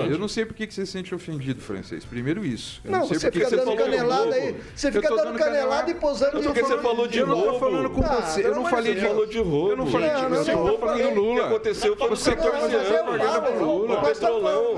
Eu 0.10 0.18
não 0.18 0.28
sei 0.28 0.46
por 0.46 0.56
que 0.56 0.66
que 0.66 0.74
você 0.74 0.86
se 0.86 0.94
sente 0.94 1.14
ofendido, 1.14 1.62
francês. 1.62 2.04
Primeiro 2.04 2.44
isso. 2.44 2.82
Eu 2.84 2.92
Não, 2.92 3.06
sei 3.06 3.20
você 3.20 3.32
fica 3.32 3.50
você 3.50 3.56
dando 3.58 3.76
canelada 3.76 4.34
aí. 4.36 4.56
Você 4.76 4.92
fica 4.92 5.16
dando 5.16 5.38
canelada 5.38 5.92
e 5.92 5.94
posando 5.94 6.40
de 6.40 6.48
porque 6.48 6.64
você 6.64 6.78
falou 6.80 7.08
de 7.08 7.20
Eu 7.20 7.28
não 7.28 7.60
falando 7.60 7.90
com 7.92 8.02
você. 8.02 8.48
Eu 8.48 8.56
não 8.56 8.66
falei 8.66 8.96
de 8.96 9.02
falou 9.02 9.26
de 9.28 9.40
roubo. 9.40 9.70
Eu 9.70 9.78
não 9.78 9.88
falei 9.88 10.10
de 10.10 10.16
Não, 10.16 10.56
roubo. 10.56 10.70
Eu 10.70 10.80
falei 10.80 11.04
do 11.04 11.10
O 11.10 11.14
que 11.14 11.20
Lula. 11.20 11.46
aconteceu 11.46 11.96
foi 11.96 12.10
quer 12.10 12.16
setor 12.18 12.52
fazer 12.52 12.70
financeiro. 12.80 13.04
propaganda 13.04 13.42
pro 13.42 13.66
Lula? 13.66 14.00
O 14.00 14.02
petrolão. 14.02 14.74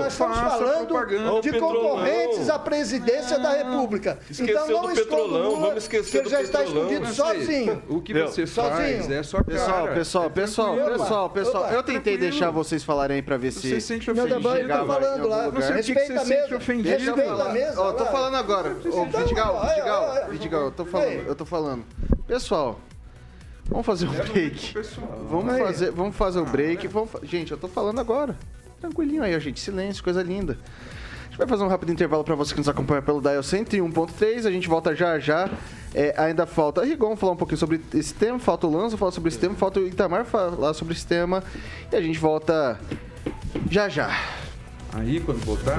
Falando, 0.50 1.40
de 1.40 1.50
O 1.50 1.58
concorrentes 1.60 2.48
à 2.50 2.58
presidência 2.58 3.38
da 3.38 3.50
República. 3.52 4.18
Esqueceu 4.30 4.54
então 4.54 4.66
não 4.68 4.82
do 4.82 4.90
esconda 4.92 4.92
o 4.92 4.94
petrolão, 5.04 5.48
Lula, 5.50 5.60
vamos 5.68 5.82
esquecer 5.84 6.10
que 6.10 6.16
ele 6.16 6.24
do 6.24 6.30
já 6.30 6.42
está 6.42 6.64
escondido 6.64 7.06
sozinho. 7.14 7.82
O 7.88 8.00
que 8.00 8.12
você 8.14 8.46
Sozinho. 8.46 8.76
faz 8.76 9.10
é 9.10 9.16
Pessoal, 9.18 9.44
cara. 9.44 9.94
pessoal, 9.94 10.30
pessoal, 10.30 10.76
pessoal, 10.76 11.30
pessoal. 11.30 11.64
Opa, 11.64 11.72
Eu 11.74 11.82
tentei 11.82 12.02
tranquilo. 12.02 12.18
deixar 12.30 12.50
vocês 12.50 12.82
falarem 12.84 13.16
aí 13.16 13.22
pra 13.22 13.36
ver 13.36 13.52
Você 13.52 13.60
se. 13.60 13.68
se 13.74 13.80
sente 13.80 14.12
Meu 14.12 14.24
ofendido. 14.24 14.56
Ele 14.56 14.68
tá 14.68 14.84
falando 14.84 15.28
lá. 15.28 15.50
Respeita 15.50 15.60
a 15.60 15.72
você 15.72 15.82
se 15.82 16.26
sente 16.26 16.28
mesa. 16.42 16.56
ofendido. 16.56 16.88
Deixa 16.88 17.10
eu 17.10 17.14
Respeita 17.16 17.42
a 17.42 17.52
mesa. 17.52 17.80
Ó, 17.80 17.92
tô 17.92 18.04
lá. 18.04 18.10
falando 18.10 18.34
agora. 18.36 18.70
Ô, 18.70 19.04
Vidigal, 19.06 19.60
Vidigal. 19.66 20.26
Vidigal, 20.30 20.62
eu 20.64 20.70
tô 20.70 20.84
falando, 20.84 21.08
Ei. 21.10 21.24
eu 21.26 21.34
tô 21.34 21.44
falando. 21.44 21.84
Pessoal, 22.26 22.80
vamos 23.68 23.86
fazer 23.86 24.06
um 24.06 24.12
break. 24.12 24.74
Vamos 25.28 25.58
fazer, 25.58 25.90
vamos 25.90 26.16
fazer 26.16 26.40
o 26.40 26.44
break. 26.46 26.86
Vamos 26.88 27.10
fa- 27.10 27.20
Gente, 27.22 27.52
eu 27.52 27.58
tô 27.58 27.68
falando 27.68 27.98
agora. 28.00 28.36
Tranquilinho 28.82 29.22
aí, 29.22 29.38
gente. 29.38 29.60
Silêncio, 29.60 30.02
coisa 30.02 30.22
linda. 30.24 30.58
A 31.20 31.24
gente 31.26 31.38
vai 31.38 31.46
fazer 31.46 31.62
um 31.62 31.68
rápido 31.68 31.92
intervalo 31.92 32.24
para 32.24 32.34
você 32.34 32.52
que 32.52 32.58
nos 32.58 32.68
acompanha 32.68 33.00
pelo 33.00 33.20
Dial 33.20 33.40
101.3. 33.40 34.44
A 34.44 34.50
gente 34.50 34.68
volta 34.68 34.92
já 34.94 35.20
já. 35.20 35.48
É, 35.94 36.12
ainda 36.18 36.46
falta 36.46 36.84
Rigon 36.84 37.14
falar 37.14 37.32
um 37.32 37.36
pouquinho 37.36 37.58
sobre 37.58 37.80
esse 37.94 38.12
tema, 38.12 38.38
falta 38.38 38.66
o 38.66 38.70
Lanzo 38.70 38.96
falar 38.96 39.12
sobre 39.12 39.28
esse 39.28 39.38
tema, 39.38 39.54
falta 39.54 39.78
o 39.78 39.86
Itamar 39.86 40.24
falar 40.24 40.74
sobre 40.74 40.94
esse 40.94 41.06
tema. 41.06 41.44
E 41.92 41.96
a 41.96 42.00
gente 42.00 42.18
volta 42.18 42.80
já 43.70 43.88
já. 43.88 44.10
Aí, 44.92 45.20
quando 45.20 45.38
voltar... 45.44 45.78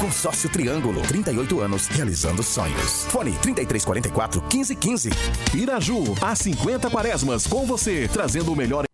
Consórcio 0.00 0.50
Triângulo, 0.50 1.00
38 1.02 1.60
anos, 1.60 1.86
realizando 1.86 2.42
sonhos. 2.42 3.06
Fone 3.06 3.32
3344 3.40 4.42
1515. 4.42 5.10
Piraju, 5.50 6.14
há 6.20 6.34
50 6.34 6.90
quaresmas 6.90 7.46
com 7.46 7.64
você, 7.64 8.06
trazendo 8.12 8.52
o 8.52 8.56
melhor. 8.56 8.84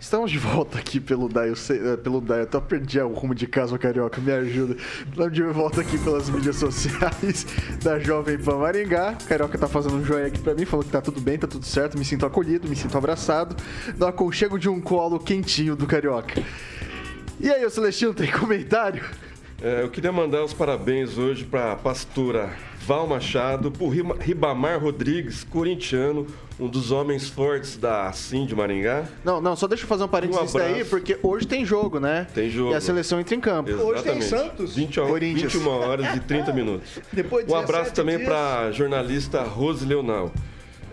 Estamos 0.00 0.30
de 0.30 0.38
volta 0.38 0.78
aqui 0.78 0.98
pelo 1.00 1.28
Daio, 1.28 1.54
eh, 1.70 1.96
pelo 1.96 2.20
Daio. 2.20 2.42
Eu 2.42 2.46
tô 2.46 2.60
perdi 2.60 3.00
o 3.00 3.12
rumo 3.12 3.34
de 3.34 3.46
casa, 3.46 3.78
Carioca, 3.78 4.20
me 4.20 4.32
ajuda. 4.32 4.76
Estamos 5.08 5.32
de 5.32 5.42
volta 5.44 5.80
aqui 5.80 5.96
pelas 5.98 6.28
mídias 6.28 6.56
sociais 6.56 7.46
da 7.82 7.98
Jovem 7.98 8.36
Pan 8.36 8.58
Maringá. 8.58 9.16
O 9.20 9.24
Carioca 9.26 9.56
tá 9.56 9.68
fazendo 9.68 9.96
um 9.96 10.04
joinha 10.04 10.26
aqui 10.26 10.40
pra 10.40 10.54
mim, 10.54 10.64
falou 10.64 10.84
que 10.84 10.90
tá 10.90 11.00
tudo 11.00 11.20
bem, 11.20 11.38
tá 11.38 11.46
tudo 11.46 11.64
certo, 11.64 11.96
me 11.96 12.04
sinto 12.04 12.26
acolhido, 12.26 12.68
me 12.68 12.74
sinto 12.74 12.98
abraçado. 12.98 13.56
No 13.96 14.06
aconchego 14.06 14.58
de 14.58 14.68
um 14.68 14.80
colo 14.80 15.20
quentinho 15.20 15.76
do 15.76 15.86
Carioca. 15.86 16.42
E 17.40 17.50
aí, 17.50 17.64
o 17.64 17.70
Celestino, 17.70 18.12
tem 18.12 18.30
comentário? 18.30 19.04
É, 19.66 19.82
eu 19.82 19.88
queria 19.90 20.12
mandar 20.12 20.44
os 20.44 20.52
parabéns 20.54 21.18
hoje 21.18 21.44
para 21.44 21.72
a 21.72 21.76
pastora 21.76 22.50
Val 22.86 23.04
Machado, 23.04 23.68
por 23.72 23.88
Ribamar 23.88 24.80
Rodrigues, 24.80 25.42
corintiano, 25.42 26.24
um 26.60 26.68
dos 26.68 26.92
homens 26.92 27.28
fortes 27.28 27.76
da 27.76 28.12
Sim 28.12 28.46
de 28.46 28.54
Maringá. 28.54 29.06
Não, 29.24 29.40
não, 29.40 29.56
só 29.56 29.66
deixa 29.66 29.82
eu 29.82 29.88
fazer 29.88 30.04
um 30.04 30.08
parênteses 30.08 30.40
Um 30.54 30.84
porque 30.88 31.18
hoje 31.20 31.48
tem 31.48 31.64
jogo, 31.64 31.98
né? 31.98 32.28
Tem 32.32 32.48
jogo. 32.48 32.70
E 32.70 32.74
a 32.76 32.80
seleção 32.80 33.18
entra 33.18 33.34
em 33.34 33.40
campo. 33.40 33.68
Exatamente. 33.68 34.24
20 34.76 35.00
horas- 35.00 35.10
Corinthians. 35.10 35.52
21 35.54 35.68
horas 35.68 36.14
e 36.16 36.20
30 36.20 36.52
minutos. 36.52 37.00
Depois 37.12 37.44
de 37.44 37.52
um 37.52 37.56
abraço 37.56 37.90
17 37.90 37.96
também 37.96 38.24
para 38.24 38.60
a 38.68 38.70
jornalista 38.70 39.42
Rose 39.42 39.84
Leonal. 39.84 40.30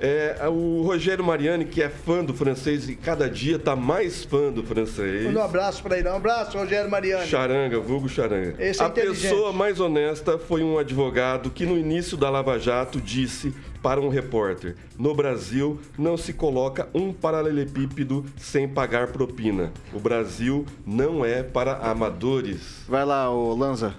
É, 0.05 0.49
o 0.49 0.81
Rogério 0.81 1.23
Mariani, 1.23 1.63
que 1.63 1.81
é 1.81 1.87
fã 1.87 2.25
do 2.25 2.33
francês 2.33 2.89
e 2.89 2.95
cada 2.95 3.29
dia 3.29 3.55
está 3.55 3.73
mais 3.73 4.25
fã 4.25 4.51
do 4.51 4.61
francês. 4.61 5.23
Manda 5.27 5.39
um 5.39 5.43
abraço 5.43 5.81
pra 5.81 5.97
ele. 5.97 6.09
Um 6.09 6.15
abraço, 6.17 6.57
Rogério 6.57 6.91
Mariani. 6.91 7.25
Charanga, 7.25 7.79
vulgo 7.79 8.09
Charanga. 8.09 8.53
Esse 8.59 8.81
é 8.81 8.85
a 8.85 8.89
pessoa 8.89 9.53
mais 9.53 9.79
honesta 9.79 10.37
foi 10.37 10.61
um 10.61 10.77
advogado 10.77 11.49
que 11.49 11.65
no 11.65 11.77
início 11.77 12.17
da 12.17 12.29
Lava 12.29 12.59
Jato 12.59 12.99
disse 12.99 13.53
para 13.81 14.01
um 14.01 14.09
repórter: 14.09 14.75
No 14.99 15.15
Brasil 15.15 15.79
não 15.97 16.17
se 16.17 16.33
coloca 16.33 16.89
um 16.93 17.13
paralelepípedo 17.13 18.25
sem 18.35 18.67
pagar 18.67 19.07
propina. 19.07 19.71
O 19.93 19.99
Brasil 20.01 20.65
não 20.85 21.23
é 21.23 21.43
para 21.43 21.77
amadores. 21.77 22.83
Vai 22.89 23.05
lá, 23.05 23.31
ô 23.31 23.55
Lanza. 23.55 23.95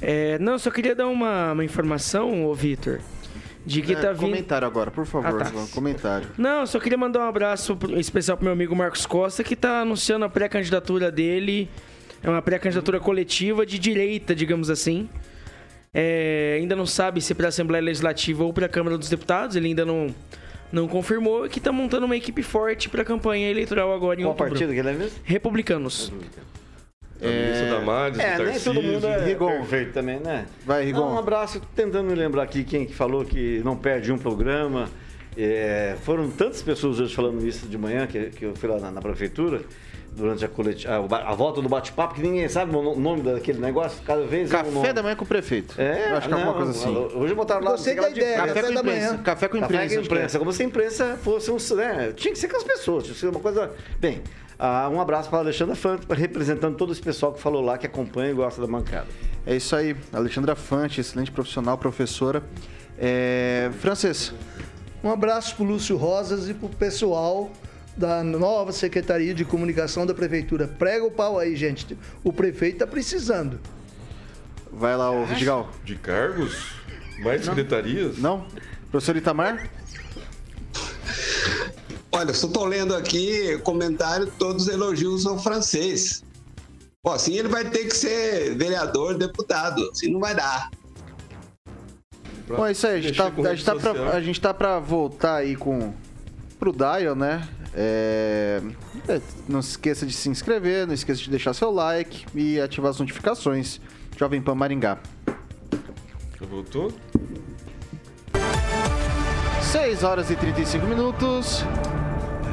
É, 0.00 0.38
não, 0.38 0.56
só 0.56 0.70
queria 0.70 0.94
dar 0.94 1.08
uma, 1.08 1.52
uma 1.52 1.64
informação, 1.64 2.44
ô 2.44 2.54
Vitor, 2.54 3.00
de 3.64 3.80
que 3.82 3.92
É, 3.92 3.96
tá 3.96 4.12
vindo... 4.12 4.20
Comentário 4.30 4.66
agora, 4.66 4.90
por 4.90 5.06
favor, 5.06 5.40
Ah, 5.42 5.44
tá. 5.44 5.52
Comentário. 5.72 6.28
Não, 6.36 6.66
só 6.66 6.78
queria 6.80 6.98
mandar 6.98 7.20
um 7.20 7.28
abraço 7.28 7.78
especial 7.96 8.36
pro 8.36 8.44
meu 8.44 8.52
amigo 8.52 8.74
Marcos 8.74 9.06
Costa, 9.06 9.42
que 9.44 9.54
tá 9.56 9.80
anunciando 9.80 10.24
a 10.24 10.28
pré-candidatura 10.28 11.10
dele. 11.10 11.68
É 12.22 12.28
uma 12.30 12.42
pré-candidatura 12.42 13.00
coletiva 13.00 13.64
de 13.66 13.78
direita, 13.78 14.34
digamos 14.34 14.70
assim. 14.70 15.08
É, 15.94 16.56
ainda 16.60 16.74
não 16.74 16.86
sabe 16.86 17.20
se 17.20 17.34
para 17.34 17.46
a 17.46 17.48
Assembleia 17.48 17.82
Legislativa 17.82 18.42
ou 18.44 18.52
para 18.52 18.66
a 18.66 18.68
Câmara 18.68 18.96
dos 18.96 19.08
Deputados, 19.08 19.56
ele 19.56 19.68
ainda 19.68 19.84
não, 19.84 20.06
não 20.72 20.88
confirmou, 20.88 21.44
e 21.44 21.48
que 21.48 21.60
tá 21.60 21.70
montando 21.70 22.06
uma 22.06 22.16
equipe 22.16 22.42
forte 22.42 22.88
para 22.88 23.02
a 23.02 23.04
campanha 23.04 23.50
eleitoral 23.50 23.92
agora 23.92 24.18
em 24.20 24.24
Qual 24.24 24.30
outubro. 24.30 24.50
partido 24.52 24.72
que 24.72 24.78
ele 24.78 24.88
é 24.88 24.92
mesmo? 24.94 25.18
Republicanos. 25.24 26.10
É... 27.28 27.70
Damares, 27.70 28.18
É, 28.18 28.36
do 28.36 28.44
nem 28.44 28.58
todo 28.60 28.82
mundo 28.82 29.06
é 29.06 29.24
Rigon. 29.24 29.48
perfeito 29.48 29.92
também, 29.92 30.18
né? 30.20 30.46
Vai, 30.66 30.84
Rigon. 30.84 31.00
Não, 31.00 31.14
um 31.14 31.18
abraço, 31.18 31.60
tentando 31.74 32.08
me 32.08 32.14
lembrar 32.14 32.42
aqui 32.42 32.64
quem 32.64 32.84
que 32.86 32.94
falou 32.94 33.24
que 33.24 33.60
não 33.64 33.76
perde 33.76 34.12
um 34.12 34.18
programa. 34.18 34.88
É, 35.36 35.96
foram 36.02 36.30
tantas 36.30 36.60
pessoas 36.62 37.00
hoje 37.00 37.14
falando 37.14 37.46
isso 37.46 37.66
de 37.66 37.78
manhã, 37.78 38.06
que, 38.06 38.26
que 38.30 38.44
eu 38.44 38.54
fui 38.54 38.68
lá 38.68 38.78
na, 38.78 38.90
na 38.90 39.00
prefeitura, 39.00 39.62
durante 40.14 40.44
a, 40.44 40.48
coleti- 40.48 40.86
a, 40.86 40.96
a 40.96 41.34
volta 41.34 41.62
do 41.62 41.70
bate-papo, 41.70 42.14
que 42.14 42.20
ninguém 42.20 42.46
sabe 42.50 42.76
o 42.76 42.82
no- 42.82 42.96
nome 43.00 43.22
daquele 43.22 43.58
negócio, 43.58 44.02
cada 44.04 44.26
vez 44.26 44.52
é 44.52 44.54
um 44.54 44.58
Café 44.58 44.70
nome. 44.70 44.92
da 44.92 45.02
manhã 45.02 45.16
com 45.16 45.24
o 45.24 45.26
prefeito. 45.26 45.74
É, 45.80 46.10
Eu 46.10 46.16
acho 46.18 46.28
que 46.28 46.34
é 46.34 46.36
alguma 46.36 46.52
coisa 46.54 46.70
assim. 46.72 46.94
Hoje 47.16 47.34
botaram 47.34 47.62
lá... 47.64 47.70
Gostei 47.70 47.94
da 47.94 48.10
ideia, 48.10 48.36
Café, 48.36 48.48
café 48.52 48.60
com 48.68 48.74
da 48.74 48.80
imprensa. 48.80 49.06
manhã. 49.12 49.22
Café 49.22 49.48
com 49.48 49.60
Café 49.60 49.64
imprensa. 49.74 49.94
com 49.94 50.00
acho 50.00 50.08
que 50.08 50.14
é. 50.14 50.16
imprensa, 50.18 50.38
como 50.38 50.52
se 50.52 50.62
a 50.62 50.66
imprensa 50.66 51.18
fosse 51.22 51.50
um. 51.50 51.76
Né, 51.76 52.12
tinha 52.14 52.32
que 52.34 52.38
ser 52.38 52.48
com 52.48 52.56
as 52.58 52.64
pessoas, 52.64 53.04
tinha 53.04 53.14
que 53.14 53.20
ser 53.20 53.28
uma 53.28 53.40
coisa. 53.40 53.70
Bem, 53.98 54.20
ah, 54.64 54.88
um 54.88 55.00
abraço 55.00 55.28
para 55.28 55.38
a 55.38 55.40
Alexandra 55.40 55.74
Fante, 55.74 56.06
representando 56.10 56.76
todo 56.76 56.92
esse 56.92 57.02
pessoal 57.02 57.32
que 57.32 57.40
falou 57.40 57.60
lá, 57.60 57.76
que 57.76 57.84
acompanha 57.84 58.30
e 58.30 58.34
gosta 58.34 58.60
da 58.60 58.66
bancada. 58.68 59.08
É 59.44 59.56
isso 59.56 59.74
aí. 59.74 59.96
Alexandra 60.12 60.54
Fante, 60.54 61.00
excelente 61.00 61.32
profissional, 61.32 61.76
professora. 61.76 62.44
É... 62.96 63.72
Francês, 63.80 64.32
Um 65.02 65.10
abraço 65.10 65.56
pro 65.56 65.64
Lúcio 65.64 65.96
Rosas 65.96 66.48
e 66.48 66.54
pro 66.54 66.68
pessoal 66.68 67.50
da 67.96 68.22
nova 68.22 68.70
Secretaria 68.70 69.34
de 69.34 69.44
Comunicação 69.44 70.06
da 70.06 70.14
Prefeitura. 70.14 70.68
Prega 70.68 71.04
o 71.04 71.10
pau 71.10 71.40
aí, 71.40 71.56
gente. 71.56 71.98
O 72.22 72.32
prefeito 72.32 72.78
tá 72.78 72.86
precisando. 72.86 73.58
vai 74.70 74.96
lá, 74.96 75.10
o 75.10 75.26
Vidigal. 75.26 75.70
De 75.84 75.96
cargos? 75.96 76.72
Mais 77.18 77.44
secretarias? 77.44 78.16
Não? 78.18 78.46
Professor 78.92 79.16
Itamar? 79.16 79.68
Olha, 82.14 82.30
eu 82.30 82.34
só 82.34 82.46
estou 82.46 82.66
lendo 82.66 82.94
aqui 82.94 83.58
comentário, 83.58 84.30
todos 84.38 84.68
elogios 84.68 85.26
ao 85.26 85.38
francês. 85.38 86.22
Pô, 87.02 87.10
assim 87.10 87.36
ele 87.36 87.48
vai 87.48 87.64
ter 87.64 87.86
que 87.86 87.96
ser 87.96 88.54
vereador, 88.54 89.16
deputado, 89.16 89.90
assim 89.90 90.12
não 90.12 90.20
vai 90.20 90.34
dar. 90.34 90.70
Bom, 92.46 92.66
é 92.66 92.72
isso 92.72 92.86
aí. 92.86 92.98
A 92.98 93.00
gente, 93.00 93.16
tá, 93.16 93.30
com 93.30 93.46
a, 93.46 93.54
gente 93.54 93.64
tá 93.64 93.74
pra, 93.74 93.94
social. 93.94 94.08
a 94.12 94.20
gente 94.20 94.40
tá 94.40 94.54
pra 94.54 94.78
voltar 94.78 95.36
aí 95.36 95.56
com 95.56 95.94
pro 96.58 96.72
Dial, 96.72 97.16
né? 97.16 97.48
É, 97.74 98.60
é, 99.08 99.20
não 99.48 99.62
se 99.62 99.70
esqueça 99.70 100.04
de 100.04 100.12
se 100.12 100.28
inscrever, 100.28 100.86
não 100.86 100.92
esqueça 100.92 101.22
de 101.22 101.30
deixar 101.30 101.54
seu 101.54 101.70
like 101.70 102.26
e 102.34 102.60
ativar 102.60 102.90
as 102.90 103.00
notificações. 103.00 103.80
Jovem 104.18 104.42
Pan 104.42 104.54
Maringá. 104.54 104.98
Já 106.38 106.46
voltou? 106.46 106.92
6 109.72 110.04
horas 110.04 110.30
e 110.30 110.36
35 110.36 110.86
minutos. 110.86 111.64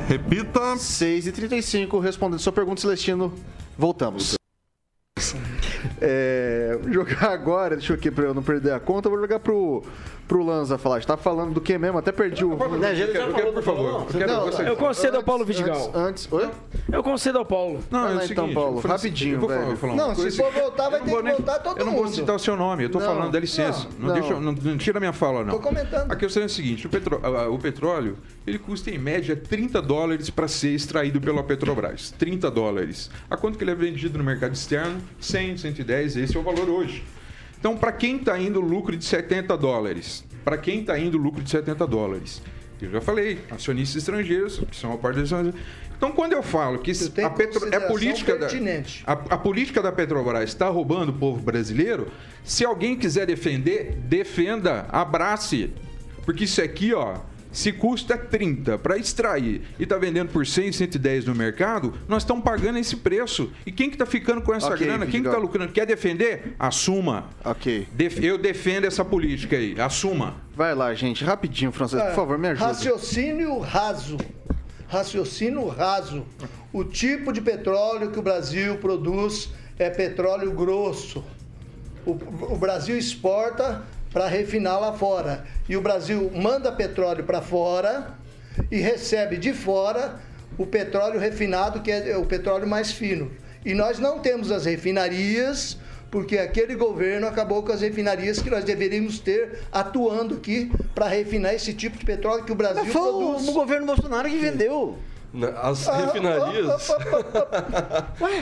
Repita. 0.09 0.75
6 0.75 1.27
e 1.27 1.31
35 1.31 1.99
respondendo 1.99 2.39
sua 2.39 2.51
pergunta, 2.51 2.81
Celestino. 2.81 3.31
Voltamos. 3.77 4.33
É, 6.01 6.79
jogar 6.91 7.31
agora, 7.31 7.75
deixa 7.75 7.93
eu 7.93 7.95
aqui 7.95 8.09
pra 8.09 8.23
eu 8.23 8.33
não 8.33 8.41
perder 8.41 8.73
a 8.73 8.79
conta, 8.79 9.07
eu 9.07 9.11
vou 9.11 9.19
jogar 9.19 9.39
pro, 9.39 9.83
pro 10.29 10.43
Lanza 10.45 10.77
falar. 10.77 10.95
A 10.95 10.99
gente 10.99 11.07
tá 11.07 11.17
falando 11.17 11.53
do 11.53 11.59
que 11.59 11.75
mesmo? 11.77 11.97
Até 11.97 12.11
perdi 12.13 12.45
o. 12.45 12.53
Eu 12.53 12.57
quero, 13.33 13.47
não 13.47 13.53
por 13.55 13.63
favor. 13.63 13.91
não? 13.91 13.99
Eu 14.01 14.05
quero, 14.05 14.63
Não, 14.69 14.75
concedo 14.77 15.17
ao 15.17 15.23
Paulo 15.23 15.41
Antes, 15.43 15.57
Vidigal. 15.57 15.91
antes, 15.95 16.31
oi? 16.31 16.49
Eu 16.91 17.03
concedo 17.03 17.39
ao 17.39 17.45
Paulo. 17.45 17.83
Não, 17.89 18.01
Vai 18.03 18.11
é 18.11 18.13
então, 18.13 18.27
seguinte, 18.27 18.53
Paulo, 18.53 18.77
eu 18.77 18.81
vou- 18.81 18.91
rapidinho, 18.91 19.35
eu 19.35 19.39
vou 19.39 19.49
falar- 19.49 19.59
velho. 19.61 19.75
vou 19.75 19.89
falar 19.89 19.95
Não, 19.95 20.15
se 20.15 20.31
for 20.37 20.51
voltar, 20.51 20.89
vai 20.89 21.01
ter 21.01 21.11
não 21.11 21.23
que 21.23 21.29
voltar 21.31 21.59
todo 21.59 21.77
Eu 21.79 21.85
não 21.85 21.93
vou 21.93 22.03
mundo. 22.05 22.13
citar 22.15 22.35
o 22.35 22.39
seu 22.39 22.55
nome, 22.55 22.83
eu 22.83 22.89
tô 22.89 22.99
Não, 22.99 23.05
falando, 23.07 23.31
dá 23.31 23.39
licença. 23.39 23.87
não, 23.99 24.07
Não, 24.07 24.13
deixa, 24.13 24.33
não. 24.35 24.41
não, 24.41 24.51
não 24.53 24.77
tira 24.77 24.99
minha 24.99 25.11
fala, 25.13 25.43
não. 25.43 25.53
Tô 25.55 25.59
comentando. 25.59 26.11
A 26.11 26.15
questão 26.15 26.43
é 26.43 26.45
a 26.45 26.49
seguinte, 26.49 26.85
o, 26.85 26.89
petro- 26.89 27.19
a- 27.23 27.49
o 27.49 27.57
petróleo, 27.57 28.15
ele 28.45 28.59
custa 28.59 28.91
em 28.91 28.99
média 28.99 29.35
30 29.35 29.81
dólares 29.81 30.29
para 30.29 30.47
ser 30.47 30.69
extraído 30.75 31.19
pela 31.19 31.43
Petrobras. 31.43 32.11
30 32.19 32.51
dólares. 32.51 33.09
A 33.29 33.35
quanto 33.35 33.57
que 33.57 33.63
ele 33.63 33.71
é 33.71 33.75
vendido 33.75 34.17
no 34.19 34.23
mercado 34.23 34.53
externo? 34.53 34.99
100, 35.19 35.57
110, 35.57 36.15
esse 36.15 36.37
é 36.37 36.39
o 36.39 36.43
valor 36.43 36.69
hoje. 36.69 37.03
Então, 37.59 37.75
para 37.75 37.91
quem 37.91 38.15
está 38.15 38.39
indo 38.39 38.61
lucro 38.61 38.95
de 38.95 39.03
70 39.03 39.57
dólares? 39.57 40.23
Para 40.45 40.57
quem 40.57 40.79
está 40.79 40.97
indo 40.97 41.17
lucro 41.17 41.43
de 41.43 41.49
70 41.49 41.85
dólares? 41.85 42.41
Eu 42.81 42.89
já 42.89 43.01
falei, 43.01 43.39
acionistas 43.51 43.97
estrangeiros, 43.97 44.59
que 44.71 44.75
são 44.75 44.93
a 44.93 44.97
parte 44.97 45.19
dos 45.19 45.31
Então, 45.97 46.13
quando 46.13 46.31
eu 46.31 46.41
falo 46.41 46.79
que 46.79 46.93
tem 47.09 47.25
a 47.25 47.29
Petro, 47.29 47.67
é 47.69 47.79
política 47.81 48.37
da, 48.37 48.47
a, 49.05 49.11
a 49.11 49.37
política 49.37 49.81
da 49.81 49.91
Petrobras 49.91 50.49
está 50.49 50.69
roubando 50.69 51.09
o 51.09 51.13
povo 51.13 51.41
brasileiro, 51.41 52.07
se 52.41 52.63
alguém 52.63 52.95
quiser 52.95 53.25
defender, 53.25 53.97
defenda, 54.05 54.85
abrace. 54.89 55.73
Porque 56.23 56.45
isso 56.45 56.61
aqui, 56.61 56.93
ó, 56.93 57.17
se 57.51 57.71
custa 57.73 58.15
30 58.17 58.77
para 58.77 58.97
extrair 58.97 59.63
e 59.79 59.85
tá 59.85 59.97
vendendo 59.97 60.29
por 60.29 60.45
100, 60.45 60.71
110 60.71 61.25
no 61.25 61.33
mercado, 61.33 61.93
nós 62.07 62.21
estamos 62.23 62.43
pagando 62.43 62.77
esse 62.77 62.95
preço. 62.97 63.51
E 63.65 63.71
quem 63.71 63.89
que 63.89 63.97
tá 63.97 64.05
ficando 64.05 64.41
com 64.41 64.53
essa 64.53 64.67
Ok, 64.73 64.85
grana? 64.85 65.05
Quem 65.05 65.21
que 65.21 65.29
tá 65.29 65.35
Vidigal. 65.35 65.41
lucrando? 65.41 65.71
Quer 65.73 65.85
defender? 65.87 66.55
Assuma. 66.59 67.29
Ok. 67.43 67.87
Def- 67.91 68.19
eu 68.23 68.37
defendo 68.37 68.85
essa 68.85 69.03
política 69.03 69.55
aí. 69.55 69.75
Assuma. 69.79 70.35
Vai 70.55 70.75
lá, 70.75 70.93
gente. 70.93 71.23
Rapidinho, 71.23 71.71
Francês, 71.71 72.01
por 72.03 72.13
favor, 72.15 72.37
me 72.37 72.49
ajuda. 72.49 72.67
Raciocínio 72.67 73.57
raso. 73.59 74.17
Raciocínio 74.87 75.67
raso. 75.67 76.25
O 76.71 76.83
tipo 76.83 77.31
de 77.33 77.41
petróleo 77.41 78.11
que 78.11 78.19
o 78.19 78.21
Brasil 78.21 78.77
produz 78.77 79.49
é 79.77 79.89
petróleo 79.89 80.51
grosso. 80.51 81.23
O, 82.05 82.11
o 82.11 82.57
Brasil 82.57 82.97
exporta 82.97 83.83
para 84.11 84.27
refinar 84.27 84.79
lá 84.79 84.93
fora. 84.93 85.45
E 85.67 85.77
o 85.77 85.81
Brasil 85.81 86.31
manda 86.35 86.71
petróleo 86.71 87.23
para 87.23 87.41
fora 87.41 88.13
e 88.71 88.77
recebe 88.77 89.37
de 89.37 89.53
fora 89.53 90.19
o 90.57 90.65
petróleo 90.65 91.19
refinado, 91.19 91.81
que 91.81 91.91
é 91.91 92.17
o 92.17 92.25
petróleo 92.25 92.67
mais 92.67 92.91
fino. 92.91 93.31
E 93.65 93.73
nós 93.73 93.99
não 93.99 94.19
temos 94.19 94.51
as 94.51 94.65
refinarias, 94.65 95.77
porque 96.09 96.37
aquele 96.37 96.75
governo 96.75 97.27
acabou 97.27 97.61
com 97.63 97.71
as 97.71 97.81
refinarias 97.81 98.41
que 98.41 98.49
nós 98.49 98.63
deveríamos 98.63 99.19
ter 99.19 99.59
atuando 99.71 100.35
aqui 100.35 100.71
para 100.95 101.07
refinar 101.07 101.53
esse 101.53 101.73
tipo 101.73 101.97
de 101.97 102.05
petróleo 102.05 102.43
que 102.43 102.51
o 102.51 102.55
Brasil 102.55 102.83
Mas 102.83 102.93
foi 102.93 103.01
produz. 103.01 103.47
o 103.47 103.53
governo 103.53 103.85
Bolsonaro 103.85 104.29
que 104.29 104.37
vendeu. 104.37 104.97
As 105.61 105.87
Ah, 105.87 105.95
refinarias. 105.97 106.89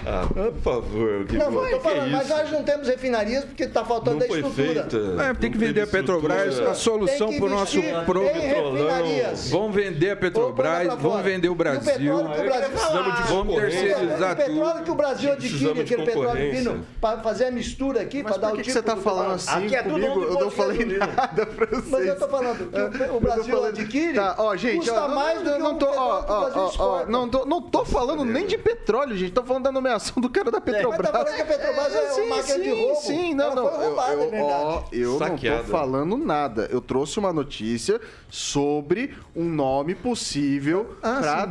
ah, 0.08 0.28
por 0.34 0.62
favor, 0.62 1.26
que 1.26 1.38
Não, 1.38 1.52
Que 1.52 1.68
que 1.68 1.76
é 1.76 1.80
falando, 1.80 2.12
mas 2.12 2.30
nós 2.30 2.52
não 2.52 2.64
temos 2.64 2.88
refinarias 2.88 3.44
porque 3.44 3.64
está 3.64 3.84
faltando 3.84 4.18
Não 4.20 4.26
a 4.26 4.28
foi 4.30 4.40
estrutura. 4.40 4.88
feita. 4.90 4.98
É, 5.24 5.34
tem 5.34 5.52
que 5.52 5.58
vender 5.58 5.82
a 5.82 5.88
Petrobras, 5.88 6.60
a 6.62 6.74
solução 6.74 7.34
para 7.34 7.46
o 7.46 7.50
nosso 7.50 7.78
investir 7.78 8.06
pro 8.06 8.24
em 8.24 8.40
refinarias. 8.40 9.50
Vamos 9.50 9.76
vender 9.76 10.12
a 10.12 10.16
Petrobras, 10.16 10.94
vamos 10.96 11.22
vender 11.24 11.50
o 11.50 11.56
Brasil. 11.56 11.82
petróleo 11.94 12.30
que 12.34 12.40
o 12.42 12.46
Brasil- 12.46 12.70
Precisamos 12.70 13.16
de 13.16 13.24
vamos 13.34 13.56
terceirizar 13.56 14.34
O 14.34 14.36
petróleo 14.38 14.72
tudo. 14.74 14.84
que 14.84 14.92
o 14.92 14.96
Brasil 14.96 15.32
adquire, 15.34 15.82
aquele 15.82 16.04
petróleo 16.06 16.56
fino, 16.56 16.86
para 17.02 17.18
fazer 17.20 17.46
a 17.48 17.52
mistura 17.52 18.02
aqui, 18.02 18.24
para 18.24 18.38
dar 18.38 18.48
o 18.48 18.52
que 18.52 18.58
que 18.58 18.64
tipo 18.70 18.74
você 18.80 18.82
tá 18.84 18.94
do 18.94 19.02
falando 19.02 19.32
assim 19.34 19.66
Aqui 19.66 19.76
é 19.76 19.84
tudo 19.84 19.94
comigo? 19.94 20.24
Eu 20.24 20.40
não 20.40 20.52
falei 20.52 20.86
nada 20.86 21.46
pra 21.46 21.66
vocês. 21.66 21.90
Mas 21.90 22.06
eu 22.06 22.18
tô 22.18 22.28
falando 22.30 22.72
que 22.72 23.04
o- 23.12 23.20
Brasil 23.20 23.66
adquire, 23.66 24.14
Tá, 24.14 24.36
custa 24.78 25.08
mais 25.10 25.42
do 25.42 25.46
não, 25.46 25.56
que 25.58 25.60
não 25.64 25.72
o 25.72 25.76
petróleo 25.78 26.24
que 26.26 26.32
o 26.32 26.40
Brasil 26.52 26.77
ó, 26.78 27.06
não 27.06 27.28
tô, 27.30 27.46
não 27.46 27.62
tô 27.62 27.84
falando 27.86 28.24
nem 28.26 28.46
de 28.46 28.58
petróleo, 28.58 29.16
gente. 29.16 29.32
Tô 29.32 29.44
falando 29.44 29.64
da 29.64 29.72
nomeação 29.72 30.22
do 30.22 30.30
cara 30.30 30.52
da 30.52 30.62
Petrobras. 30.62 31.00
Mas 31.02 31.12
tá 31.12 31.20
falando 31.26 31.36
que 31.36 31.42
a 31.42 31.46
Petrobras 31.46 31.96
é 31.96 32.14
uma 32.24 32.36
máquina 32.36 32.60
de 32.64 32.70
roubo. 32.70 33.02
Sim, 33.02 33.34
não, 33.34 33.46
Ela 33.46 33.56
não. 33.56 33.70
foi 33.72 33.86
roubada, 33.88 34.14
eu, 34.14 34.20
é 34.22 34.26
eu, 34.26 34.30
verdade. 34.32 34.52
ó, 34.54 34.84
eu 34.92 35.20
não 35.20 35.38
tô 35.64 35.64
falando 35.72 36.18
nada. 36.18 36.68
Eu 36.72 36.82
trouxe 36.82 37.20
uma 37.20 37.34
notícia 37.34 38.00
sobre 38.30 39.16
um 39.36 39.46
nome 39.46 39.96
possível 39.96 40.96
Ah, 41.02 41.20
pra, 41.22 41.50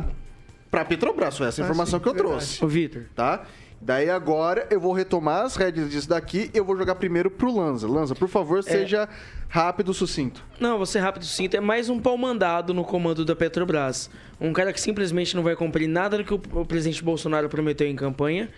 pra 0.71 0.85
Petrobras. 0.85 1.37
Foi 1.37 1.47
essa 1.47 1.61
a 1.61 1.65
informação 1.65 1.99
sim, 1.99 2.03
que 2.03 2.09
eu 2.09 2.13
verdade. 2.13 2.35
trouxe. 2.37 2.63
Ô, 2.65 2.67
Vitor. 2.67 3.03
Tá? 3.15 3.43
Daí 3.79 4.09
agora 4.09 4.67
eu 4.71 4.79
vou 4.79 4.91
retomar 4.91 5.43
as 5.45 5.55
rédeas 5.55 5.89
disso 5.91 6.09
daqui 6.09 6.49
eu 6.53 6.65
vou 6.65 6.75
jogar 6.77 6.95
primeiro 6.95 7.29
pro 7.29 7.55
Lanza. 7.55 7.87
Lanza, 7.87 8.15
por 8.15 8.27
favor, 8.27 8.63
seja 8.63 9.07
rápido, 9.47 9.93
sucinto. 9.93 10.43
Não, 10.59 10.77
vou 10.77 10.85
ser 10.85 10.99
rápido 10.99 11.21
e 11.21 11.25
sucinto. 11.25 11.55
É 11.55 11.59
mais 11.61 11.87
um 11.89 11.99
pau 11.99 12.17
mandado 12.17 12.73
no 12.73 12.83
comando 12.83 13.23
da 13.23 13.35
Petrobras. 13.35 14.09
Um 14.41 14.51
cara 14.51 14.73
que 14.73 14.81
simplesmente 14.81 15.35
não 15.35 15.43
vai 15.43 15.55
cumprir 15.55 15.87
nada 15.87 16.17
do 16.17 16.23
que 16.23 16.33
o, 16.33 16.41
o 16.59 16.65
presidente 16.65 17.03
Bolsonaro 17.03 17.47
prometeu 17.49 17.87
em 17.87 17.95
campanha 17.95 18.49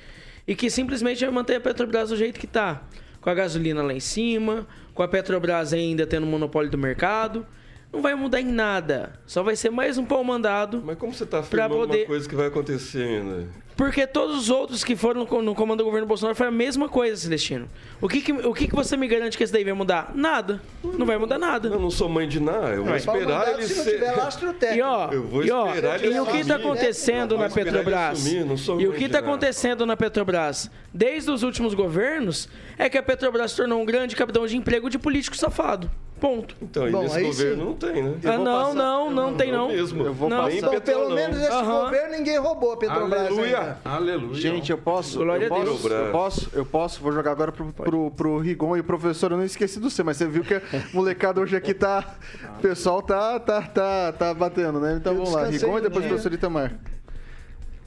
e 0.48 0.56
que 0.56 0.70
simplesmente 0.70 1.24
vai 1.24 1.34
manter 1.34 1.56
a 1.56 1.60
Petrobras 1.62 2.10
do 2.10 2.16
jeito 2.16 2.40
que 2.40 2.48
tá. 2.48 2.82
Com 3.22 3.30
a 3.30 3.34
gasolina 3.34 3.84
lá 3.84 3.94
em 3.94 4.00
cima, 4.00 4.66
com 4.94 5.04
a 5.04 5.08
Petrobras 5.08 5.74
ainda 5.74 6.08
tendo 6.08 6.26
monopólio 6.26 6.72
do 6.72 6.78
mercado. 6.78 7.46
Não 7.92 8.02
vai 8.02 8.16
mudar 8.16 8.40
em 8.40 8.46
nada. 8.46 9.14
Só 9.26 9.44
vai 9.44 9.56
ser 9.56 9.70
mais 9.72 9.98
um 9.98 10.06
pau 10.06 10.24
mandado. 10.24 10.82
Mas 10.86 10.98
como 10.98 11.14
você 11.14 11.24
está 11.26 11.40
afirmando 11.40 11.76
poder- 11.88 11.98
uma 12.02 12.06
coisa 12.08 12.30
que 12.30 12.36
vai 12.36 12.48
acontecer 12.48 13.04
ainda? 13.04 13.48
Porque 13.80 14.06
todos 14.06 14.36
os 14.38 14.50
outros 14.50 14.84
que 14.84 14.94
foram 14.94 15.26
no, 15.42 15.56
comando 15.56 15.78
do 15.78 15.86
governo 15.86 16.06
Bolsonaro 16.06 16.36
foi 16.36 16.48
a 16.48 16.52
mesma 16.52 16.90
coisa, 16.90 17.16
Celestino. 17.16 17.70
O 18.02 18.10
que 18.10 18.20
que, 18.20 18.34
o 18.34 18.54
que 18.54 18.68
que 18.68 18.76
você 18.76 18.98
me 18.98 19.08
garante 19.08 19.38
que 19.38 19.44
esse 19.46 19.54
daí 19.54 19.64
vai 19.64 19.72
mudar? 19.72 20.12
Nada. 20.14 20.62
Não 20.84 21.06
vai 21.06 21.18
mudar 21.18 21.40
nada. 21.40 21.70
Eu 21.70 21.80
não 21.80 21.90
sou 21.90 22.10
mãe 22.10 22.28
de 22.28 22.42
nada, 22.42 22.72
eu 22.72 22.84
vou 22.84 22.94
esperar 22.94 23.54
ele 23.54 23.66
se 23.66 23.78
não 23.78 23.84
ser... 23.86 23.92
tiver 23.92 24.12
lastro 24.18 24.54
E 24.76 24.82
ó, 24.82 25.10
Eu 25.14 25.24
vou 25.24 25.46
e, 25.46 25.50
ó, 25.50 25.70
esperar 25.70 26.04
ele 26.04 26.14
e 26.14 26.20
o 26.20 26.26
que 26.26 26.40
está 26.40 26.58
acontecendo 26.58 27.38
na 27.38 27.50
Petrobras? 27.50 28.20
assumir, 28.20 28.44
não 28.44 28.58
sou 28.58 28.82
E 28.82 28.88
o 28.90 28.92
que 28.92 29.06
está 29.06 29.20
acontecendo 29.20 29.86
na 29.86 29.96
Petrobras 29.96 30.70
desde 30.94 31.32
os 31.32 31.42
últimos 31.42 31.74
governos 31.74 32.50
é 32.78 32.90
que 32.90 32.98
a 32.98 33.04
Petrobras 33.04 33.52
se 33.52 33.58
tornou 33.58 33.82
um 33.82 33.86
grande 33.86 34.14
capitão 34.14 34.46
de 34.46 34.58
emprego 34.58 34.90
de 34.90 35.00
político 35.00 35.38
safado. 35.38 35.90
Ponto. 36.20 36.56
Então, 36.62 36.88
e 36.88 36.92
Bom, 36.92 37.04
nesse 37.04 37.22
governo 37.22 37.56
sim. 37.56 37.66
não 37.66 37.74
tem, 37.74 38.04
né? 38.04 38.14
Ah, 38.26 38.38
não, 38.38 38.74
não, 38.74 39.10
não 39.10 39.34
tem 39.36 39.52
não. 39.52 39.70
mesmo. 39.70 40.04
Eu 40.04 40.14
vou 40.14 40.30
Não. 40.30 40.50
Passar. 40.50 40.82
Pelo 40.82 41.10
menos 41.12 41.38
esse 41.38 41.52
Aham. 41.52 41.86
governo 41.86 42.18
ninguém 42.18 42.38
roubou 42.38 42.74
a 42.74 42.78
Petrobras 42.78 43.28
Aleluia, 43.28 43.60
ainda. 43.60 43.69
Aleluia. 43.86 44.36
Gente, 44.36 44.72
eu 44.72 44.78
posso, 44.78 45.20
Glória 45.20 45.46
eu 45.48 45.54
a 45.56 45.64
Deus. 45.64 45.82
posso, 45.82 45.94
eu 45.94 46.12
posso, 46.12 46.50
eu 46.54 46.66
posso, 46.66 47.02
vou 47.02 47.12
jogar 47.12 47.32
agora 47.32 47.52
pro, 47.52 47.66
pro, 47.74 48.12
pro 48.12 48.38
Rigon 48.40 48.78
e 48.78 48.80
o 48.80 48.84
professor, 48.84 49.32
eu 49.32 49.38
não 49.38 49.44
esqueci 49.46 49.80
do 49.80 49.90
C, 49.90 50.04
mas 50.04 50.18
você 50.18 50.28
viu 50.28 50.44
que 50.44 50.56
a 50.56 50.62
molecada 50.94 51.40
hoje 51.42 51.56
aqui 51.56 51.74
tá, 51.74 52.16
o 52.58 52.62
pessoal 52.62 53.02
tá, 53.02 53.40
tá, 53.40 53.62
tá, 53.62 54.12
tá 54.14 54.34
batendo, 54.34 54.80
né? 54.80 54.96
Então 55.00 55.14
Eu 55.14 55.20
vamos 55.20 55.34
lá, 55.34 55.46
Rigon 55.48 55.78
e 55.78 55.82
depois 55.82 56.06
o 56.06 56.08
professor 56.08 56.34
Itamar. 56.34 56.74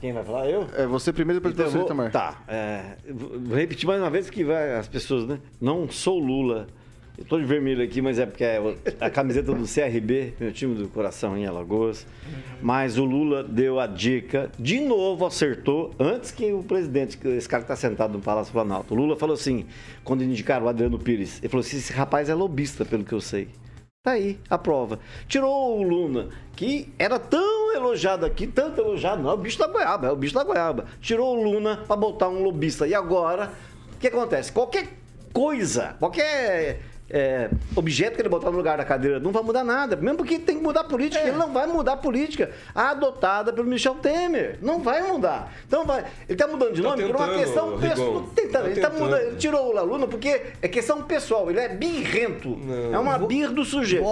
Quem 0.01 0.11
vai 0.11 0.23
falar? 0.23 0.49
Eu? 0.49 0.67
É 0.75 0.85
você 0.85 1.13
primeiro 1.13 1.39
e 1.39 1.41
depois 1.41 1.53
o 1.53 1.55
Então, 1.55 1.71
professor 1.71 1.77
vou, 1.79 2.07
Itamar. 2.07 2.11
tá, 2.11 2.41
é, 2.47 2.97
vou 3.09 3.39
vou 3.39 3.57
repetir 3.57 3.87
mais 3.87 4.01
uma 4.01 4.09
vez 4.09 4.29
que 4.29 4.43
vai 4.43 4.75
as 4.75 4.87
pessoas, 4.87 5.25
né? 5.25 5.39
Não 5.61 5.89
sou 5.89 6.19
Lula. 6.19 6.67
Eu 7.23 7.29
tô 7.29 7.39
de 7.39 7.45
vermelho 7.45 7.81
aqui, 7.81 8.01
mas 8.01 8.19
é 8.19 8.25
porque 8.25 8.43
é 8.43 8.61
a 8.99 9.09
camiseta 9.09 9.53
do 9.53 9.63
CRB, 9.63 10.33
meu 10.37 10.51
time 10.51 10.75
do 10.75 10.89
coração 10.89 11.37
em 11.37 11.45
Alagoas. 11.45 12.05
Mas 12.61 12.97
o 12.97 13.05
Lula 13.05 13.41
deu 13.41 13.79
a 13.79 13.87
dica, 13.87 14.51
de 14.59 14.81
novo 14.81 15.25
acertou, 15.25 15.91
antes 15.97 16.31
que 16.31 16.51
o 16.51 16.61
presidente, 16.61 17.17
esse 17.29 17.47
cara 17.47 17.63
que 17.63 17.69
tá 17.69 17.77
sentado 17.77 18.11
no 18.11 18.19
Palácio 18.19 18.51
Planalto. 18.51 18.93
O 18.93 18.97
Lula 18.97 19.15
falou 19.15 19.35
assim, 19.35 19.65
quando 20.03 20.21
indicaram 20.21 20.65
o 20.65 20.69
Adriano 20.69 20.99
Pires, 20.99 21.39
ele 21.39 21.47
falou 21.47 21.65
assim: 21.65 21.77
esse 21.77 21.93
rapaz 21.93 22.27
é 22.27 22.33
lobista, 22.33 22.83
pelo 22.83 23.05
que 23.05 23.13
eu 23.13 23.21
sei. 23.21 23.47
Tá 24.03 24.11
aí, 24.11 24.37
a 24.49 24.57
prova. 24.57 24.99
Tirou 25.25 25.79
o 25.79 25.81
Luna, 25.81 26.27
que 26.57 26.91
era 26.99 27.17
tão 27.17 27.73
elogiado 27.73 28.25
aqui, 28.25 28.45
tanto 28.47 28.81
elogiado, 28.81 29.23
não 29.23 29.29
é 29.29 29.33
o 29.33 29.37
bicho 29.37 29.57
da 29.57 29.67
goiaba, 29.67 30.07
é 30.07 30.11
o 30.11 30.15
bicho 30.17 30.33
da 30.33 30.43
goiaba. 30.43 30.87
Tirou 30.99 31.37
o 31.37 31.41
Luna 31.41 31.77
pra 31.87 31.95
botar 31.95 32.27
um 32.27 32.43
lobista. 32.43 32.85
E 32.85 32.93
agora, 32.93 33.53
o 33.95 33.97
que 33.97 34.07
acontece? 34.07 34.51
Qualquer 34.51 34.89
coisa, 35.31 35.95
qualquer 35.99 36.81
é, 37.09 37.49
objeto 37.75 38.15
que 38.15 38.21
ele 38.21 38.29
botar 38.29 38.49
no 38.49 38.57
lugar 38.57 38.77
da 38.77 38.85
cadeira 38.85 39.19
não 39.19 39.31
vai 39.31 39.43
mudar 39.43 39.63
nada. 39.63 39.95
Mesmo 39.95 40.17
porque 40.17 40.39
tem 40.39 40.57
que 40.57 40.63
mudar 40.63 40.81
a 40.81 40.83
política. 40.83 41.21
Ele 41.21 41.37
não 41.37 41.51
vai 41.51 41.67
mudar 41.67 41.93
a 41.93 41.97
política 41.97 42.51
adotada 42.73 43.51
pelo 43.53 43.67
Michel 43.67 43.95
Temer. 43.95 44.57
Não 44.61 44.81
vai 44.81 45.03
mudar. 45.03 45.53
Então 45.67 45.85
vai. 45.85 46.05
Ele 46.27 46.37
tá 46.37 46.47
mudando 46.47 46.73
de 46.73 46.81
Tá 46.81 46.89
nome 46.89 47.03
por 47.05 47.15
uma 47.15 47.27
tentando, 47.27 47.43
questão 47.43 47.79
pessoal. 47.79 48.29
Tentando. 48.35 48.51
Tá 48.53 48.69
Ele, 48.69 48.81
tá 48.81 48.89
tentando. 48.89 49.03
mudando, 49.03 49.21
ele 49.21 49.35
tirou 49.37 49.75
o 49.75 49.85
Luna 49.85 50.07
porque 50.07 50.41
é 50.61 50.67
questão 50.67 51.03
pessoal. 51.03 51.49
Ele 51.49 51.59
é 51.59 51.69
birrento. 51.69 52.57
É 52.91 52.97
uma 52.97 53.17
bir 53.17 53.49
do 53.49 53.63
sujeito. 53.65 54.03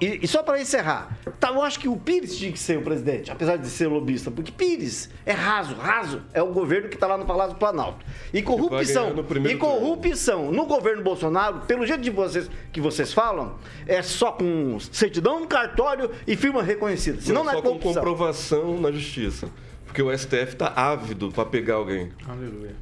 E-. 0.00 0.06
E, 0.06 0.20
e 0.22 0.28
só 0.28 0.42
para 0.42 0.60
encerrar, 0.60 1.16
tá, 1.40 1.50
eu 1.50 1.62
acho 1.62 1.78
que 1.78 1.88
o 1.88 1.96
Pires 1.96 2.36
tinha 2.36 2.52
que 2.52 2.58
ser 2.58 2.78
o 2.78 2.82
presidente, 2.82 3.30
apesar 3.30 3.56
de 3.56 3.68
ser 3.68 3.86
lobista, 3.86 4.30
porque 4.30 4.52
Pires 4.52 5.10
é 5.24 5.32
raso, 5.32 5.74
raso 5.74 6.22
é 6.32 6.42
o 6.42 6.52
governo 6.52 6.88
que 6.88 6.96
está 6.96 7.06
lá 7.06 7.16
no 7.16 7.24
Palácio 7.24 7.54
do 7.54 7.58
Planalto. 7.58 8.04
E 8.32 8.42
corrupção, 8.42 9.12
e 9.48 9.56
corrupção 9.56 10.52
no 10.52 10.66
governo 10.66 11.02
Bolsonaro, 11.02 11.60
pelo 11.66 11.83
jeito 11.86 12.02
de 12.02 12.10
vocês 12.10 12.50
que 12.72 12.80
vocês 12.80 13.12
falam, 13.12 13.56
é 13.86 14.02
só 14.02 14.32
com 14.32 14.78
certidão 14.80 15.40
no 15.40 15.46
cartório 15.46 16.10
e 16.26 16.36
firma 16.36 16.62
reconhecida. 16.62 17.20
Senão 17.20 17.44
não, 17.44 17.52
só 17.52 17.58
é 17.58 17.62
com 17.62 17.68
corrupção. 17.68 17.94
comprovação 17.94 18.80
na 18.80 18.90
justiça. 18.90 19.48
Porque 19.84 20.02
o 20.02 20.16
STF 20.16 20.56
tá 20.56 20.72
ávido 20.74 21.30
para 21.30 21.44
pegar 21.44 21.74
alguém. 21.74 22.10
Aleluia. 22.26 22.74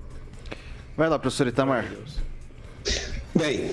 Vai 0.97 1.09
lá, 1.09 1.19
professor 1.19 1.47
Itamar. 1.47 1.87
Bem, 3.35 3.71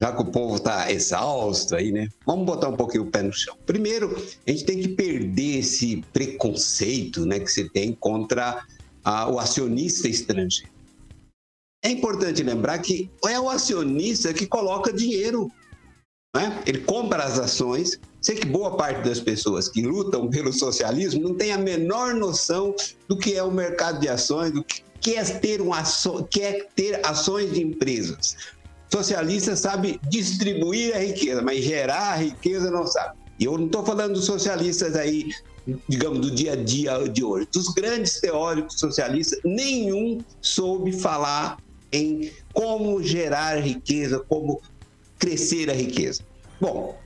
já 0.00 0.12
que 0.12 0.22
o 0.22 0.26
povo 0.26 0.56
está 0.56 0.90
exausto 0.92 1.74
aí, 1.74 1.90
né? 1.90 2.08
Vamos 2.26 2.44
botar 2.44 2.68
um 2.68 2.76
pouquinho 2.76 3.04
o 3.04 3.10
pé 3.10 3.22
no 3.22 3.32
chão. 3.32 3.56
Primeiro, 3.64 4.16
a 4.46 4.50
gente 4.50 4.64
tem 4.64 4.78
que 4.78 4.88
perder 4.88 5.58
esse 5.58 6.04
preconceito 6.12 7.24
né, 7.24 7.40
que 7.40 7.48
você 7.48 7.68
tem 7.68 7.92
contra 7.92 8.64
ah, 9.04 9.28
o 9.28 9.38
acionista 9.38 10.08
estrangeiro. 10.08 10.75
É 11.86 11.88
importante 11.88 12.42
lembrar 12.42 12.80
que 12.80 13.08
é 13.28 13.38
o 13.38 13.48
acionista 13.48 14.34
que 14.34 14.44
coloca 14.44 14.92
dinheiro. 14.92 15.48
Né? 16.34 16.60
Ele 16.66 16.80
compra 16.80 17.22
as 17.22 17.38
ações. 17.38 18.00
Sei 18.20 18.34
que 18.34 18.44
boa 18.44 18.76
parte 18.76 19.08
das 19.08 19.20
pessoas 19.20 19.68
que 19.68 19.82
lutam 19.82 20.28
pelo 20.28 20.52
socialismo 20.52 21.22
não 21.22 21.36
tem 21.36 21.52
a 21.52 21.58
menor 21.58 22.12
noção 22.12 22.74
do 23.06 23.16
que 23.16 23.34
é 23.36 23.42
o 23.44 23.52
mercado 23.52 24.00
de 24.00 24.08
ações, 24.08 24.50
do 24.50 24.64
que 24.64 25.14
é 25.14 25.22
ter, 25.22 25.62
um 25.62 25.72
aço, 25.72 26.24
que 26.28 26.42
é 26.42 26.66
ter 26.74 27.06
ações 27.06 27.52
de 27.52 27.62
empresas. 27.62 28.36
Socialista 28.92 29.54
sabe 29.54 30.00
distribuir 30.08 30.92
a 30.92 30.98
riqueza, 30.98 31.40
mas 31.40 31.62
gerar 31.62 32.14
a 32.14 32.16
riqueza 32.16 32.68
não 32.68 32.84
sabe. 32.84 33.16
E 33.38 33.44
eu 33.44 33.56
não 33.56 33.66
estou 33.66 33.86
falando 33.86 34.14
dos 34.14 34.24
socialistas 34.24 34.96
aí, 34.96 35.30
digamos, 35.88 36.18
do 36.18 36.32
dia 36.32 36.54
a 36.54 36.56
dia 36.56 37.08
de 37.08 37.22
hoje. 37.22 37.46
Dos 37.52 37.68
grandes 37.68 38.20
teóricos 38.20 38.76
socialistas, 38.80 39.38
nenhum 39.44 40.18
soube 40.40 40.90
falar 40.90 41.58
em 41.92 42.30
como 42.52 43.02
gerar 43.02 43.56
riqueza, 43.60 44.18
como 44.28 44.60
crescer 45.18 45.70
a 45.70 45.74
riqueza. 45.74 46.22
Bom, 46.60 46.98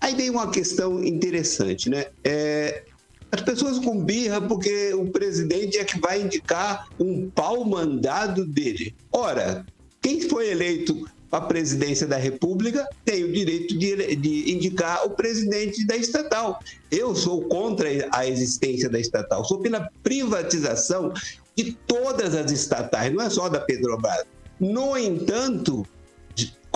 aí 0.00 0.14
vem 0.14 0.30
uma 0.30 0.50
questão 0.50 1.02
interessante, 1.02 1.88
né? 1.88 2.06
É, 2.24 2.84
as 3.30 3.40
pessoas 3.42 3.78
com 3.78 4.02
birra 4.02 4.40
porque 4.40 4.94
o 4.94 5.10
presidente 5.10 5.78
é 5.78 5.84
que 5.84 5.98
vai 5.98 6.22
indicar 6.22 6.88
um 6.98 7.28
pau 7.28 7.64
mandado 7.64 8.46
dele. 8.46 8.94
Ora, 9.12 9.64
quem 10.00 10.20
foi 10.20 10.50
eleito 10.50 11.06
a 11.30 11.40
presidência 11.40 12.06
da 12.06 12.16
República 12.16 12.88
tem 13.04 13.24
o 13.24 13.32
direito 13.32 13.76
de, 13.76 14.16
de 14.16 14.52
indicar 14.52 15.04
o 15.04 15.10
presidente 15.10 15.86
da 15.86 15.96
estatal. 15.96 16.60
Eu 16.90 17.14
sou 17.14 17.42
contra 17.42 17.88
a 18.12 18.26
existência 18.26 18.88
da 18.88 18.98
estatal, 18.98 19.44
sou 19.44 19.58
pela 19.58 19.90
privatização 20.02 21.12
de 21.56 21.72
todas 21.86 22.34
as 22.34 22.50
estatais, 22.50 23.12
não 23.12 23.22
é 23.22 23.30
só 23.30 23.48
da 23.48 23.60
Petrobras. 23.60 24.24
No 24.60 24.96
entanto, 24.96 25.86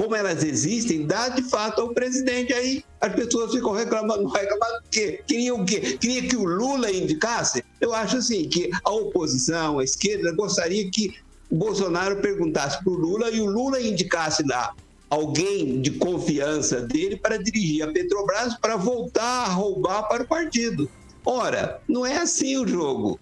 como 0.00 0.16
elas 0.16 0.42
existem, 0.42 1.06
dá 1.06 1.28
de 1.28 1.42
fato 1.42 1.82
ao 1.82 1.92
presidente. 1.92 2.54
Aí 2.54 2.82
as 3.00 3.12
pessoas 3.14 3.52
ficam 3.52 3.72
reclamando, 3.72 4.26
reclamando 4.28 4.82
que 4.90 5.22
queriam 5.26 5.60
o 5.60 5.66
quê? 5.66 5.98
Queria 5.98 6.26
que 6.26 6.36
o 6.36 6.44
Lula 6.44 6.90
indicasse? 6.90 7.62
Eu 7.78 7.92
acho 7.92 8.16
assim 8.16 8.48
que 8.48 8.70
a 8.82 8.90
oposição, 8.90 9.78
a 9.78 9.84
esquerda, 9.84 10.32
gostaria 10.32 10.90
que 10.90 11.14
Bolsonaro 11.50 12.16
perguntasse 12.22 12.82
para 12.82 12.92
o 12.92 12.96
Lula 12.96 13.30
e 13.30 13.40
o 13.40 13.46
Lula 13.46 13.78
indicasse 13.78 14.42
lá 14.46 14.74
alguém 15.10 15.82
de 15.82 15.90
confiança 15.90 16.80
dele 16.80 17.16
para 17.16 17.36
dirigir 17.36 17.82
a 17.82 17.92
Petrobras 17.92 18.54
para 18.54 18.76
voltar 18.76 19.44
a 19.44 19.48
roubar 19.48 20.04
para 20.04 20.22
o 20.22 20.26
partido. 20.26 20.88
Ora, 21.26 21.78
não 21.86 22.06
é 22.06 22.16
assim 22.16 22.56
o 22.56 22.66
jogo. 22.66 23.20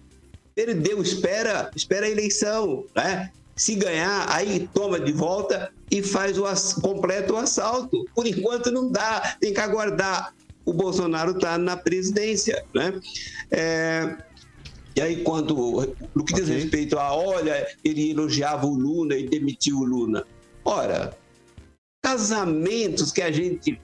Perdeu, 0.59 1.01
espera, 1.01 1.71
espera 1.73 2.05
a 2.05 2.09
eleição, 2.09 2.83
né? 2.93 3.31
Se 3.55 3.75
ganhar, 3.75 4.25
aí 4.29 4.67
toma 4.73 4.99
de 4.99 5.13
volta 5.13 5.71
e 5.89 6.03
faz 6.03 6.37
o 6.37 6.81
completo 6.81 7.35
o 7.35 7.37
assalto. 7.37 8.05
Por 8.13 8.27
enquanto 8.27 8.69
não 8.69 8.91
dá, 8.91 9.37
tem 9.39 9.53
que 9.53 9.59
aguardar. 9.61 10.33
O 10.65 10.73
Bolsonaro 10.73 11.31
está 11.31 11.57
na 11.57 11.77
presidência, 11.77 12.61
né? 12.75 12.99
É, 13.49 14.17
e 14.97 14.99
aí, 14.99 15.23
quando, 15.23 15.95
no 16.13 16.25
que 16.25 16.33
diz 16.33 16.43
okay. 16.43 16.55
respeito 16.59 16.99
a, 16.99 17.15
olha, 17.15 17.65
ele 17.81 18.11
elogiava 18.11 18.65
o 18.65 18.75
Lula 18.75 19.15
e 19.15 19.29
demitiu 19.29 19.77
o 19.77 19.85
Lula. 19.85 20.27
Ora, 20.65 21.17
casamentos 22.03 23.13
que 23.13 23.21
a 23.21 23.31
gente 23.31 23.79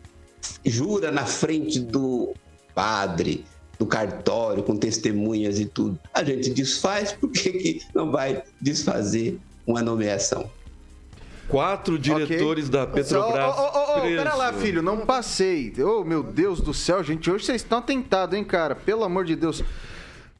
jura 0.65 1.09
na 1.09 1.25
frente 1.25 1.79
do 1.79 2.33
padre, 2.73 3.45
do 3.77 3.85
cartório, 3.85 4.63
com 4.63 4.75
testemunhas 4.75 5.59
e 5.59 5.65
tudo, 5.65 5.99
a 6.13 6.23
gente 6.23 6.49
desfaz, 6.51 7.11
por 7.11 7.29
que, 7.29 7.51
que 7.51 7.81
não 7.93 8.11
vai 8.11 8.43
desfazer 8.61 9.39
uma 9.65 9.81
nomeação? 9.81 10.49
Quatro 11.47 11.99
diretores 11.99 12.67
okay. 12.67 12.79
da 12.79 12.87
Petrobras. 12.87 13.55
Oh, 13.55 13.61
oh, 13.61 13.97
oh, 13.97 14.01
pera 14.01 14.33
lá, 14.33 14.51
filho, 14.51 14.81
não 14.81 15.05
passei. 15.05 15.71
Oh, 15.79 16.03
meu 16.03 16.23
Deus 16.23 16.59
do 16.59 16.73
céu, 16.73 17.03
gente. 17.03 17.29
Hoje 17.29 17.45
vocês 17.45 17.61
estão 17.61 17.81
tentados, 17.81 18.35
hein, 18.35 18.43
cara? 18.43 18.75
Pelo 18.75 19.03
amor 19.03 19.25
de 19.25 19.35
Deus. 19.35 19.63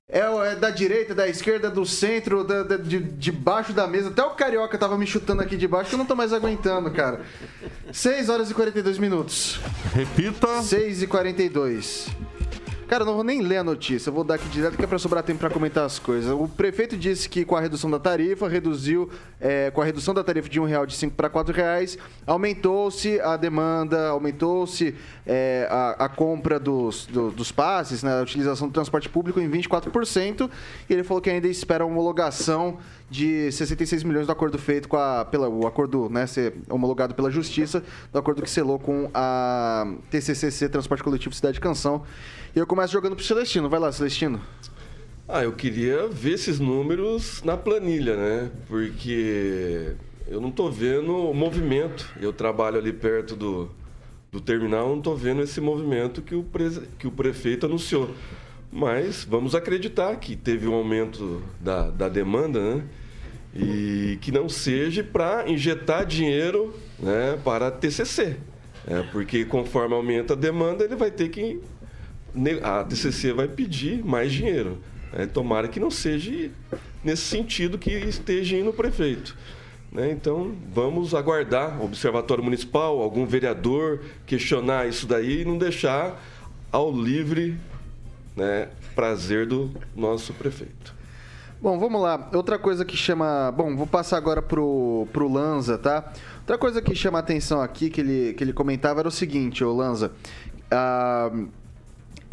É, 0.08 0.20
é 0.20 0.56
da 0.56 0.70
direita, 0.70 1.16
da 1.16 1.28
esquerda, 1.28 1.70
do 1.70 1.86
centro, 1.86 2.44
da, 2.44 2.64
da, 2.64 2.78
de, 2.78 3.00
de 3.00 3.32
baixo 3.32 3.74
da 3.74 3.88
mesa. 3.88 4.10
Até 4.10 4.24
o 4.24 4.32
Carioca 4.32 4.78
tava 4.78 4.98
me 4.98 5.06
chutando 5.06 5.42
aqui 5.42 5.58
de 5.58 5.68
baixo 5.68 5.90
que 5.90 5.96
eu 5.96 6.00
não 6.00 6.06
tô 6.06 6.16
mais 6.16 6.32
aguentando, 6.32 6.90
cara. 6.92 7.22
6 7.92 8.30
horas 8.30 8.50
e 8.50 8.54
42 8.54 8.98
minutos. 8.98 9.60
Repita. 9.94 10.62
6 10.62 11.04
e 11.04 11.08
42. 11.08 12.08
Cara, 12.88 13.02
eu 13.02 13.08
não 13.08 13.16
vou 13.16 13.24
nem 13.24 13.42
ler 13.42 13.58
a 13.58 13.64
notícia, 13.64 14.10
eu 14.10 14.14
vou 14.14 14.24
dar 14.24 14.36
aqui 14.36 14.48
direto 14.48 14.78
que 14.78 14.84
é 14.84 14.86
para 14.86 15.00
sobrar 15.00 15.24
tempo 15.24 15.40
para 15.40 15.50
comentar 15.50 15.86
as 15.86 15.98
coisas. 15.98 16.32
O 16.32 16.48
prefeito 16.48 16.96
disse 16.96 17.28
que 17.28 17.44
com 17.44 17.56
a 17.56 17.60
redução 17.60 17.90
da 17.90 17.98
tarifa, 17.98 18.48
reduziu, 18.48 19.10
é, 19.42 19.72
com 19.72 19.82
a 19.82 19.86
redução 19.86 20.14
da 20.14 20.24
tarifa 20.24 20.48
de 20.48 20.60
um 20.60 20.66
real 20.66 20.86
de 20.86 20.96
5 20.96 21.16
para 21.16 21.28
4 21.28 21.52
reais, 21.52 21.98
aumentou-se 22.28 23.20
a 23.22 23.38
demanda, 23.38 24.10
aumentou-se 24.10 24.94
é, 25.26 25.68
a, 25.68 26.06
a, 26.06 26.10
compra 26.10 26.60
dos, 26.60 27.08
do, 27.08 27.32
dos 27.32 27.52
passes, 27.52 28.04
né, 28.04 28.20
a 28.20 28.22
utilização 28.22 28.68
do 28.68 28.74
transporte 28.74 29.10
público 29.10 29.40
em 29.40 29.50
24%, 29.50 30.48
e 30.88 30.94
ele 30.94 31.04
falou 31.04 31.20
que 31.20 31.32
ainda 31.32 31.48
espera 31.48 31.84
a 31.84 31.88
homologação 31.88 32.78
de 33.10 33.52
66 33.52 34.04
milhões 34.04 34.28
do 34.28 34.32
acordo 34.32 34.58
feito 34.58 34.88
com 34.88 34.98
a. 34.98 35.26
Pela, 35.26 35.48
o 35.48 35.66
acordo, 35.66 36.10
né, 36.10 36.28
ser 36.28 36.54
homologado 36.70 37.16
pela 37.16 37.32
Justiça, 37.32 37.84
do 38.12 38.20
acordo 38.20 38.42
que 38.42 38.50
selou 38.50 38.78
com 38.78 39.10
a 39.14 39.88
TCCC, 40.10 40.70
Transporte 40.70 41.04
Coletivo 41.04 41.34
Cidade 41.34 41.56
de 41.56 41.62
Canção. 41.62 42.04
E 42.56 42.60
eu 42.60 42.66
começo 42.66 42.94
jogando 42.94 43.18
pro 43.18 43.26
Celestino. 43.26 43.68
Vai 43.68 43.82
lá, 43.82 43.92
Celestino. 43.92 44.40
Ah, 45.28 45.44
eu 45.44 45.52
queria 45.52 46.08
ver 46.08 46.36
esses 46.36 46.58
números 46.58 47.44
na 47.44 47.58
planilha, 47.58 48.16
né? 48.16 48.52
Porque 48.70 49.94
eu 50.26 50.40
não 50.40 50.50
tô 50.50 50.70
vendo 50.70 51.14
o 51.14 51.34
movimento. 51.34 52.10
Eu 52.22 52.32
trabalho 52.32 52.78
ali 52.78 52.94
perto 52.94 53.36
do, 53.36 53.70
do 54.32 54.40
terminal, 54.40 54.88
não 54.88 55.02
tô 55.02 55.14
vendo 55.14 55.42
esse 55.42 55.60
movimento 55.60 56.22
que 56.22 56.34
o, 56.34 56.44
pre, 56.44 56.82
que 56.98 57.06
o 57.06 57.12
prefeito 57.12 57.66
anunciou. 57.66 58.12
Mas 58.72 59.26
vamos 59.26 59.54
acreditar 59.54 60.16
que 60.16 60.34
teve 60.38 60.66
um 60.66 60.76
aumento 60.76 61.44
da, 61.60 61.90
da 61.90 62.08
demanda, 62.08 62.76
né? 62.78 62.84
E 63.54 64.18
que 64.22 64.32
não 64.32 64.48
seja 64.48 65.04
para 65.04 65.50
injetar 65.50 66.06
dinheiro 66.06 66.74
né, 67.00 67.38
para 67.44 67.68
a 67.68 67.72
TCC. 67.72 68.38
É, 68.88 69.02
porque 69.12 69.44
conforme 69.46 69.96
aumenta 69.96 70.34
a 70.34 70.36
demanda, 70.36 70.84
ele 70.84 70.96
vai 70.96 71.10
ter 71.10 71.30
que. 71.30 71.60
A 72.64 72.84
TCC 72.84 73.34
vai 73.34 73.48
pedir 73.48 74.04
mais 74.04 74.32
dinheiro. 74.32 74.80
É, 75.14 75.26
tomara 75.26 75.68
que 75.68 75.80
não 75.80 75.90
seja 75.90 76.52
nesse 77.04 77.24
sentido 77.24 77.78
que 77.78 77.92
esteja 77.92 78.58
indo 78.58 78.72
o 78.72 78.74
prefeito. 78.74 79.38
Né? 79.92 80.12
Então, 80.12 80.54
vamos 80.74 81.16
aguardar 81.16 81.80
o 81.80 81.86
Observatório 81.86 82.44
Municipal, 82.44 83.02
algum 83.02 83.26
vereador 83.26 84.02
questionar 84.26 84.88
isso 84.90 85.08
daí 85.08 85.42
e 85.42 85.46
não 85.46 85.58
deixar 85.58 86.22
ao 86.70 86.92
livre 86.92 87.58
né, 88.36 88.68
prazer 88.94 89.46
do 89.46 89.72
nosso 89.96 90.34
prefeito. 90.34 90.94
Bom, 91.62 91.80
vamos 91.80 92.02
lá. 92.02 92.30
Outra 92.34 92.60
coisa 92.60 92.84
que 92.84 92.98
chama. 92.98 93.52
Bom, 93.56 93.76
vou 93.76 93.88
passar 93.88 94.18
agora 94.18 94.42
pro, 94.42 95.08
pro 95.14 95.32
Lanza, 95.32 95.78
tá? 95.78 96.12
Outra 96.40 96.58
coisa 96.58 96.82
que 96.82 96.94
chama 96.94 97.18
atenção 97.18 97.62
aqui, 97.62 97.90
que 97.90 98.02
ele, 98.02 98.34
que 98.34 98.44
ele 98.44 98.52
comentava, 98.52 99.00
era 99.00 99.08
o 99.08 99.12
seguinte, 99.12 99.64
ô 99.64 99.74
Lanza. 99.74 100.12
Ah, 100.70 101.32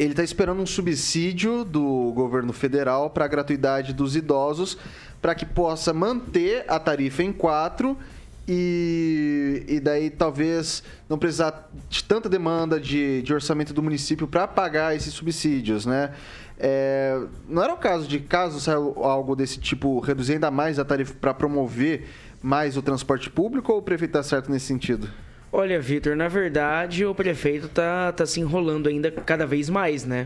ele 0.03 0.13
está 0.13 0.23
esperando 0.23 0.61
um 0.61 0.65
subsídio 0.65 1.63
do 1.63 2.11
governo 2.13 2.51
federal 2.51 3.09
para 3.09 3.25
a 3.25 3.27
gratuidade 3.27 3.93
dos 3.93 4.15
idosos, 4.15 4.77
para 5.21 5.33
que 5.33 5.45
possa 5.45 5.93
manter 5.93 6.65
a 6.67 6.79
tarifa 6.79 7.23
em 7.23 7.31
4 7.31 7.97
e, 8.47 9.63
e 9.67 9.79
daí 9.79 10.09
talvez 10.09 10.83
não 11.07 11.17
precisar 11.17 11.69
de 11.89 12.03
tanta 12.03 12.27
demanda 12.27 12.79
de, 12.79 13.21
de 13.21 13.33
orçamento 13.33 13.73
do 13.73 13.81
município 13.81 14.27
para 14.27 14.47
pagar 14.47 14.95
esses 14.95 15.13
subsídios, 15.13 15.85
né? 15.85 16.13
É, 16.59 17.19
não 17.47 17.63
era 17.63 17.73
o 17.73 17.77
caso 17.77 18.07
de 18.07 18.19
caso 18.19 18.59
saiu 18.59 18.95
algo 19.03 19.35
desse 19.35 19.59
tipo, 19.59 19.99
reduzir 19.99 20.33
ainda 20.33 20.51
mais 20.51 20.77
a 20.77 20.85
tarifa 20.85 21.13
para 21.19 21.33
promover 21.33 22.07
mais 22.41 22.75
o 22.75 22.81
transporte 22.81 23.29
público 23.29 23.71
ou 23.71 23.79
o 23.79 23.81
prefeito 23.81 24.11
está 24.11 24.23
certo 24.23 24.51
nesse 24.51 24.65
sentido? 24.65 25.09
Olha, 25.55 25.79
Vitor, 25.79 26.15
na 26.15 26.27
verdade 26.27 27.05
o 27.05 27.13
prefeito 27.13 27.69
tá, 27.69 28.11
tá 28.11 28.25
se 28.25 28.39
enrolando 28.39 28.89
ainda 28.89 29.11
cada 29.11 29.45
vez 29.45 29.69
mais, 29.69 30.03
né? 30.03 30.25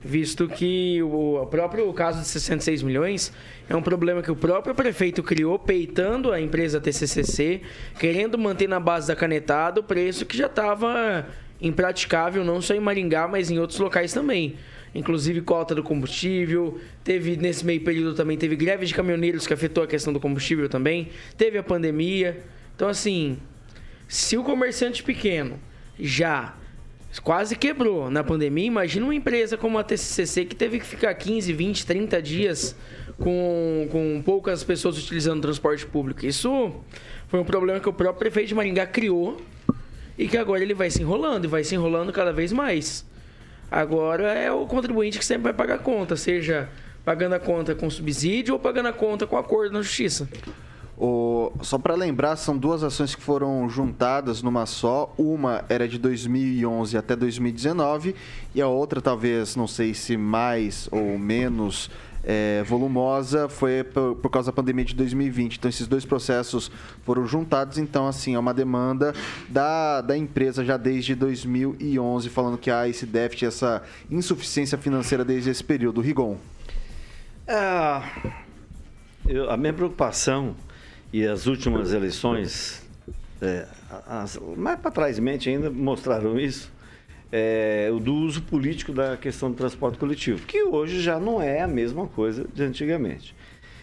visto 0.00 0.48
que 0.48 1.00
o 1.02 1.46
próprio 1.46 1.92
caso 1.92 2.20
de 2.20 2.26
66 2.26 2.82
milhões 2.82 3.32
é 3.68 3.76
um 3.76 3.82
problema 3.82 4.20
que 4.20 4.30
o 4.30 4.36
próprio 4.36 4.74
prefeito 4.74 5.22
criou, 5.22 5.58
peitando 5.60 6.32
a 6.32 6.40
empresa 6.40 6.80
TCCC, 6.80 7.60
querendo 8.00 8.36
manter 8.36 8.68
na 8.68 8.80
base 8.80 9.08
da 9.08 9.16
canetada 9.16 9.80
o 9.80 9.82
preço 9.82 10.26
que 10.26 10.36
já 10.36 10.46
estava 10.46 11.26
impraticável, 11.60 12.44
não 12.44 12.60
só 12.60 12.74
em 12.74 12.80
Maringá, 12.80 13.28
mas 13.28 13.50
em 13.50 13.58
outros 13.60 13.78
locais 13.78 14.12
também. 14.12 14.56
Inclusive 14.94 15.40
cota 15.40 15.74
do 15.74 15.84
combustível, 15.84 16.80
teve 17.04 17.36
nesse 17.36 17.64
meio 17.64 17.80
período 17.82 18.14
também 18.14 18.36
teve 18.36 18.56
greve 18.56 18.86
de 18.86 18.94
caminhoneiros 18.94 19.46
que 19.46 19.52
afetou 19.52 19.84
a 19.84 19.86
questão 19.86 20.12
do 20.12 20.18
combustível 20.18 20.68
também, 20.68 21.10
teve 21.36 21.58
a 21.58 21.62
pandemia. 21.62 22.42
Então 22.74 22.88
assim, 22.88 23.38
se 24.08 24.38
o 24.38 24.42
comerciante 24.42 25.02
pequeno 25.02 25.60
já 26.00 26.54
quase 27.22 27.54
quebrou 27.56 28.10
na 28.10 28.24
pandemia. 28.24 28.66
Imagina 28.66 29.04
uma 29.06 29.14
empresa 29.14 29.56
como 29.56 29.78
a 29.78 29.84
TCCC 29.84 30.44
que 30.46 30.56
teve 30.56 30.80
que 30.80 30.86
ficar 30.86 31.14
15, 31.14 31.52
20, 31.52 31.86
30 31.86 32.22
dias 32.22 32.76
com, 33.18 33.88
com 33.90 34.22
poucas 34.24 34.64
pessoas 34.64 34.98
utilizando 34.98 35.42
transporte 35.42 35.86
público. 35.86 36.24
Isso 36.24 36.72
foi 37.28 37.38
um 37.40 37.44
problema 37.44 37.80
que 37.80 37.88
o 37.88 37.92
próprio 37.92 38.18
prefeito 38.18 38.48
de 38.48 38.54
Maringá 38.54 38.86
criou 38.86 39.40
e 40.16 40.26
que 40.26 40.36
agora 40.36 40.62
ele 40.62 40.74
vai 40.74 40.90
se 40.90 41.02
enrolando 41.02 41.44
e 41.44 41.48
vai 41.48 41.62
se 41.62 41.74
enrolando 41.74 42.12
cada 42.12 42.32
vez 42.32 42.52
mais. 42.52 43.06
Agora 43.70 44.32
é 44.32 44.50
o 44.50 44.66
contribuinte 44.66 45.18
que 45.18 45.24
sempre 45.24 45.44
vai 45.44 45.52
pagar 45.52 45.74
a 45.74 45.78
conta, 45.78 46.16
seja 46.16 46.68
pagando 47.04 47.34
a 47.34 47.38
conta 47.38 47.74
com 47.74 47.88
subsídio 47.90 48.54
ou 48.54 48.60
pagando 48.60 48.88
a 48.88 48.92
conta 48.92 49.26
com 49.26 49.36
acordo 49.36 49.72
na 49.72 49.82
justiça. 49.82 50.28
O, 51.00 51.52
só 51.62 51.78
para 51.78 51.94
lembrar, 51.94 52.34
são 52.34 52.58
duas 52.58 52.82
ações 52.82 53.14
que 53.14 53.22
foram 53.22 53.68
juntadas 53.70 54.42
numa 54.42 54.66
só. 54.66 55.14
Uma 55.16 55.64
era 55.68 55.86
de 55.86 55.96
2011 55.96 56.96
até 56.98 57.14
2019 57.14 58.16
e 58.52 58.60
a 58.60 58.66
outra, 58.66 59.00
talvez, 59.00 59.54
não 59.54 59.68
sei 59.68 59.94
se 59.94 60.16
mais 60.16 60.88
ou 60.90 61.16
menos 61.16 61.88
é, 62.24 62.64
volumosa, 62.64 63.48
foi 63.48 63.84
por, 63.84 64.16
por, 64.16 64.28
causa 64.28 64.50
da 64.50 64.52
pandemia 64.52 64.84
de 64.84 64.94
2020. 64.96 65.56
Então, 65.56 65.68
esses 65.68 65.86
dois 65.86 66.04
processos 66.04 66.68
foram 67.04 67.24
juntados. 67.28 67.78
Então, 67.78 68.08
assim, 68.08 68.34
é 68.34 68.38
uma 68.38 68.52
demanda 68.52 69.14
da, 69.48 70.00
da 70.00 70.16
empresa 70.16 70.64
já 70.64 70.76
desde 70.76 71.14
2011, 71.14 72.28
falando 72.28 72.58
que 72.58 72.72
há 72.72 72.88
esse 72.88 73.06
déficit, 73.06 73.46
essa 73.46 73.82
insuficiência 74.10 74.76
financeira 74.76 75.24
desde 75.24 75.50
esse 75.50 75.62
período. 75.62 76.00
Rigon. 76.00 76.36
É, 77.46 78.02
eu, 79.28 79.48
a 79.48 79.56
minha 79.56 79.72
preocupação 79.72 80.56
e 81.12 81.26
as 81.26 81.46
últimas 81.46 81.92
eleições, 81.92 82.82
é, 83.40 83.66
as, 84.06 84.38
mais 84.56 84.78
para 84.78 84.90
trás 84.90 85.18
mente 85.18 85.48
ainda 85.48 85.70
mostraram 85.70 86.38
isso, 86.38 86.70
é, 87.30 87.90
do 88.02 88.14
uso 88.14 88.42
político 88.42 88.92
da 88.92 89.16
questão 89.16 89.50
do 89.50 89.56
transporte 89.56 89.98
coletivo, 89.98 90.46
que 90.46 90.62
hoje 90.62 91.00
já 91.00 91.18
não 91.18 91.40
é 91.40 91.60
a 91.60 91.68
mesma 91.68 92.06
coisa 92.06 92.46
de 92.54 92.62
antigamente. 92.62 93.34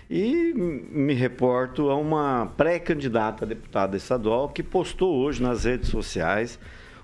E 0.10 0.54
me 0.56 1.14
reporto 1.14 1.90
a 1.90 1.96
uma 1.96 2.54
pré-candidata 2.58 3.44
a 3.44 3.48
deputada 3.48 3.98
estadual 3.98 4.50
que 4.50 4.62
postou 4.62 5.16
hoje 5.16 5.42
nas 5.42 5.64
redes 5.64 5.90
sociais 5.90 6.60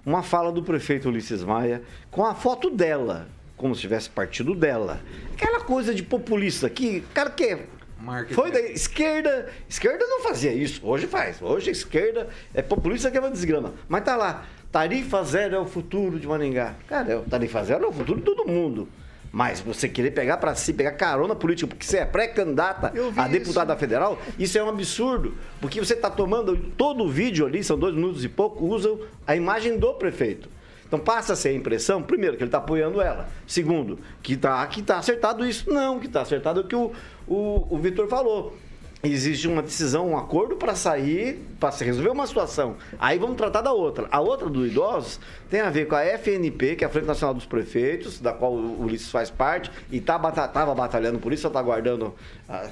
uma 0.06 0.22
fala 0.22 0.52
do 0.52 0.62
prefeito 0.62 1.10
Ulisses 1.10 1.44
Maia 1.44 1.82
com 2.10 2.26
a 2.26 2.36
foto 2.36 2.70
dela, 2.70 3.28
como 3.58 3.74
se 3.74 3.82
tivesse 3.82 4.10
partido 4.10 4.54
dela. 4.54 5.02
Aquela 5.34 5.62
coisa 5.62 5.94
de 5.94 6.04
populista 6.04 6.70
que 6.70 7.02
cara 7.14 7.30
quer. 7.30 7.68
Foi 8.34 8.52
da 8.52 8.60
esquerda. 8.60 9.50
Esquerda 9.70 10.06
não 10.06 10.22
fazia 10.22 10.54
isso. 10.54 10.82
Hoje 10.84 11.08
faz. 11.08 11.42
Hoje 11.42 11.70
a 11.70 11.72
esquerda 11.72 12.28
é 12.54 12.62
populista 12.62 13.12
que 13.12 13.18
é 13.18 13.20
uma 13.20 13.32
desgrama. 13.32 13.74
Mas 13.88 14.04
tá 14.04 14.16
lá. 14.16 14.46
Tarifa 14.72 15.24
zero 15.24 15.56
é 15.56 15.60
o 15.60 15.66
futuro 15.66 16.20
de 16.20 16.28
Maringá. 16.28 16.76
Cara, 16.88 17.14
é 17.14 17.22
tarifa 17.30 17.64
zero 17.64 17.86
é 17.86 17.88
o 17.88 17.92
futuro 17.92 18.20
de 18.20 18.26
todo 18.26 18.48
mundo. 18.48 18.88
Mas 19.32 19.62
você 19.62 19.88
querer 19.88 20.12
pegar 20.12 20.38
para 20.38 20.54
si, 20.56 20.74
pegar 20.74 20.92
carona 20.92 21.34
política, 21.34 21.68
porque 21.68 21.86
você 21.86 22.00
é 22.00 22.06
pré-candidata 22.06 22.92
a 23.16 23.28
deputada 23.30 23.76
federal, 23.78 24.22
isso 24.38 24.58
é 24.58 24.64
um 24.64 24.68
absurdo. 24.68 25.36
Porque 25.62 25.80
você 25.80 25.94
está 25.94 26.10
tomando 26.10 26.58
todo 26.58 27.06
o 27.06 27.10
vídeo 27.10 27.46
ali, 27.46 27.64
são 27.64 27.80
dois 27.80 27.96
minutos 27.96 28.26
e 28.26 28.30
pouco, 28.30 28.66
usam 28.66 29.00
a 29.26 29.36
imagem 29.36 29.78
do 29.78 29.94
prefeito. 29.94 30.50
Então 30.92 31.00
passa 31.00 31.32
a 31.32 31.36
ser 31.38 31.50
a 31.50 31.54
impressão, 31.54 32.04
primeiro, 32.04 32.36
que 32.36 32.44
ele 32.44 32.50
está 32.50 32.58
apoiando 32.58 33.00
ela. 33.00 33.30
Segundo, 33.48 33.98
que 34.22 34.34
está 34.34 34.68
que 34.68 34.82
tá 34.82 34.98
acertado 34.98 35.46
isso. 35.46 35.72
Não, 35.72 35.98
que 35.98 36.08
está 36.08 36.22
acertado 36.22 36.60
é 36.60 36.64
o 36.64 36.68
que 36.68 36.76
o, 36.76 36.92
o, 37.26 37.68
o 37.70 37.78
Vitor 37.78 38.10
falou 38.10 38.58
existe 39.04 39.48
uma 39.48 39.62
decisão, 39.62 40.10
um 40.10 40.18
acordo 40.18 40.58
para 40.58 40.76
sair, 40.76 41.40
para 41.62 41.72
se 41.72 41.86
resolver 41.86 42.10
uma 42.10 42.26
situação. 42.26 42.76
Aí 42.98 43.20
vamos 43.20 43.38
tratar 43.38 43.62
da 43.62 43.72
outra. 43.72 44.08
A 44.12 44.20
outra 44.20 44.50
do 44.50 44.66
idosos 44.66 45.20
tem 45.48 45.62
a 45.62 45.70
ver 45.70 45.88
com 45.88 45.96
a 45.96 46.04
FNP, 46.04 46.76
que 46.76 46.84
é 46.84 46.88
a 46.88 46.90
Frente 46.90 47.06
Nacional 47.06 47.36
dos 47.36 47.46
Prefeitos, 47.46 48.20
da 48.20 48.34
qual 48.34 48.52
o 48.52 48.84
Ulisses 48.84 49.12
faz 49.12 49.30
parte, 49.30 49.72
e 49.92 49.98
estava 49.98 50.32
tá, 50.32 50.66
batalhando 50.74 51.20
por 51.20 51.32
isso, 51.32 51.46
está 51.46 51.60
aguardando, 51.60 52.16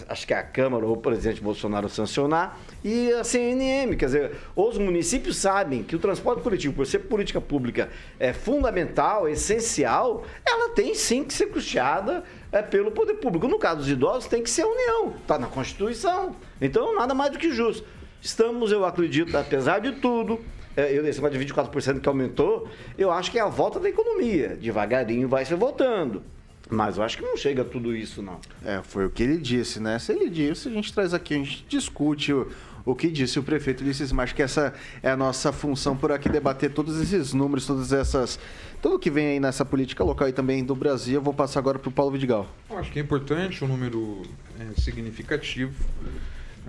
acho 0.08 0.26
que 0.26 0.34
é 0.34 0.38
a 0.38 0.44
Câmara 0.44 0.88
ou 0.88 0.94
o 0.94 0.98
presidente 0.98 1.40
Bolsonaro 1.40 1.88
sancionar, 1.88 2.58
e 2.84 3.12
a 3.14 3.24
CNM, 3.24 3.96
quer 3.96 4.06
dizer, 4.06 4.32
os 4.56 4.80
municípios 4.80 5.38
sabem 5.38 5.84
que 5.84 5.96
o 5.96 6.00
transporte 6.00 6.42
coletivo, 6.42 6.74
por 6.74 6.88
ser 6.88 7.00
política 7.00 7.40
pública, 7.40 7.90
é 8.20 8.34
fundamental, 8.34 9.28
é 9.28 9.34
essencial, 9.34 10.24
ela 10.44 10.70
tem 10.74 10.96
sim 10.96 11.24
que 11.24 11.34
ser 11.34 11.46
custeada 11.48 12.24
é 12.52 12.64
pelo 12.64 12.90
poder 12.90 13.14
público. 13.16 13.48
No 13.48 13.60
caso 13.60 13.82
dos 13.82 13.90
idosos, 13.90 14.28
tem 14.28 14.42
que 14.42 14.50
ser 14.50 14.64
a 14.64 14.68
União, 14.68 15.14
está 15.22 15.38
na 15.38 15.46
Constituição. 15.46 16.36
Então, 16.60 16.96
nada 16.96 17.14
mais 17.14 17.32
do 17.32 17.38
que 17.38 17.52
justo. 17.52 17.86
Estamos, 18.22 18.72
eu 18.72 18.86
acredito, 18.86 19.36
apesar 19.38 19.80
de 19.80 19.94
tudo, 19.94 20.40
é, 20.76 20.98
eu, 20.98 21.06
esse 21.06 21.20
de 21.22 21.40
24% 21.40 22.00
que 22.00 22.08
aumentou, 22.08 22.68
eu 22.98 23.12
acho 23.12 23.32
que 23.32 23.40
é 23.40 23.42
a 23.42 23.48
volta 23.48 23.80
da 23.80 23.90
economia. 23.90 24.58
Devagarinho 24.60 25.28
vai 25.28 25.46
se 25.46 25.56
voltando. 25.56 26.24
Mas 26.70 26.98
eu 26.98 27.04
acho 27.04 27.18
que 27.18 27.24
não 27.24 27.36
chega 27.36 27.64
a 27.64 27.66
tudo 27.66 27.96
isso, 27.96 28.22
não. 28.22 28.40
É, 28.64 28.82
foi 28.84 29.06
o 29.06 29.10
que 29.10 29.24
ele 29.24 29.38
disse, 29.38 29.80
né? 29.80 29.98
Se 29.98 30.12
ele 30.12 30.30
disse, 30.30 30.68
a 30.68 30.72
gente 30.72 30.94
traz 30.94 31.14
aqui, 31.16 31.34
a 31.34 31.38
gente 31.38 31.66
discute 31.68 32.32
o, 32.32 32.48
o 32.86 32.94
que 32.94 33.10
disse 33.10 33.40
o 33.40 33.44
prefeito 33.44 33.84
Ulisses 33.84 34.12
Marques, 34.12 34.36
que 34.36 34.44
essa 34.44 34.74
é 35.02 35.10
a 35.10 35.18
nossa 35.18 35.52
função 35.52 35.98
por 35.98 36.12
aqui, 36.12 36.30
debater 36.30 36.72
todos 36.72 37.02
esses 37.02 37.34
números, 37.34 37.66
todas 37.66 37.92
essas. 37.92 38.40
Tudo 38.82 39.00
que 39.00 39.10
vem 39.10 39.28
aí 39.28 39.40
nessa 39.40 39.66
política 39.66 40.04
local 40.04 40.30
e 40.30 40.32
também 40.32 40.64
do 40.64 40.76
Brasil. 40.76 41.16
Eu 41.16 41.22
vou 41.22 41.34
passar 41.34 41.60
agora 41.60 41.80
para 41.80 41.90
o 41.90 41.92
Paulo 41.92 42.12
Vidigal. 42.12 42.48
Eu 42.70 42.78
acho 42.78 42.92
que 42.92 43.00
é 43.00 43.02
importante, 43.02 43.66
um 43.66 43.68
número 43.68 44.22
é, 44.60 44.80
significativo. 44.80 45.74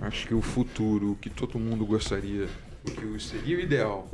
Acho 0.01 0.27
que 0.27 0.33
o 0.33 0.41
futuro 0.41 1.17
que 1.21 1.29
todo 1.29 1.59
mundo 1.59 1.85
gostaria, 1.85 2.49
o 2.83 2.91
que 2.91 3.23
seria 3.23 3.57
o 3.57 3.59
ideal, 3.59 4.09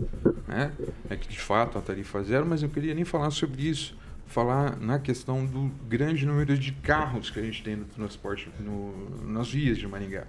né? 0.48 0.72
É 1.10 1.16
que 1.16 1.28
de 1.28 1.40
fato 1.40 1.78
a 1.78 1.82
tarifa 1.82 2.22
zero, 2.24 2.46
mas 2.46 2.62
eu 2.62 2.70
queria 2.70 2.94
nem 2.94 3.06
falar 3.06 3.32
sobre 3.32 3.64
isso 3.64 3.96
falar 4.28 4.78
na 4.78 5.00
questão 5.00 5.46
do 5.46 5.72
grande 5.88 6.26
número 6.26 6.58
de 6.58 6.72
carros 6.74 7.30
que 7.30 7.40
a 7.40 7.42
gente 7.42 7.64
tem 7.64 7.76
no 7.76 7.86
transporte 7.86 8.50
no, 8.60 9.26
nas 9.26 9.50
vias 9.50 9.78
de 9.78 9.88
Maringá. 9.88 10.28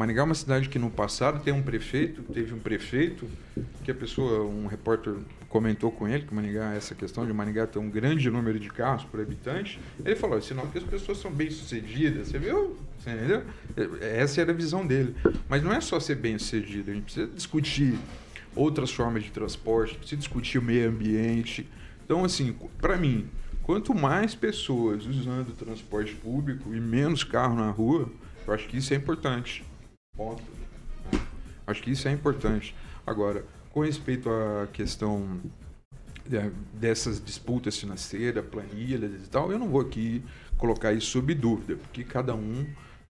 Maringá 0.00 0.22
é 0.22 0.24
uma 0.24 0.34
cidade 0.34 0.70
que 0.70 0.78
no 0.78 0.90
passado 0.90 1.44
tem 1.44 1.52
um 1.52 1.62
prefeito, 1.62 2.22
teve 2.22 2.54
um 2.54 2.58
prefeito, 2.58 3.28
que 3.84 3.90
a 3.90 3.94
pessoa, 3.94 4.42
um 4.42 4.66
repórter 4.66 5.14
comentou 5.50 5.92
com 5.92 6.08
ele 6.08 6.24
que 6.24 6.34
Maringá, 6.34 6.72
essa 6.72 6.94
questão 6.94 7.26
de 7.26 7.32
Maringá 7.34 7.66
ter 7.66 7.78
um 7.78 7.90
grande 7.90 8.30
número 8.30 8.58
de 8.58 8.70
carros 8.70 9.04
por 9.04 9.20
habitante, 9.20 9.78
ele 10.02 10.16
falou, 10.16 10.40
sinal 10.40 10.66
que 10.68 10.78
as 10.78 10.84
pessoas 10.84 11.18
são 11.18 11.30
bem-sucedidas, 11.30 12.28
você 12.28 12.38
viu? 12.38 12.78
Você 12.98 13.10
entendeu? 13.10 13.44
Essa 14.00 14.40
era 14.40 14.50
a 14.50 14.54
visão 14.54 14.86
dele. 14.86 15.14
Mas 15.46 15.62
não 15.62 15.70
é 15.70 15.80
só 15.82 16.00
ser 16.00 16.14
bem-sucedido, 16.14 16.90
a 16.90 16.94
gente 16.94 17.04
precisa 17.04 17.26
discutir 17.26 17.98
outras 18.56 18.90
formas 18.90 19.22
de 19.22 19.30
transporte, 19.30 19.98
precisa 19.98 20.18
discutir 20.18 20.56
o 20.56 20.62
meio 20.62 20.88
ambiente. 20.88 21.68
Então, 22.02 22.24
assim, 22.24 22.56
para 22.80 22.96
mim, 22.96 23.28
quanto 23.62 23.94
mais 23.94 24.34
pessoas 24.34 25.04
usando 25.04 25.50
o 25.50 25.52
transporte 25.52 26.14
público 26.14 26.74
e 26.74 26.80
menos 26.80 27.22
carro 27.22 27.54
na 27.54 27.70
rua, 27.70 28.10
eu 28.46 28.54
acho 28.54 28.66
que 28.68 28.78
isso 28.78 28.94
é 28.94 28.96
importante. 28.96 29.62
Ponto. 30.16 30.42
Acho 31.66 31.82
que 31.82 31.90
isso 31.90 32.06
é 32.06 32.12
importante. 32.12 32.74
Agora, 33.06 33.44
com 33.70 33.80
respeito 33.80 34.28
à 34.28 34.66
questão 34.66 35.40
dessas 36.74 37.22
disputas 37.22 37.78
financeiras, 37.78 38.44
planilhas 38.44 39.24
e 39.24 39.28
tal, 39.28 39.50
eu 39.50 39.58
não 39.58 39.68
vou 39.68 39.80
aqui 39.80 40.22
colocar 40.56 40.92
isso 40.92 41.06
sob 41.06 41.34
dúvida, 41.34 41.76
porque 41.76 42.04
cada 42.04 42.34
um 42.34 42.66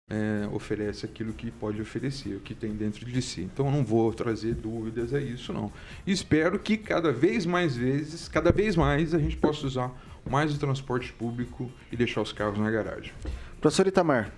é, 0.09 0.47
oferece 0.53 1.05
aquilo 1.05 1.33
que 1.33 1.51
pode 1.51 1.81
oferecer, 1.81 2.37
o 2.37 2.41
que 2.41 2.55
tem 2.55 2.73
dentro 2.75 3.05
de 3.05 3.21
si. 3.21 3.43
Então 3.43 3.67
eu 3.67 3.73
não 3.73 3.85
vou 3.85 4.13
trazer 4.13 4.55
dúvidas 4.55 5.13
a 5.13 5.21
isso, 5.21 5.53
não. 5.53 5.73
espero 6.07 6.59
que 6.59 6.77
cada 6.77 7.13
vez 7.13 7.45
mais 7.45 7.77
vezes, 7.77 8.29
cada 8.29 8.53
vez 8.53 8.77
mais, 8.77 9.15
a 9.15 9.19
gente 9.19 9.37
possa 9.37 9.67
usar 9.67 9.93
mais 10.29 10.55
o 10.55 10.59
transporte 10.59 11.13
público 11.13 11.71
e 11.91 11.97
deixar 11.97 12.23
os 12.23 12.33
carros 12.33 12.59
na 12.59 12.71
garagem. 12.71 13.13
Professor 13.61 13.87
Itamar. 13.87 14.33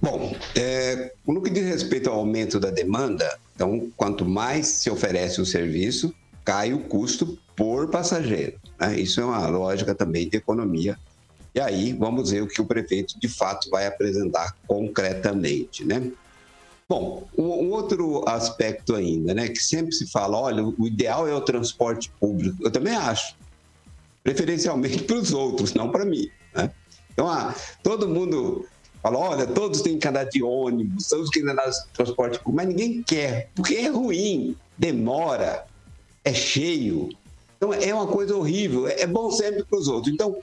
Bom, 0.00 0.36
é, 0.54 1.12
no 1.26 1.42
que 1.42 1.50
diz 1.50 1.66
respeito 1.66 2.08
ao 2.08 2.18
aumento 2.20 2.60
da 2.60 2.70
demanda, 2.70 3.38
então, 3.54 3.90
quanto 3.96 4.24
mais 4.24 4.66
se 4.66 4.88
oferece 4.88 5.40
o 5.40 5.46
serviço, 5.46 6.14
cai 6.44 6.72
o 6.72 6.80
custo 6.80 7.36
por 7.56 7.90
passageiro. 7.90 8.58
Né? 8.78 9.00
Isso 9.00 9.20
é 9.20 9.24
uma 9.24 9.48
lógica 9.48 9.94
também 9.94 10.28
de 10.28 10.36
economia. 10.36 10.96
E 11.52 11.60
aí, 11.60 11.92
vamos 11.92 12.30
ver 12.30 12.42
o 12.42 12.46
que 12.46 12.60
o 12.60 12.64
prefeito 12.64 13.18
de 13.18 13.28
fato 13.28 13.68
vai 13.70 13.86
apresentar 13.86 14.54
concretamente, 14.68 15.84
né? 15.84 16.12
Bom, 16.88 17.28
um 17.36 17.70
outro 17.70 18.26
aspecto 18.26 18.94
ainda, 18.94 19.34
né, 19.34 19.48
que 19.48 19.62
sempre 19.62 19.92
se 19.92 20.10
fala, 20.10 20.38
olha, 20.38 20.64
o 20.64 20.86
ideal 20.86 21.28
é 21.28 21.34
o 21.34 21.40
transporte 21.40 22.10
público. 22.18 22.56
Eu 22.62 22.70
também 22.70 22.94
acho, 22.94 23.36
preferencialmente 24.22 25.02
para 25.04 25.16
os 25.16 25.34
outros, 25.34 25.74
não 25.74 25.90
para 25.90 26.06
mim. 26.06 26.30
Né? 26.54 26.70
Então, 27.12 27.28
ah, 27.28 27.54
todo 27.82 28.08
mundo 28.08 28.66
Fala, 29.02 29.18
olha, 29.18 29.46
todos 29.46 29.80
têm 29.80 29.98
que 29.98 30.08
andar 30.08 30.24
de 30.24 30.42
ônibus, 30.42 31.08
todos 31.08 31.30
têm 31.30 31.44
que 31.44 31.50
andar 31.50 31.68
de 31.68 31.76
transporte 31.92 32.38
público, 32.38 32.52
mas 32.52 32.68
ninguém 32.68 33.02
quer, 33.02 33.50
porque 33.54 33.74
é 33.76 33.88
ruim, 33.88 34.56
demora, 34.76 35.66
é 36.24 36.34
cheio. 36.34 37.08
Então 37.56 37.72
é 37.72 37.94
uma 37.94 38.06
coisa 38.06 38.36
horrível, 38.36 38.88
é 38.88 39.06
bom 39.06 39.30
sempre 39.30 39.64
para 39.64 39.78
os 39.78 39.88
outros. 39.88 40.12
Então, 40.12 40.36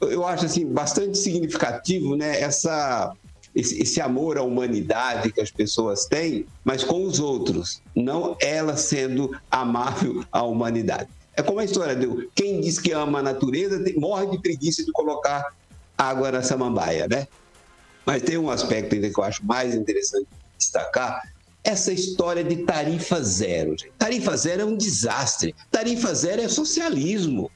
eu 0.00 0.26
acho 0.26 0.44
assim 0.44 0.66
bastante 0.66 1.16
significativo, 1.16 2.16
né, 2.16 2.40
essa 2.40 3.14
esse, 3.54 3.80
esse, 3.80 4.00
amor 4.00 4.36
à 4.36 4.42
humanidade 4.42 5.30
que 5.30 5.40
as 5.40 5.50
pessoas 5.50 6.06
têm, 6.06 6.44
mas 6.64 6.82
com 6.82 7.04
os 7.04 7.20
outros, 7.20 7.80
não 7.94 8.36
ela 8.40 8.76
sendo 8.76 9.30
amável 9.48 10.24
à 10.32 10.42
humanidade. 10.42 11.08
É 11.36 11.42
como 11.42 11.60
a 11.60 11.64
história 11.64 11.94
de 11.94 12.28
quem 12.34 12.60
diz 12.60 12.80
que 12.80 12.90
ama 12.92 13.20
a 13.20 13.22
natureza 13.22 13.82
morre 13.96 14.26
de 14.26 14.40
preguiça 14.40 14.84
de 14.84 14.90
colocar 14.90 15.54
água 15.96 16.32
na 16.32 16.42
samambaia, 16.42 17.06
né? 17.08 17.28
Mas 18.04 18.22
tem 18.22 18.38
um 18.38 18.50
aspecto 18.50 18.94
ainda 18.94 19.10
que 19.10 19.18
eu 19.18 19.24
acho 19.24 19.44
mais 19.44 19.74
interessante 19.74 20.26
destacar, 20.58 21.22
essa 21.62 21.92
história 21.92 22.44
de 22.44 22.56
tarifa 22.56 23.22
zero. 23.22 23.74
Tarifa 23.98 24.36
zero 24.36 24.62
é 24.62 24.64
um 24.64 24.76
desastre. 24.76 25.54
Tarifa 25.70 26.14
zero 26.14 26.42
é 26.42 26.48
socialismo. 26.48 27.50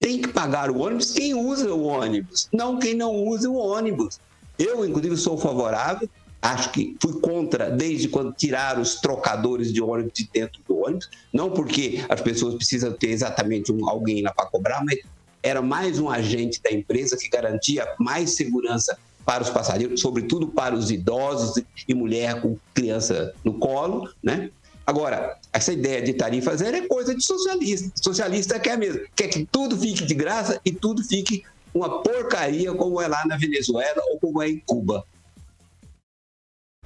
Tem 0.00 0.20
que 0.20 0.28
pagar 0.28 0.70
o 0.70 0.78
ônibus 0.78 1.12
quem 1.12 1.34
usa 1.34 1.74
o 1.74 1.82
ônibus, 1.82 2.48
não 2.52 2.78
quem 2.78 2.94
não 2.94 3.14
usa 3.26 3.50
o 3.50 3.56
ônibus. 3.56 4.20
Eu, 4.58 4.84
inclusive, 4.84 5.16
sou 5.16 5.36
favorável, 5.36 6.08
acho 6.40 6.70
que 6.70 6.96
fui 7.02 7.20
contra 7.20 7.68
desde 7.68 8.08
quando 8.08 8.32
tiraram 8.32 8.80
os 8.80 8.94
trocadores 8.96 9.72
de 9.72 9.82
ônibus 9.82 10.12
de 10.14 10.30
dentro 10.32 10.62
do 10.66 10.78
ônibus, 10.78 11.10
não 11.32 11.50
porque 11.50 12.04
as 12.08 12.20
pessoas 12.20 12.54
precisam 12.54 12.92
ter 12.92 13.10
exatamente 13.10 13.72
um, 13.72 13.88
alguém 13.88 14.22
lá 14.22 14.32
para 14.32 14.46
cobrar, 14.46 14.84
mas 14.84 15.00
era 15.42 15.60
mais 15.60 15.98
um 15.98 16.08
agente 16.08 16.60
da 16.62 16.70
empresa 16.70 17.16
que 17.16 17.28
garantia 17.28 17.86
mais 17.98 18.36
segurança 18.36 18.98
para 19.28 19.42
os 19.42 19.50
passageiros, 19.50 20.00
sobretudo 20.00 20.48
para 20.48 20.74
os 20.74 20.90
idosos 20.90 21.62
e 21.86 21.92
mulher 21.92 22.40
com 22.40 22.56
criança 22.72 23.34
no 23.44 23.58
colo, 23.58 24.10
né? 24.22 24.50
Agora, 24.86 25.36
essa 25.52 25.70
ideia 25.70 26.00
de 26.00 26.14
tarifa 26.14 26.56
zero 26.56 26.78
é 26.78 26.86
coisa 26.88 27.14
de 27.14 27.22
socialista. 27.22 27.92
Socialista 28.02 28.58
quer 28.58 28.78
mesmo, 28.78 29.02
quer 29.14 29.28
que 29.28 29.44
tudo 29.44 29.76
fique 29.76 30.06
de 30.06 30.14
graça 30.14 30.58
e 30.64 30.72
tudo 30.72 31.04
fique 31.04 31.44
uma 31.74 32.02
porcaria 32.02 32.72
como 32.72 33.02
é 33.02 33.06
lá 33.06 33.22
na 33.26 33.36
Venezuela 33.36 34.02
ou 34.10 34.18
como 34.18 34.42
é 34.42 34.48
em 34.48 34.62
Cuba. 34.64 35.04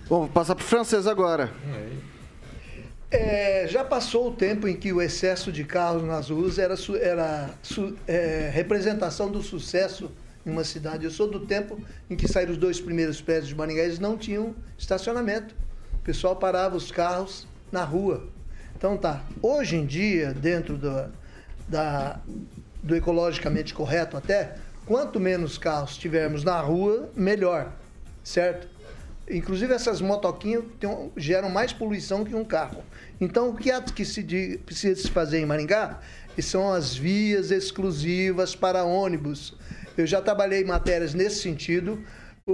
Bom, 0.09 0.22
vou 0.22 0.28
passar 0.28 0.57
para 0.57 0.64
o 0.64 0.66
francês 0.66 1.07
agora. 1.07 1.49
É, 3.09 3.68
já 3.68 3.84
passou 3.84 4.30
o 4.30 4.34
tempo 4.34 4.66
em 4.66 4.76
que 4.76 4.93
o 4.93 5.01
excesso 5.01 5.53
de 5.53 5.62
carros 5.62 6.03
nas 6.03 6.28
ruas 6.28 6.59
era, 6.59 6.74
era 7.01 7.51
é, 8.09 8.51
representação 8.53 9.30
do 9.30 9.40
sucesso 9.40 10.11
em 10.45 10.51
uma 10.51 10.64
cidade. 10.64 11.05
Eu 11.05 11.11
sou 11.11 11.28
do 11.28 11.40
tempo 11.40 11.78
em 12.11 12.16
que 12.16 12.28
saíram 12.28 12.53
os 12.53 12.59
dois 12.59 12.80
primeiros 12.80 13.20
prédios 13.20 13.49
de 13.49 13.55
Maringá, 13.55 13.82
eles 13.82 13.99
não 13.99 14.16
tinham 14.16 14.55
estacionamento. 14.76 15.55
O 15.95 15.99
pessoal 15.99 16.36
parava 16.36 16.76
os 16.76 16.90
carros 16.90 17.47
na 17.70 17.84
rua. 17.84 18.28
Então 18.76 18.97
tá. 18.97 19.22
Hoje 19.40 19.76
em 19.76 19.86
dia, 19.86 20.34
dentro 20.34 20.76
do, 20.76 21.12
da, 21.68 22.20
do 22.82 22.97
ecologicamente 22.97 23.72
correto 23.72 24.16
até, 24.16 24.57
quanto 24.84 25.20
menos 25.20 25.57
carros 25.59 25.97
tivermos 25.97 26.43
na 26.43 26.61
rua, 26.61 27.11
melhor. 27.14 27.72
Certo? 28.24 28.68
Inclusive 29.30 29.72
essas 29.72 30.01
motoquinhas 30.01 30.64
geram 31.16 31.49
mais 31.49 31.72
poluição 31.72 32.24
que 32.24 32.34
um 32.34 32.45
carro. 32.45 32.82
Então 33.20 33.51
o 33.51 33.55
que, 33.57 33.70
há 33.70 33.80
que 33.80 34.05
se 34.05 34.22
di- 34.22 34.59
precisa 34.66 35.01
se 35.01 35.11
fazer 35.11 35.38
em 35.38 35.47
Maringá 35.47 36.01
são 36.40 36.72
as 36.72 36.97
vias 36.97 37.51
exclusivas 37.51 38.57
para 38.57 38.84
ônibus. 38.84 39.55
Eu 39.97 40.07
já 40.07 40.20
trabalhei 40.20 40.62
em 40.62 40.66
matérias 40.66 41.14
nesse 41.14 41.40
sentido. 41.40 42.03
O, 42.47 42.53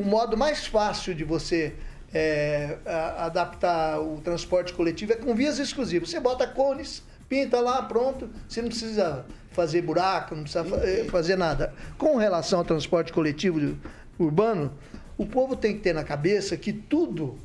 o 0.00 0.04
modo 0.04 0.36
mais 0.36 0.66
fácil 0.66 1.14
de 1.14 1.24
você 1.24 1.74
é, 2.12 2.78
a- 2.84 3.26
adaptar 3.26 4.00
o 4.00 4.20
transporte 4.20 4.72
coletivo 4.72 5.12
é 5.12 5.16
com 5.16 5.34
vias 5.34 5.58
exclusivas. 5.58 6.10
Você 6.10 6.20
bota 6.20 6.46
cones, 6.46 7.02
pinta 7.28 7.60
lá, 7.60 7.82
pronto. 7.82 8.28
Você 8.48 8.60
não 8.60 8.68
precisa 8.68 9.24
fazer 9.52 9.82
buraco, 9.82 10.34
não 10.34 10.42
precisa 10.42 10.64
fa- 10.64 10.76
eh, 10.84 11.04
fazer 11.10 11.36
nada. 11.36 11.74
Com 11.96 12.16
relação 12.16 12.58
ao 12.60 12.64
transporte 12.64 13.12
coletivo 13.12 13.78
urbano, 14.18 14.72
o 15.16 15.26
povo 15.26 15.56
tem 15.56 15.74
que 15.74 15.80
ter 15.80 15.92
na 15.94 16.04
cabeça 16.04 16.56
que 16.56 16.72
tudo, 16.72 17.38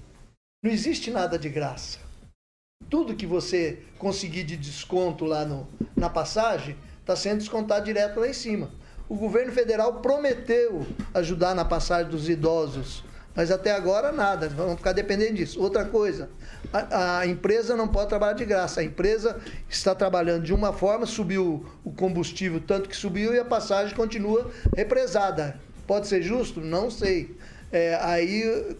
não 0.63 0.71
existe 0.71 1.11
nada 1.11 1.37
de 1.37 1.49
graça. 1.49 1.99
Tudo 2.89 3.15
que 3.15 3.25
você 3.25 3.79
conseguir 3.97 4.43
de 4.43 4.55
desconto 4.57 5.25
lá 5.25 5.45
no, 5.45 5.67
na 5.95 6.09
passagem 6.09 6.75
está 6.99 7.15
sendo 7.15 7.39
descontado 7.39 7.85
direto 7.85 8.19
lá 8.19 8.27
em 8.27 8.33
cima. 8.33 8.69
O 9.08 9.16
governo 9.16 9.51
federal 9.51 10.01
prometeu 10.01 10.86
ajudar 11.14 11.53
na 11.53 11.64
passagem 11.64 12.10
dos 12.10 12.28
idosos, 12.28 13.03
mas 13.36 13.51
até 13.51 13.72
agora 13.72 14.12
nada, 14.12 14.49
vamos 14.49 14.78
ficar 14.78 14.93
dependendo 14.93 15.34
disso. 15.34 15.62
Outra 15.62 15.86
coisa, 15.86 16.30
a, 16.74 17.20
a 17.20 17.28
empresa 17.28 17.76
não 17.76 17.88
pode 17.88 18.10
trabalhar 18.10 18.34
de 18.34 18.45
graça. 18.45 18.80
A 18.80 18.84
empresa 18.84 19.39
está 19.70 19.93
trabalhando 19.93 20.43
de 20.43 20.53
uma 20.53 20.74
forma, 20.74 21.06
subiu 21.06 21.66
o 21.84 21.91
combustível 21.91 22.62
tanto 22.66 22.89
que 22.89 22.95
subiu 22.95 23.34
e 23.34 23.39
a 23.39 23.45
passagem 23.45 23.95
continua 23.95 24.49
represada. 24.76 25.60
Pode 25.86 26.08
ser 26.08 26.24
justo? 26.24 26.60
Não 26.60 26.89
sei. 26.89 27.38
É, 27.72 27.95
aí 28.01 28.76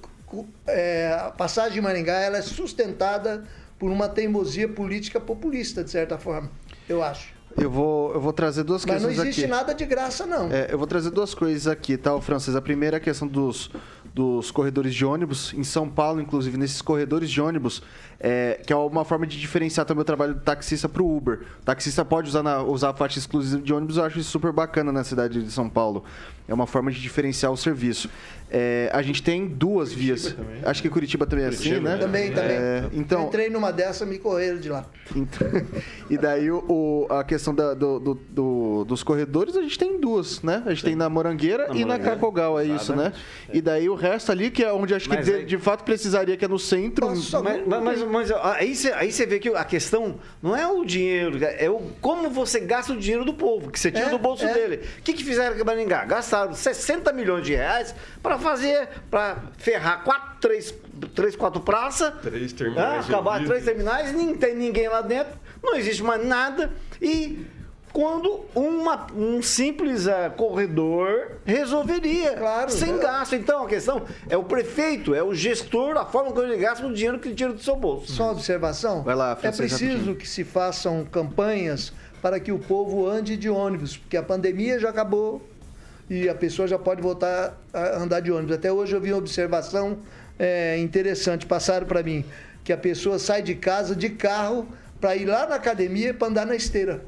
é, 0.68 1.20
a 1.20 1.32
passagem 1.32 1.74
de 1.74 1.82
Maringá 1.82 2.20
ela 2.20 2.38
é 2.38 2.42
sustentada 2.42 3.44
por 3.78 3.92
uma 3.92 4.08
teimosia 4.08 4.68
política 4.68 5.20
populista, 5.20 5.84
de 5.84 5.92
certa 5.92 6.18
forma, 6.18 6.50
eu 6.88 7.04
acho. 7.04 7.35
Eu 7.58 7.70
vou, 7.70 8.14
eu 8.14 8.20
vou 8.20 8.34
trazer 8.34 8.64
duas 8.64 8.86
Mas 8.86 9.02
não 9.02 9.10
questões 9.10 9.28
existe 9.28 9.42
aqui. 9.46 9.50
nada 9.52 9.74
de 9.74 9.86
graça, 9.86 10.26
não. 10.26 10.52
É, 10.52 10.68
eu 10.72 10.78
vou 10.78 10.86
trazer 10.86 11.10
duas 11.10 11.34
coisas 11.34 11.68
aqui, 11.68 11.96
tá, 11.96 12.14
o 12.14 12.22
francês? 12.22 12.56
A 12.56 12.62
primeira 12.62 12.98
é 12.98 13.00
a 13.00 13.00
questão 13.00 13.28
dos, 13.28 13.72
dos 14.14 14.52
corredores 14.52 14.94
de 14.94 15.06
ônibus. 15.06 15.54
Em 15.54 15.64
São 15.64 15.90
Paulo, 15.90 16.20
inclusive, 16.20 16.58
nesses 16.58 16.82
corredores 16.82 17.30
de 17.30 17.40
ônibus, 17.42 17.82
é, 18.20 18.60
que 18.66 18.72
é 18.72 18.76
uma 18.76 19.04
forma 19.06 19.26
de 19.28 19.40
diferenciar 19.40 19.86
também 19.86 20.02
o 20.02 20.06
trabalho 20.06 20.34
do 20.36 20.42
taxista 20.42 20.88
para 20.90 21.02
o 21.04 21.18
Uber. 21.18 21.40
O 21.62 21.66
taxista 21.66 22.04
pode 22.06 22.30
usar, 22.30 22.44
na, 22.44 22.62
usar 22.64 22.90
a 22.92 22.94
faixa 22.94 23.20
exclusiva 23.20 23.62
de 23.62 23.74
ônibus, 23.74 23.98
eu 23.98 24.04
acho 24.04 24.20
isso 24.20 24.30
super 24.32 24.52
bacana 24.52 24.92
na 24.92 25.04
cidade 25.04 25.44
de 25.44 25.52
São 25.52 25.70
Paulo. 25.70 26.04
É 26.48 26.54
uma 26.54 26.68
forma 26.68 26.92
de 26.92 27.02
diferenciar 27.02 27.52
o 27.52 27.58
serviço. 27.58 28.08
É, 28.52 28.88
a 28.94 29.02
gente 29.02 29.24
tem 29.24 29.48
duas 29.48 29.92
vias. 29.92 30.36
Acho 30.64 30.80
que 30.84 30.90
Curitiba 30.90 31.26
também 31.26 31.46
é 31.46 31.48
assim, 31.48 31.64
Curitiba, 31.64 31.90
né? 31.90 31.96
né? 31.96 32.02
Também, 32.02 32.32
também. 32.32 32.52
É, 32.56 32.86
então, 32.94 33.22
Eu 33.22 33.28
entrei 33.28 33.50
numa 33.50 33.72
dessa, 33.72 34.06
me 34.06 34.20
correram 34.20 34.60
de 34.60 34.70
lá. 34.70 34.86
então, 35.16 35.48
e 36.08 36.16
daí 36.18 36.52
o, 36.52 36.64
o- 36.70 37.08
a 37.12 37.24
questão 37.24 37.56
da- 37.56 37.74
do- 37.74 38.00
do- 38.00 38.14
do- 38.30 38.86
dos 38.86 39.02
corredores, 39.02 39.58
a 39.58 39.62
gente 39.64 39.78
tem 39.80 40.00
duas, 40.00 40.44
né? 40.44 40.62
A 40.68 40.70
gente 40.70 40.84
tem 40.86 40.96
na 40.96 41.10
Morangueira 41.10 41.70
Na 41.70 41.76
e 41.76 41.80
na 41.80 41.86
Morangueira. 41.88 42.16
Cacogal, 42.16 42.60
é 42.60 42.66
isso, 42.66 42.96
né? 42.96 43.12
E 43.52 43.60
daí 43.60 43.90
o 43.90 43.96
resto 43.96 44.32
ali, 44.32 44.52
que 44.52 44.64
é 44.64 44.72
onde 44.72 44.94
acho 44.94 45.10
que 45.10 45.18
de, 45.18 45.34
aí- 45.34 45.46
de 45.46 45.58
fato 45.58 45.84
precisaria, 45.84 46.38
que 46.38 46.46
é 46.46 46.48
no 46.48 46.60
centro. 46.60 47.08
Mas, 47.08 47.32
mas, 47.66 47.84
mas- 47.84 48.04
mas, 48.06 48.32
aí 48.32 48.76
você 48.76 48.92
aí 48.92 49.12
você 49.12 49.26
vê 49.26 49.40
que 49.40 49.50
a 49.50 49.64
questão 49.66 50.20
não 50.42 50.56
é 50.56 50.68
o 50.68 50.84
dinheiro, 50.86 51.38
é 51.44 51.70
o 51.70 51.80
como 52.02 52.30
você 52.30 52.60
gasta 52.60 52.94
o 52.94 52.98
dinheiro 52.98 53.26
do 53.26 53.34
povo, 53.34 53.72
que 53.72 53.80
você 53.80 53.92
tira 53.92 54.08
É, 54.08 54.10
do 54.10 54.18
bolso 54.20 54.46
é. 54.46 54.54
dele. 54.54 54.82
O 55.00 55.02
que, 55.02 55.14
que 55.14 55.24
fizeram 55.24 55.56
com 55.56 55.64
o 55.64 55.66
Maringá? 55.66 56.06
Gastaram 56.06 56.54
60 56.54 57.12
milhões 57.14 57.46
de 57.46 57.54
reais 57.56 57.94
para 58.22 58.38
fazer, 58.38 58.88
para 59.10 59.38
ferrar 59.58 60.04
quatro, 60.04 60.38
três, 60.40 60.74
três, 61.14 61.36
quatro 61.36 61.62
praças. 61.62 62.14
Três 62.22 62.54
Ah, 62.54 62.56
terminais. 62.58 63.06
acabar 63.10 63.32
horríveis. 63.38 63.50
três 63.50 63.66
terminais, 63.66 64.14
nem 64.14 64.36
tem 64.36 64.56
ninguém 64.56 64.88
lá 64.88 65.02
dentro, 65.02 65.34
não 65.64 65.76
existe 65.76 66.04
mais 66.04 66.26
nada. 66.26 66.72
E 67.02 67.46
quando 67.96 68.42
uma- 68.54 69.08
um 69.16 69.42
simples 69.42 70.06
ah, 70.06 70.30
corredor 70.30 71.38
resolveria, 71.46 72.34
Claro. 72.34 72.70
sem 72.70 72.98
gasto. 72.98 73.36
Então 73.36 73.64
a 73.64 73.68
questão 73.70 74.02
é 74.30 74.36
o 74.36 74.44
prefeito, 74.44 75.16
é 75.16 75.24
o 75.24 75.34
gestor, 75.34 75.96
a 75.96 76.04
forma 76.06 76.32
como 76.34 76.44
ele 76.46 76.58
gasta 76.58 76.86
o 76.86 76.94
dinheiro 76.94 77.18
que 77.20 77.30
ele 77.30 77.36
tira 77.36 77.54
do 77.54 77.64
seu 77.64 77.78
bolso. 77.78 78.12
Só 78.12 78.24
uma 78.24 78.32
observação. 78.34 79.02
Vai 79.02 79.16
lá, 79.16 79.38
É 79.42 79.50
preciso 79.50 80.14
que 80.14 80.28
se 80.28 80.44
façam 80.44 81.06
campanhas 81.06 81.94
para 82.22 82.38
que 82.38 82.52
o 82.52 82.60
povo 82.60 83.08
ande 83.08 83.38
de 83.38 83.50
ônibus, 83.50 83.96
porque 83.96 84.18
a 84.18 84.24
pandemia 84.24 84.78
já 84.78 84.90
acabou 84.90 85.42
e 86.10 86.28
a 86.28 86.36
pessoa 86.36 86.68
já 86.68 86.78
pode 86.78 87.02
voltar 87.02 87.58
a 87.74 87.96
andar 87.98 88.20
de 88.20 88.30
ônibus. 88.30 88.56
Até 88.58 88.70
hoje 88.74 88.94
eu 88.94 89.00
vi 89.00 89.14
uma 89.14 89.20
observação 89.20 90.00
é, 90.38 90.78
interessante, 90.80 91.46
passaram 91.46 91.88
para 91.88 92.04
mim, 92.04 92.26
que 92.62 92.74
a 92.74 92.78
pessoa 92.78 93.18
sai 93.18 93.42
de 93.42 93.56
casa 93.56 93.96
de 93.96 94.10
carro 94.10 94.68
para 95.00 95.16
ir 95.16 95.24
lá 95.28 95.48
na 95.48 95.56
academia 95.56 96.14
para 96.14 96.28
andar 96.28 96.46
na 96.46 96.58
esteira. 96.58 97.06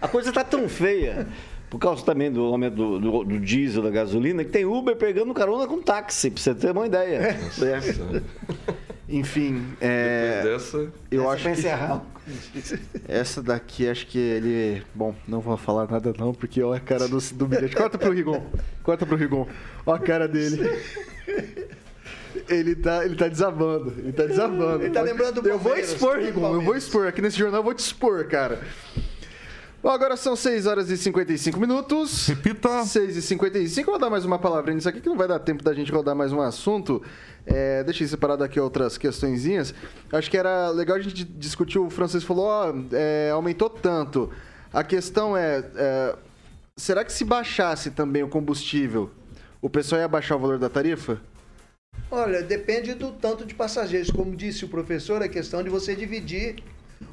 A 0.00 0.08
coisa 0.08 0.32
tá 0.32 0.42
tão 0.42 0.68
feia, 0.68 1.28
por 1.68 1.78
causa 1.78 2.04
também 2.04 2.30
do 2.32 2.40
aumento 2.42 2.74
do, 2.76 2.98
do- 2.98 3.24
do 3.24 3.40
diesel, 3.40 3.82
da 3.82 3.90
gasolina, 3.90 4.42
que 4.44 4.50
tem 4.50 4.64
Uber 4.64 4.96
pegando 4.96 5.32
carona 5.34 5.66
com 5.66 5.80
táxi, 5.82 6.30
pra 6.30 6.42
você 6.42 6.54
ter 6.54 6.70
uma 6.72 6.86
ideia. 6.86 7.16
É. 7.62 8.22
Enfim, 9.08 9.66
é, 9.80 10.40
Depois 10.42 10.62
dessa. 10.62 10.92
eu 11.10 11.22
Essa 11.22 11.32
acho 11.32 11.42
que 11.42 11.50
encerrar. 11.50 12.02
essa 13.08 13.42
daqui, 13.42 13.88
acho 13.88 14.06
que 14.06 14.18
ele... 14.18 14.82
Bom, 14.94 15.12
não 15.26 15.40
vou 15.40 15.56
falar 15.56 15.90
nada 15.90 16.14
não, 16.16 16.32
porque 16.32 16.62
olha 16.62 16.76
a 16.76 16.80
cara 16.80 17.08
do, 17.08 17.18
do 17.18 17.46
bilhete. 17.46 17.74
Corta 17.74 17.98
pro 17.98 18.12
Rigon, 18.12 18.40
corta 18.84 19.04
pro 19.04 19.16
Rigon. 19.16 19.48
Olha 19.84 19.96
a 19.98 20.00
cara 20.00 20.28
dele. 20.28 20.60
Ele 22.48 22.74
tá, 22.76 23.04
ele 23.04 23.16
tá 23.16 23.26
desabando, 23.28 23.92
ele 23.98 24.12
tá 24.12 24.26
desabando. 24.26 24.84
Ele 24.84 24.94
tá 24.94 25.02
lembrando 25.02 25.42
do 25.42 25.48
Eu 25.48 25.58
vou 25.58 25.76
expor, 25.76 26.18
Rigon, 26.18 26.54
eu 26.54 26.60
vou 26.60 26.76
expor. 26.76 27.06
Aqui 27.08 27.20
nesse 27.20 27.36
jornal 27.38 27.60
eu 27.60 27.64
vou 27.64 27.74
te 27.74 27.80
expor, 27.80 28.24
cara. 28.28 28.60
Bom, 29.82 29.88
agora 29.88 30.14
são 30.14 30.36
6 30.36 30.66
horas 30.66 30.90
e 30.90 30.96
55 30.98 31.58
minutos. 31.58 32.26
Repita. 32.26 32.84
6 32.84 33.16
e 33.16 33.22
55 33.22 33.88
Eu 33.88 33.92
vou 33.92 33.98
dar 33.98 34.10
mais 34.10 34.26
uma 34.26 34.38
palavrinha 34.38 34.74
nisso 34.74 34.90
aqui, 34.90 35.00
que 35.00 35.08
não 35.08 35.16
vai 35.16 35.26
dar 35.26 35.38
tempo 35.38 35.64
da 35.64 35.72
gente 35.72 35.90
rodar 35.90 36.14
mais 36.14 36.34
um 36.34 36.40
assunto. 36.42 37.02
É, 37.46 37.82
deixei 37.82 38.06
separado 38.06 38.44
aqui 38.44 38.60
outras 38.60 38.98
questõezinhas. 38.98 39.72
Acho 40.12 40.30
que 40.30 40.36
era 40.36 40.68
legal 40.68 40.98
a 40.98 41.00
gente 41.00 41.24
discutir. 41.24 41.78
O 41.78 41.88
Francisco 41.88 42.28
falou: 42.28 42.44
ó, 42.44 42.74
é, 42.92 43.30
aumentou 43.30 43.70
tanto. 43.70 44.30
A 44.70 44.84
questão 44.84 45.34
é, 45.34 45.64
é, 45.74 46.14
será 46.76 47.02
que 47.02 47.12
se 47.12 47.24
baixasse 47.24 47.90
também 47.90 48.22
o 48.22 48.28
combustível, 48.28 49.10
o 49.62 49.70
pessoal 49.70 50.02
ia 50.02 50.08
baixar 50.08 50.36
o 50.36 50.40
valor 50.40 50.58
da 50.58 50.68
tarifa? 50.68 51.18
Olha, 52.10 52.42
depende 52.42 52.92
do 52.92 53.12
tanto 53.12 53.46
de 53.46 53.54
passageiros. 53.54 54.10
Como 54.10 54.36
disse 54.36 54.62
o 54.62 54.68
professor, 54.68 55.22
é 55.22 55.28
questão 55.28 55.62
de 55.62 55.70
você 55.70 55.96
dividir 55.96 56.56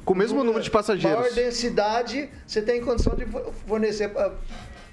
Com 0.04 0.14
o 0.14 0.16
mesmo 0.16 0.42
número 0.44 0.62
de 0.62 0.70
passageiros. 0.70 1.18
Maior 1.20 1.34
densidade, 1.34 2.28
você 2.46 2.62
tem 2.62 2.80
condição 2.82 3.14
de 3.14 3.26
fornecer 3.66 4.10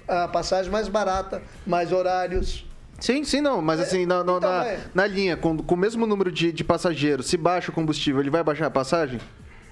a, 0.08 0.24
a 0.24 0.28
passagem 0.28 0.70
mais 0.70 0.88
barata, 0.88 1.42
mais 1.66 1.92
horários. 1.92 2.64
Sim, 2.98 3.24
sim, 3.24 3.40
não. 3.40 3.60
Mas 3.60 3.80
assim, 3.80 4.06
na, 4.06 4.24
na, 4.24 4.36
então, 4.36 4.40
na- 4.50 4.66
é. 4.66 4.80
na 4.94 5.06
linha, 5.06 5.36
com, 5.36 5.56
com 5.58 5.74
o 5.74 5.78
mesmo 5.78 6.06
número 6.06 6.32
de, 6.32 6.50
de 6.52 6.64
passageiros, 6.64 7.26
se 7.26 7.36
baixa 7.36 7.70
o 7.70 7.74
combustível, 7.74 8.20
ele 8.20 8.30
vai 8.30 8.42
baixar 8.42 8.66
a 8.66 8.70
passagem? 8.70 9.20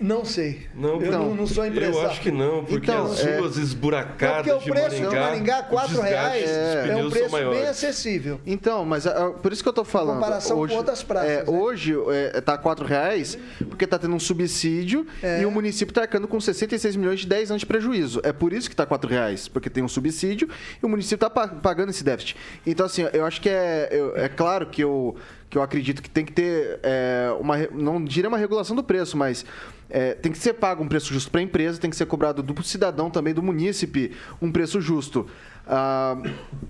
Não 0.01 0.25
sei. 0.25 0.67
Não, 0.75 1.01
eu 1.01 1.11
não, 1.13 1.35
não 1.37 1.47
sou 1.47 1.65
empresário. 1.65 1.99
Eu 2.01 2.11
acho 2.11 2.21
que 2.21 2.31
não, 2.31 2.65
porque 2.65 2.91
Então, 2.91 3.07
as 3.07 3.25
é- 3.25 3.39
ruas 3.39 3.57
Não, 3.57 3.63
esburacadas 3.63 4.53
porque 4.53 4.71
o 4.71 4.75
preço 4.75 4.97
de 4.97 5.03
Maringá, 5.03 5.21
Maringá, 5.21 5.63
4 5.63 5.87
o 5.87 6.03
desgaste 6.03 6.11
reais, 6.11 6.45
dos 6.45 6.91
é, 6.91 6.97
um 6.97 7.11
preço 7.11 7.51
bem 7.51 7.67
acessível. 7.69 8.41
Então, 8.45 8.85
mas 8.85 9.07
ah, 9.07 9.31
por 9.41 9.53
isso 9.53 9.63
que 9.63 9.69
eu 9.69 9.73
tô 9.73 9.85
falando. 9.85 10.17
comparação 10.17 10.57
com 10.57 10.63
hoje, 10.65 10.75
outras 10.75 11.03
praças, 11.05 11.31
é, 11.31 11.37
né? 11.39 11.45
Hoje 11.47 11.95
é, 12.11 12.41
tá 12.41 12.59
4 12.59 12.85
reais, 12.85 13.39
porque 13.71 13.87
tá 13.87 13.97
tendo 13.99 14.15
um 14.15 14.21
subsídio 14.21 15.07
É. 15.23 15.43
e 15.43 15.47
o 15.47 15.51
município 15.51 15.95
tá 15.95 16.03
arcando 16.03 16.27
com 16.27 16.41
66 16.41 16.97
milhões 16.97 17.21
de 17.21 17.27
10 17.29 17.51
anos 17.51 17.61
de 17.61 17.67
prejuízo. 17.67 18.21
É 18.25 18.33
por 18.33 18.53
isso 18.53 18.69
que 18.69 18.75
tá 18.77 18.85
4 18.85 19.09
reais, 19.09 19.47
porque 19.47 19.71
tem 19.71 19.83
um 19.85 19.89
subsídio 19.89 20.49
e 20.83 20.85
o 20.85 20.89
município 20.89 21.19
tá 21.19 21.31
pa- 21.31 21.47
pagando 21.49 21.91
esse 21.91 22.03
déficit. 22.03 22.37
Então, 22.67 22.85
assim, 22.87 23.07
eu 23.13 23.25
acho 23.25 23.41
que 23.41 23.49
é, 23.49 23.89
eu- 23.93 24.17
é 24.17 24.29
claro 24.29 24.67
que 24.67 24.83
eu, 24.83 25.15
que 25.55 25.59
eu 25.59 25.63
acredito 25.63 26.03
que 26.03 26.11
tem 26.11 26.25
que 26.25 26.33
ter 26.33 26.81
é, 26.83 27.33
uma. 27.39 27.57
Não 27.73 28.05
diria 28.05 28.29
uma 28.29 28.37
regulação 28.37 28.75
do 28.75 28.83
preço, 28.83 29.17
mas. 29.17 29.47
é, 29.89 30.13
tem 30.15 30.33
que 30.33 30.39
ser 30.39 30.55
pago 30.55 30.83
um 30.83 30.89
preço 30.89 31.13
justo 31.15 31.31
para 31.31 31.41
a 31.41 31.45
empresa, 31.45 31.79
tem 31.81 31.89
que 31.91 31.95
ser 31.97 32.07
cobrado 32.07 32.43
do 32.43 32.63
cidadão 32.65 33.09
também, 33.09 33.33
do 33.33 33.41
munícipe, 33.41 34.11
um 34.43 34.51
preço 34.51 34.81
justo. 34.81 35.29
Ah, 35.65 36.17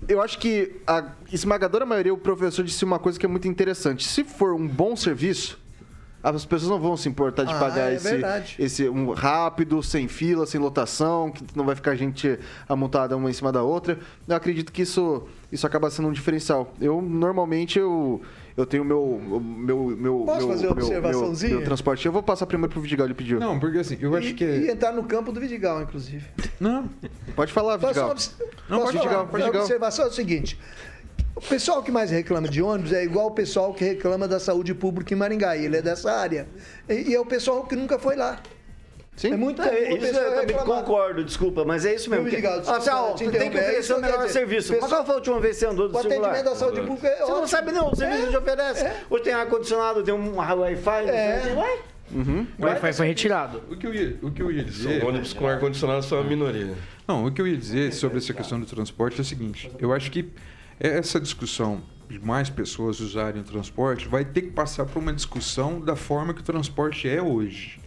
eu 0.06 0.20
acho 0.20 0.38
que 0.38 0.72
a 0.86 1.12
esmagadora 1.32 1.86
maioria, 1.86 2.12
o 2.12 2.18
professor 2.18 2.62
disse 2.62 2.84
uma 2.84 2.98
coisa 2.98 3.18
que 3.18 3.24
é 3.24 3.28
muito 3.28 3.48
interessante. 3.48 4.06
Se 4.06 4.22
for 4.22 4.52
um 4.54 4.68
bom 4.68 4.94
serviço, 4.94 5.58
as 6.22 6.44
pessoas 6.44 6.70
não 6.70 6.78
vão 6.78 6.96
se 6.96 7.08
importar 7.08 7.44
de 7.44 7.52
Ah, 7.52 7.58
pagar 7.58 7.90
é 7.90 7.96
esse, 7.96 8.10
verdade. 8.10 8.56
esse 8.58 8.88
um 8.88 9.12
rápido, 9.12 9.82
sem 9.82 10.08
fila, 10.08 10.46
sem 10.46 10.60
lotação, 10.60 11.30
que 11.30 11.44
não 11.54 11.64
vai 11.64 11.74
ficar 11.74 11.94
gente 11.96 12.38
amontada 12.68 13.16
uma 13.16 13.30
em 13.30 13.32
cima 13.32 13.50
da 13.52 13.62
outra. 13.62 13.98
Eu 14.28 14.36
acredito 14.36 14.72
que 14.72 14.82
isso, 14.82 15.24
isso 15.50 15.66
acaba 15.66 15.90
sendo 15.90 16.08
um 16.08 16.12
diferencial. 16.12 16.72
Eu, 16.80 17.02
normalmente, 17.02 17.78
eu, 17.78 18.22
eu 18.56 18.64
tenho 18.66 18.84
meu... 18.84 19.20
meu, 19.20 19.86
meu 19.96 20.18
Posso 20.26 20.38
meu, 20.46 20.48
fazer 20.48 20.66
uma 20.66 20.74
meu- 20.76 20.84
observaçãozinha? 20.84 21.48
Meu, 21.50 21.58
meu 21.58 21.66
transporte. 21.66 22.06
Eu 22.06 22.12
vou 22.12 22.22
passar 22.22 22.46
primeiro 22.46 22.72
pro 22.72 22.80
Vidigal, 22.80 23.06
ele 23.06 23.14
pediu. 23.14 23.40
Não, 23.40 23.58
porque 23.58 23.78
assim, 23.78 23.96
eu 24.00 24.14
acho 24.14 24.28
E, 24.28 24.34
que. 24.34 24.44
e 24.44 24.70
entrar 24.70 24.92
no 24.92 25.04
campo 25.04 25.32
do 25.32 25.40
Vidigal, 25.40 25.82
inclusive. 25.82 26.24
Não. 26.60 26.88
Pode 27.34 27.52
falar, 27.52 27.76
Vidigal. 27.76 28.10
obs- 28.10 28.36
Não, 28.68 28.78
posso 28.80 28.92
pode 28.92 28.98
falar? 29.08 29.22
Vidigal, 29.24 29.26
pode 29.28 29.42
A 29.56 29.60
observação 29.60 30.04
é 30.04 30.08
o 30.08 30.12
seguinte. 30.12 30.58
O 31.36 31.40
pessoal 31.40 31.82
que 31.82 31.90
mais 31.90 32.10
reclama 32.12 32.48
de 32.48 32.62
ônibus 32.62 32.92
é 32.92 33.02
igual 33.02 33.26
o 33.26 33.30
pessoal 33.32 33.74
que 33.74 33.84
reclama 33.84 34.28
da 34.28 34.38
saúde 34.38 34.72
pública 34.72 35.12
em 35.12 35.16
Maringá. 35.16 35.56
Ele 35.56 35.76
é 35.76 35.82
dessa 35.82 36.12
área. 36.12 36.46
E, 36.88 37.10
e 37.10 37.14
é 37.14 37.20
o 37.20 37.26
pessoal 37.26 37.64
que 37.64 37.74
nunca 37.74 37.98
foi 37.98 38.14
lá. 38.14 38.40
Sim. 39.16 39.32
É 39.32 39.36
muito 39.36 39.62
É, 39.62 39.66
o 39.68 39.96
isso 39.96 39.98
pessoal 40.00 40.24
eu 40.24 40.30
também 40.40 40.56
reclamar. 40.56 40.82
concordo, 40.84 41.24
desculpa, 41.24 41.64
mas 41.64 41.86
é 41.86 41.94
isso 41.94 42.10
mesmo. 42.10 42.24
Meu 42.24 42.32
que- 42.40 42.46
Ah, 42.46 42.76
assim, 42.76 42.90
ó, 42.90 43.12
te 43.14 43.28
tem 43.30 43.48
que 43.50 43.56
é 43.58 43.60
oferecer 43.60 43.92
o 43.94 44.00
melhor 44.00 44.16
dizer. 44.18 44.28
serviço. 44.32 44.72
Pessoal- 44.72 44.80
Mas 44.90 44.90
qual 44.98 45.04
foi 45.06 45.14
a 45.14 45.18
última 45.18 45.40
vez 45.40 45.54
que 45.54 45.60
você 45.60 45.66
andou 45.66 45.88
do 45.88 45.96
O 45.96 46.02
celular? 46.02 46.30
atendimento 46.30 46.44
da 46.52 46.56
saúde 46.56 46.80
pública 46.80 47.06
é 47.08 47.14
Você 47.16 47.22
não 47.22 47.30
ótimo. 47.32 47.48
sabe 47.48 47.72
não, 47.72 47.90
o 47.92 47.96
serviço 47.96 48.26
É. 48.26 48.30
te 48.30 48.36
oferece. 48.36 48.90
Hoje 49.08 49.22
tem 49.22 49.32
ar-condicionado, 49.32 50.02
tem 50.02 50.12
um 50.14 50.36
Wi-Fi. 50.36 51.08
É. 51.08 51.54
Vai? 51.54 51.78
O 52.58 52.64
Wi-Fi 52.64 52.92
foi 52.92 53.06
retirado. 53.06 53.62
O 53.70 53.76
que 53.76 53.86
eu 53.86 53.94
ia, 53.94 54.18
o 54.20 54.30
que 54.32 54.42
eu 54.42 54.50
ia 54.50 54.64
dizer. 54.64 54.98
São 55.00 55.08
ônibus 55.08 55.32
com 55.32 55.46
ar-condicionado 55.46 56.02
são 56.04 56.18
a 56.18 56.24
minoria. 56.24 56.74
Não, 57.06 57.24
o 57.26 57.30
que 57.32 57.40
eu 57.40 57.46
ia 57.46 57.56
dizer 57.56 57.92
sobre 57.92 58.18
essa 58.18 58.34
questão 58.34 58.58
do 58.58 58.66
transporte 58.66 59.18
é 59.18 59.22
o 59.22 59.24
seguinte: 59.24 59.70
eu 59.78 59.92
acho 59.92 60.10
que 60.10 60.28
essa 60.80 61.20
discussão 61.20 61.80
de 62.10 62.18
mais 62.18 62.50
pessoas 62.50 63.00
usarem 63.00 63.40
o 63.40 63.44
transporte 63.44 64.06
vai 64.08 64.24
ter 64.24 64.42
que 64.42 64.50
passar 64.50 64.84
por 64.84 64.98
uma 64.98 65.12
discussão 65.12 65.80
da 65.80 65.94
forma 65.96 66.34
que 66.34 66.40
o 66.40 66.44
transporte 66.44 67.08
é 67.08 67.22
hoje. 67.22 67.78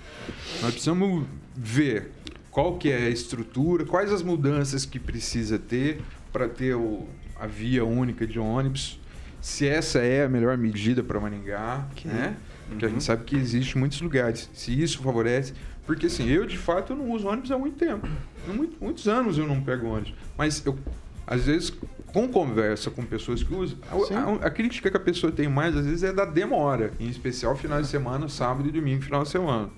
Nós 0.62 0.72
precisamos 0.72 1.26
ver 1.56 2.12
qual 2.52 2.78
que 2.78 2.90
é 2.92 3.06
a 3.06 3.10
estrutura, 3.10 3.86
quais 3.86 4.12
as 4.12 4.22
mudanças 4.22 4.86
que 4.86 5.00
precisa 5.00 5.58
ter 5.60 6.02
para 6.34 6.48
ter 6.48 6.76
o- 6.76 7.08
a 7.40 7.46
via 7.48 7.86
única 7.86 8.26
de 8.26 8.40
ônibus, 8.40 9.00
se 9.42 9.68
essa 9.68 10.00
é 10.00 10.26
a 10.26 10.30
melhor 10.30 10.58
medida 10.58 11.04
para 11.04 11.20
Maringá, 11.20 11.88
né? 12.06 12.36
Porque 12.70 12.86
a 12.86 12.90
gente 12.90 13.04
sabe 13.04 13.24
que 13.24 13.36
existe 13.36 13.78
muitos 13.78 14.02
lugares. 14.02 14.50
Se 14.54 14.72
isso 14.82 15.00
favorece, 15.02 15.54
porque 15.86 16.08
assim, 16.08 16.28
eu 16.28 16.46
de 16.46 16.58
fato 16.58 16.94
eu 16.94 16.98
não 16.98 17.12
uso 17.12 17.28
ônibus 17.28 17.52
há 17.52 17.58
muito 17.58 17.78
tempo. 17.78 18.08
Há 18.50 18.52
muito- 18.54 18.76
muitos 18.84 19.08
anos 19.08 19.38
eu 19.38 19.48
não 19.48 19.62
pego 19.62 19.88
ônibus, 19.88 20.14
mas 20.38 20.66
eu 20.66 20.78
às 21.26 21.46
vezes 21.46 21.72
com 22.08 22.28
conversa 22.28 22.90
com 22.90 23.04
pessoas 23.06 23.44
que 23.44 23.54
usam, 23.54 23.78
a, 23.90 23.96
a- 24.44 24.48
a 24.48 24.50
crítica 24.50 24.90
que 24.90 24.98
a 24.98 25.00
pessoa 25.00 25.32
tem 25.32 25.48
mais 25.48 25.76
às 25.78 25.86
vezes 25.86 26.04
é 26.04 26.12
da 26.12 26.26
demora, 26.26 26.92
em 27.00 27.08
especial 27.08 27.56
final 27.56 27.82
de 27.82 27.88
semana, 27.88 28.28
sábado 28.28 28.68
e 28.68 28.72
domingo, 28.72 29.04
final 29.04 29.24
de 29.24 29.30
semana. 29.30 29.70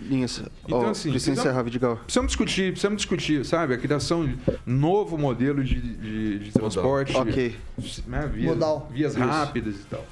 Isso. 0.00 0.44
Então, 0.64 0.78
Ó, 0.78 0.80
assim, 0.90 1.10
precisa 1.10 1.12
precisamos- 1.12 1.40
encerrar, 1.40 1.62
Vidigal. 1.62 1.96
Precisamos 1.96 2.30
discutir, 2.30 2.70
precisamos 2.72 2.96
discutir, 2.98 3.44
sabe? 3.46 3.74
A 3.74 3.78
criação 3.78 4.26
de 4.26 4.38
novo 4.66 5.16
modelo 5.16 5.64
de, 5.64 5.80
de, 5.80 6.38
de 6.40 6.52
transporte. 6.52 7.16
Ok. 7.16 7.56
Né? 8.06 8.30
Vias, 8.32 8.54
Modal. 8.54 8.88
Vias 8.92 9.12
Isso. 9.12 9.20
rápidas 9.24 9.76
e 9.76 9.84
tal. 9.84 10.04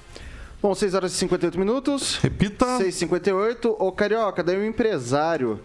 Bom, 0.62 0.74
6 0.74 0.95
horas 0.95 1.12
e 1.12 1.16
58 1.16 1.59
minutos. 1.59 2.16
Repita. 2.22 2.64
6h58. 2.78 3.76
Ô, 3.78 3.93
Carioca, 3.93 4.43
daí 4.43 4.57
um 4.59 4.64
empresário 4.64 5.61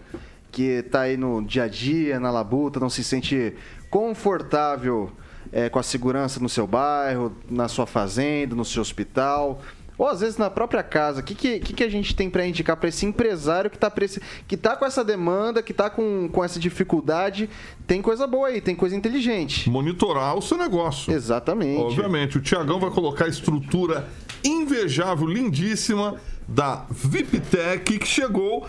que 0.52 0.82
tá 0.82 1.02
aí 1.02 1.16
no 1.16 1.42
dia 1.42 1.62
a 1.64 1.68
dia, 1.68 2.20
na 2.20 2.30
labuta, 2.30 2.78
não 2.78 2.90
se 2.90 3.02
sente 3.02 3.54
confortável 3.88 5.10
é, 5.52 5.68
com 5.68 5.78
a 5.78 5.82
segurança 5.82 6.38
no 6.38 6.48
seu 6.48 6.66
bairro, 6.66 7.34
na 7.48 7.68
sua 7.68 7.86
fazenda, 7.86 8.54
no 8.54 8.64
seu 8.64 8.82
hospital. 8.82 9.62
Ou 10.00 10.06
às 10.08 10.20
vezes 10.20 10.38
na 10.38 10.48
própria 10.48 10.82
casa. 10.82 11.20
O 11.20 11.22
que, 11.22 11.34
que, 11.34 11.58
que 11.74 11.84
a 11.84 11.88
gente 11.90 12.16
tem 12.16 12.30
para 12.30 12.46
indicar 12.46 12.74
para 12.74 12.88
esse 12.88 13.04
empresário 13.04 13.68
que 13.68 13.76
tá, 13.76 13.90
preci- 13.90 14.18
que 14.48 14.56
tá 14.56 14.74
com 14.74 14.86
essa 14.86 15.04
demanda, 15.04 15.62
que 15.62 15.74
tá 15.74 15.90
com, 15.90 16.26
com 16.32 16.42
essa 16.42 16.58
dificuldade? 16.58 17.50
Tem 17.86 18.00
coisa 18.00 18.26
boa 18.26 18.48
aí, 18.48 18.62
tem 18.62 18.74
coisa 18.74 18.96
inteligente. 18.96 19.68
Monitorar 19.68 20.34
o 20.38 20.40
seu 20.40 20.56
negócio. 20.56 21.12
Exatamente. 21.12 21.82
Obviamente, 21.82 22.38
o 22.38 22.40
Tiagão 22.40 22.80
vai 22.80 22.88
colocar 22.88 23.26
a 23.26 23.28
estrutura 23.28 24.08
invejável, 24.42 25.26
lindíssima 25.26 26.14
da 26.48 26.86
VIPTech 26.88 27.98
que 27.98 28.06
chegou, 28.06 28.66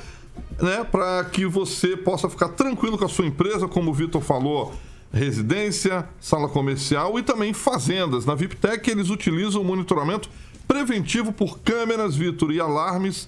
né, 0.62 0.84
para 0.84 1.24
que 1.24 1.46
você 1.46 1.96
possa 1.96 2.30
ficar 2.30 2.50
tranquilo 2.50 2.98
com 2.98 3.06
a 3.06 3.10
sua 3.10 3.26
empresa, 3.26 3.70
como 3.70 3.92
o 3.92 3.94
Vitor 3.94 4.22
falou, 4.22 4.74
residência, 5.14 6.06
sala 6.20 6.50
comercial 6.50 7.18
e 7.18 7.24
também 7.24 7.54
fazendas. 7.54 8.26
Na 8.26 8.36
VIPTech 8.36 8.92
eles 8.92 9.10
utilizam 9.10 9.62
o 9.62 9.64
monitoramento 9.66 10.30
preventivo 10.72 11.34
por 11.34 11.60
câmeras, 11.60 12.16
Vitor, 12.16 12.50
e 12.50 12.62
alarmes 12.62 13.28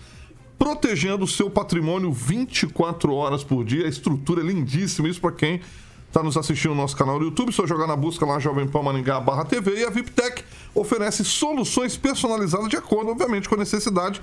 protegendo 0.58 1.26
o 1.26 1.28
seu 1.28 1.50
patrimônio 1.50 2.10
24 2.10 3.14
horas 3.14 3.44
por 3.44 3.66
dia. 3.66 3.86
A 3.86 3.90
estrutura 3.90 4.40
é 4.40 4.46
lindíssima, 4.46 5.10
isso 5.10 5.20
para 5.20 5.34
quem 5.34 5.60
está 6.08 6.24
nos 6.24 6.38
assistindo 6.38 6.74
no 6.74 6.78
nosso 6.78 6.96
canal 6.96 7.20
do 7.20 7.26
YouTube. 7.26 7.52
Só 7.52 7.68
jogar 7.68 7.86
na 7.86 7.98
busca 7.98 8.26
lá 8.26 8.40
Jovem 8.40 8.66
Pan 8.66 8.84
Maringá 8.84 9.20
barra 9.20 9.44
TV 9.44 9.82
e 9.82 9.84
a 9.84 9.90
VIPTech 9.90 10.42
oferece 10.74 11.26
soluções 11.26 11.98
personalizadas 11.98 12.70
de 12.70 12.78
acordo, 12.78 13.12
obviamente, 13.12 13.50
com 13.50 13.56
a 13.56 13.58
necessidade 13.58 14.22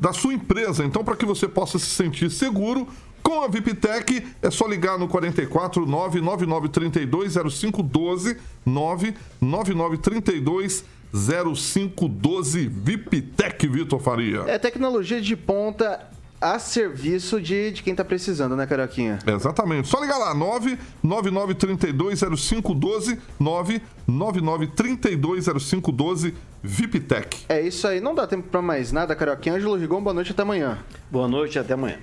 da 0.00 0.14
sua 0.14 0.32
empresa. 0.32 0.86
Então, 0.86 1.04
para 1.04 1.16
que 1.16 1.26
você 1.26 1.46
possa 1.46 1.78
se 1.78 1.84
sentir 1.84 2.30
seguro, 2.30 2.88
com 3.22 3.44
a 3.44 3.48
VIPTech 3.48 4.26
é 4.40 4.50
só 4.50 4.66
ligar 4.66 4.98
no 4.98 5.06
44 5.06 5.84
99932 5.84 7.34
0512 7.34 8.38
99932 8.64 10.84
0512 11.12 12.68
VIPTech, 12.68 13.68
Vitor 13.68 14.00
Faria. 14.00 14.44
É 14.46 14.58
tecnologia 14.58 15.20
de 15.20 15.36
ponta 15.36 16.08
a 16.40 16.58
serviço 16.58 17.40
de, 17.40 17.70
de 17.72 17.82
quem 17.82 17.94
tá 17.94 18.04
precisando, 18.04 18.54
né, 18.54 18.66
Carioquinha? 18.66 19.18
Exatamente. 19.26 19.88
Só 19.88 19.98
ligar 20.00 20.18
lá, 20.18 20.34
999320512, 20.34 23.18
999320512, 23.40 26.34
VIPTech. 26.62 27.46
É 27.48 27.60
isso 27.60 27.88
aí, 27.88 28.00
não 28.00 28.14
dá 28.14 28.26
tempo 28.26 28.48
pra 28.48 28.62
mais 28.62 28.92
nada, 28.92 29.16
Carioquinha. 29.16 29.56
Ângelo 29.56 29.76
Rigon, 29.76 30.02
boa 30.02 30.14
noite 30.14 30.32
até 30.32 30.42
amanhã. 30.42 30.78
Boa 31.10 31.26
noite, 31.26 31.58
até 31.58 31.74
amanhã. 31.74 31.98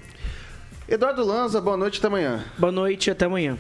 Eduardo 0.88 1.26
Lanza, 1.26 1.60
boa 1.62 1.78
noite 1.78 2.00
até 2.00 2.08
amanhã. 2.08 2.44
Boa 2.58 2.72
noite, 2.72 3.10
até 3.10 3.26
amanhã. 3.26 3.58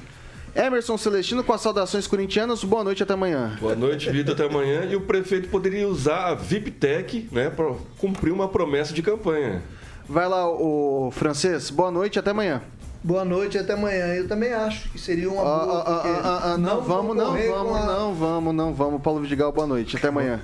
Emerson 0.55 0.97
Celestino 0.97 1.43
com 1.43 1.51
as 1.51 1.59
saudações 1.61 2.07
corintianas, 2.07 2.63
boa 2.63 2.83
noite 2.83 3.03
até 3.03 3.13
amanhã. 3.13 3.57
Boa 3.59 3.75
noite, 3.75 4.09
Vitor, 4.09 4.33
até 4.33 4.45
amanhã. 4.45 4.85
E 4.85 4.95
o 4.95 5.01
prefeito 5.01 5.49
poderia 5.49 5.87
usar 5.87 6.27
a 6.27 6.33
VIPTech 6.33 7.27
né, 7.31 7.49
para 7.49 7.73
cumprir 7.97 8.31
uma 8.31 8.47
promessa 8.47 8.93
de 8.93 9.01
campanha. 9.01 9.61
Vai 10.07 10.29
lá, 10.29 10.47
o 10.49 11.11
francês, 11.11 11.69
boa 11.69 11.91
noite 11.91 12.17
até 12.17 12.31
amanhã. 12.31 12.61
Boa 13.03 13.23
noite, 13.25 13.55
até 13.57 13.73
amanhã. 13.73 14.05
Eu 14.15 14.27
também 14.27 14.51
acho 14.53 14.89
que 14.89 14.97
seria 14.99 15.29
uma 15.29 15.41
Ah, 15.41 15.65
boa. 15.65 15.77
ah, 15.77 15.81
ah, 15.81 15.93
porque 16.01 16.19
ah, 16.23 16.41
ah, 16.53 16.57
não, 16.57 16.81
vamos, 16.81 17.15
não, 17.15 17.25
concorrer 17.25 17.49
com 17.51 17.55
vamos, 17.63 17.75
a- 17.77 17.85
não, 17.85 18.13
vamos, 18.15 18.55
não, 18.55 18.73
vamos. 18.73 19.01
Paulo 19.01 19.19
Vidigal, 19.21 19.51
boa 19.51 19.67
noite, 19.67 19.95
até 19.97 20.07
amanhã. 20.07 20.39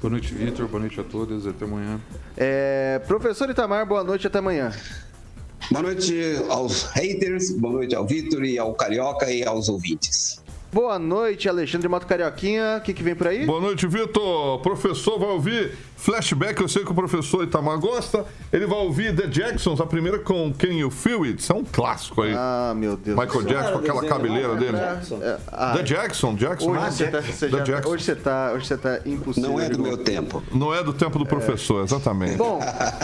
Boa 0.00 0.10
noite, 0.10 0.34
Vitor. 0.34 0.66
Boa 0.66 0.80
noite 0.80 1.00
a 1.00 1.04
todas. 1.04 1.46
Até 1.46 1.64
amanhã. 1.64 1.98
É, 2.36 3.00
professor 3.06 3.48
Itamar, 3.48 3.86
boa 3.86 4.02
noite, 4.04 4.26
até 4.26 4.40
amanhã. 4.40 4.72
Boa 5.72 5.84
noite 5.84 6.14
aos 6.50 6.82
haters, 6.92 7.50
boa 7.52 7.72
noite 7.72 7.94
ao 7.94 8.06
Vitor 8.06 8.44
e 8.44 8.58
ao 8.58 8.74
Carioca 8.74 9.32
e 9.32 9.42
aos 9.42 9.70
ouvintes. 9.70 10.38
Boa 10.70 10.98
noite, 10.98 11.48
Alexandre 11.48 11.88
Mato 11.88 12.06
Carioquinha. 12.06 12.76
O 12.76 12.82
que, 12.82 12.92
que 12.92 13.02
vem 13.02 13.14
por 13.14 13.26
aí? 13.26 13.46
Boa 13.46 13.58
noite, 13.58 13.86
Vitor. 13.86 14.60
Professor 14.60 15.18
vai 15.18 15.30
ouvir 15.30 15.72
flashback. 16.02 16.60
Eu 16.60 16.68
sei 16.68 16.84
que 16.84 16.90
o 16.90 16.94
professor 16.94 17.44
Itamar 17.44 17.78
gosta. 17.78 18.24
Ele 18.52 18.66
vai 18.66 18.78
ouvir 18.78 19.14
The 19.14 19.28
Jacksons, 19.28 19.80
a 19.80 19.86
primeira 19.86 20.18
com 20.18 20.52
Can 20.52 20.74
You 20.74 20.90
Feel 20.90 21.22
It? 21.24 21.40
Isso 21.40 21.52
é 21.52 21.54
um 21.54 21.64
clássico 21.64 22.22
aí. 22.22 22.34
Ah, 22.36 22.74
meu 22.76 22.96
Deus. 22.96 23.18
Michael 23.18 23.44
Jackson 23.44 23.72
com 23.72 23.78
aquela 23.78 24.04
cabeleira 24.06 24.56
dele. 24.56 24.76
É, 24.76 25.38
ah, 25.52 25.72
The 25.76 25.82
Jackson, 25.82 26.34
Jackson. 26.34 26.70
Hoje 26.70 26.80
né? 26.80 26.90
você 26.90 27.06
tá, 27.06 27.20
você 27.20 27.48
já- 27.48 27.58
Jackson. 27.60 27.90
hoje 27.90 28.04
você 28.04 28.14
tá, 28.16 28.52
hoje 28.54 28.66
você 28.66 28.76
tá 28.76 29.00
impossível. 29.06 29.50
Não 29.50 29.60
é 29.60 29.68
do 29.68 29.78
meu 29.78 29.96
tempo. 29.96 30.42
Não 30.52 30.74
é 30.74 30.82
do 30.82 30.92
tempo 30.92 31.18
do 31.18 31.24
professor, 31.26 31.84
exatamente. 31.84 32.36
Bom, 32.36 32.60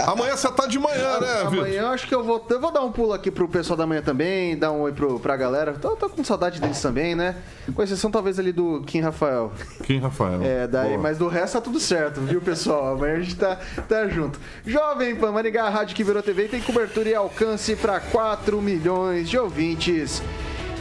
Amanhã 0.07 0.37
você 0.37 0.51
tá 0.51 0.67
de 0.67 0.79
manhã, 0.79 1.21
né, 1.21 1.45
Vitor? 1.45 1.59
Amanhã 1.59 1.83
eu 1.83 1.89
acho 1.89 2.07
que 2.07 2.15
eu 2.15 2.25
vou, 2.25 2.45
eu 2.51 2.61
vou 2.61 2.73
dar 2.73 2.81
um 2.83 2.91
pulo 2.91 3.13
aqui 3.13 3.31
pro 3.31 3.49
pessoal 3.49 3.77
da 3.77 3.87
manhã 3.87 4.03
também, 4.03 4.57
dar 4.57 4.73
um 4.73 4.81
oi 4.81 4.93
pro, 4.93 5.21
pra 5.21 5.37
galera. 5.37 5.75
Tô, 5.75 5.91
tô 5.97 6.09
com 6.09 6.25
saudade 6.25 6.61
deles 6.61 6.81
também, 6.81 7.15
né? 7.15 7.37
Com 7.75 7.83
exceção 7.83 8.11
talvez 8.11 8.39
ali 8.39 8.53
do 8.53 8.83
Kim 8.87 9.01
Rafael. 9.01 9.53
Kim 9.85 9.99
Rafael. 9.99 10.43
É, 10.43 10.67
daí, 10.67 10.91
Boa. 10.91 11.03
mas 11.03 11.19
do 11.19 11.29
resto 11.29 11.55
tá 11.55 11.61
tudo 11.61 11.79
certo, 11.79 12.21
viu, 12.21 12.41
pessoal? 12.41 12.88
Amanhã 12.95 13.17
a 13.17 13.21
gente 13.21 13.37
tá, 13.37 13.59
tá 13.89 14.09
junto. 14.09 14.39
Jovem 14.67 15.17
Pan 15.17 15.33
Maringá, 15.33 15.65
a 15.65 15.71
rádio 15.71 15.97
que 15.97 16.05
virou 16.05 16.23
TV, 16.23 16.49
tem 16.49 16.61
cobertura 16.61 17.09
e 17.09 17.15
alcance 17.15 17.77
pra 17.77 18.01
4 18.01 18.61
milhões 18.61 19.29
de 19.29 19.39
ouvintes. 19.39 20.23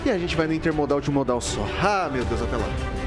E 0.05 0.09
a 0.09 0.17
gente 0.17 0.35
vai 0.35 0.47
no 0.47 0.53
intermodal 0.53 1.01
de 1.01 1.09
um 1.09 1.13
modal 1.13 1.41
só. 1.41 1.65
Ah, 1.81 2.09
meu 2.11 2.23
Deus, 2.25 2.41
até 2.41 2.55
lá. 2.55 3.06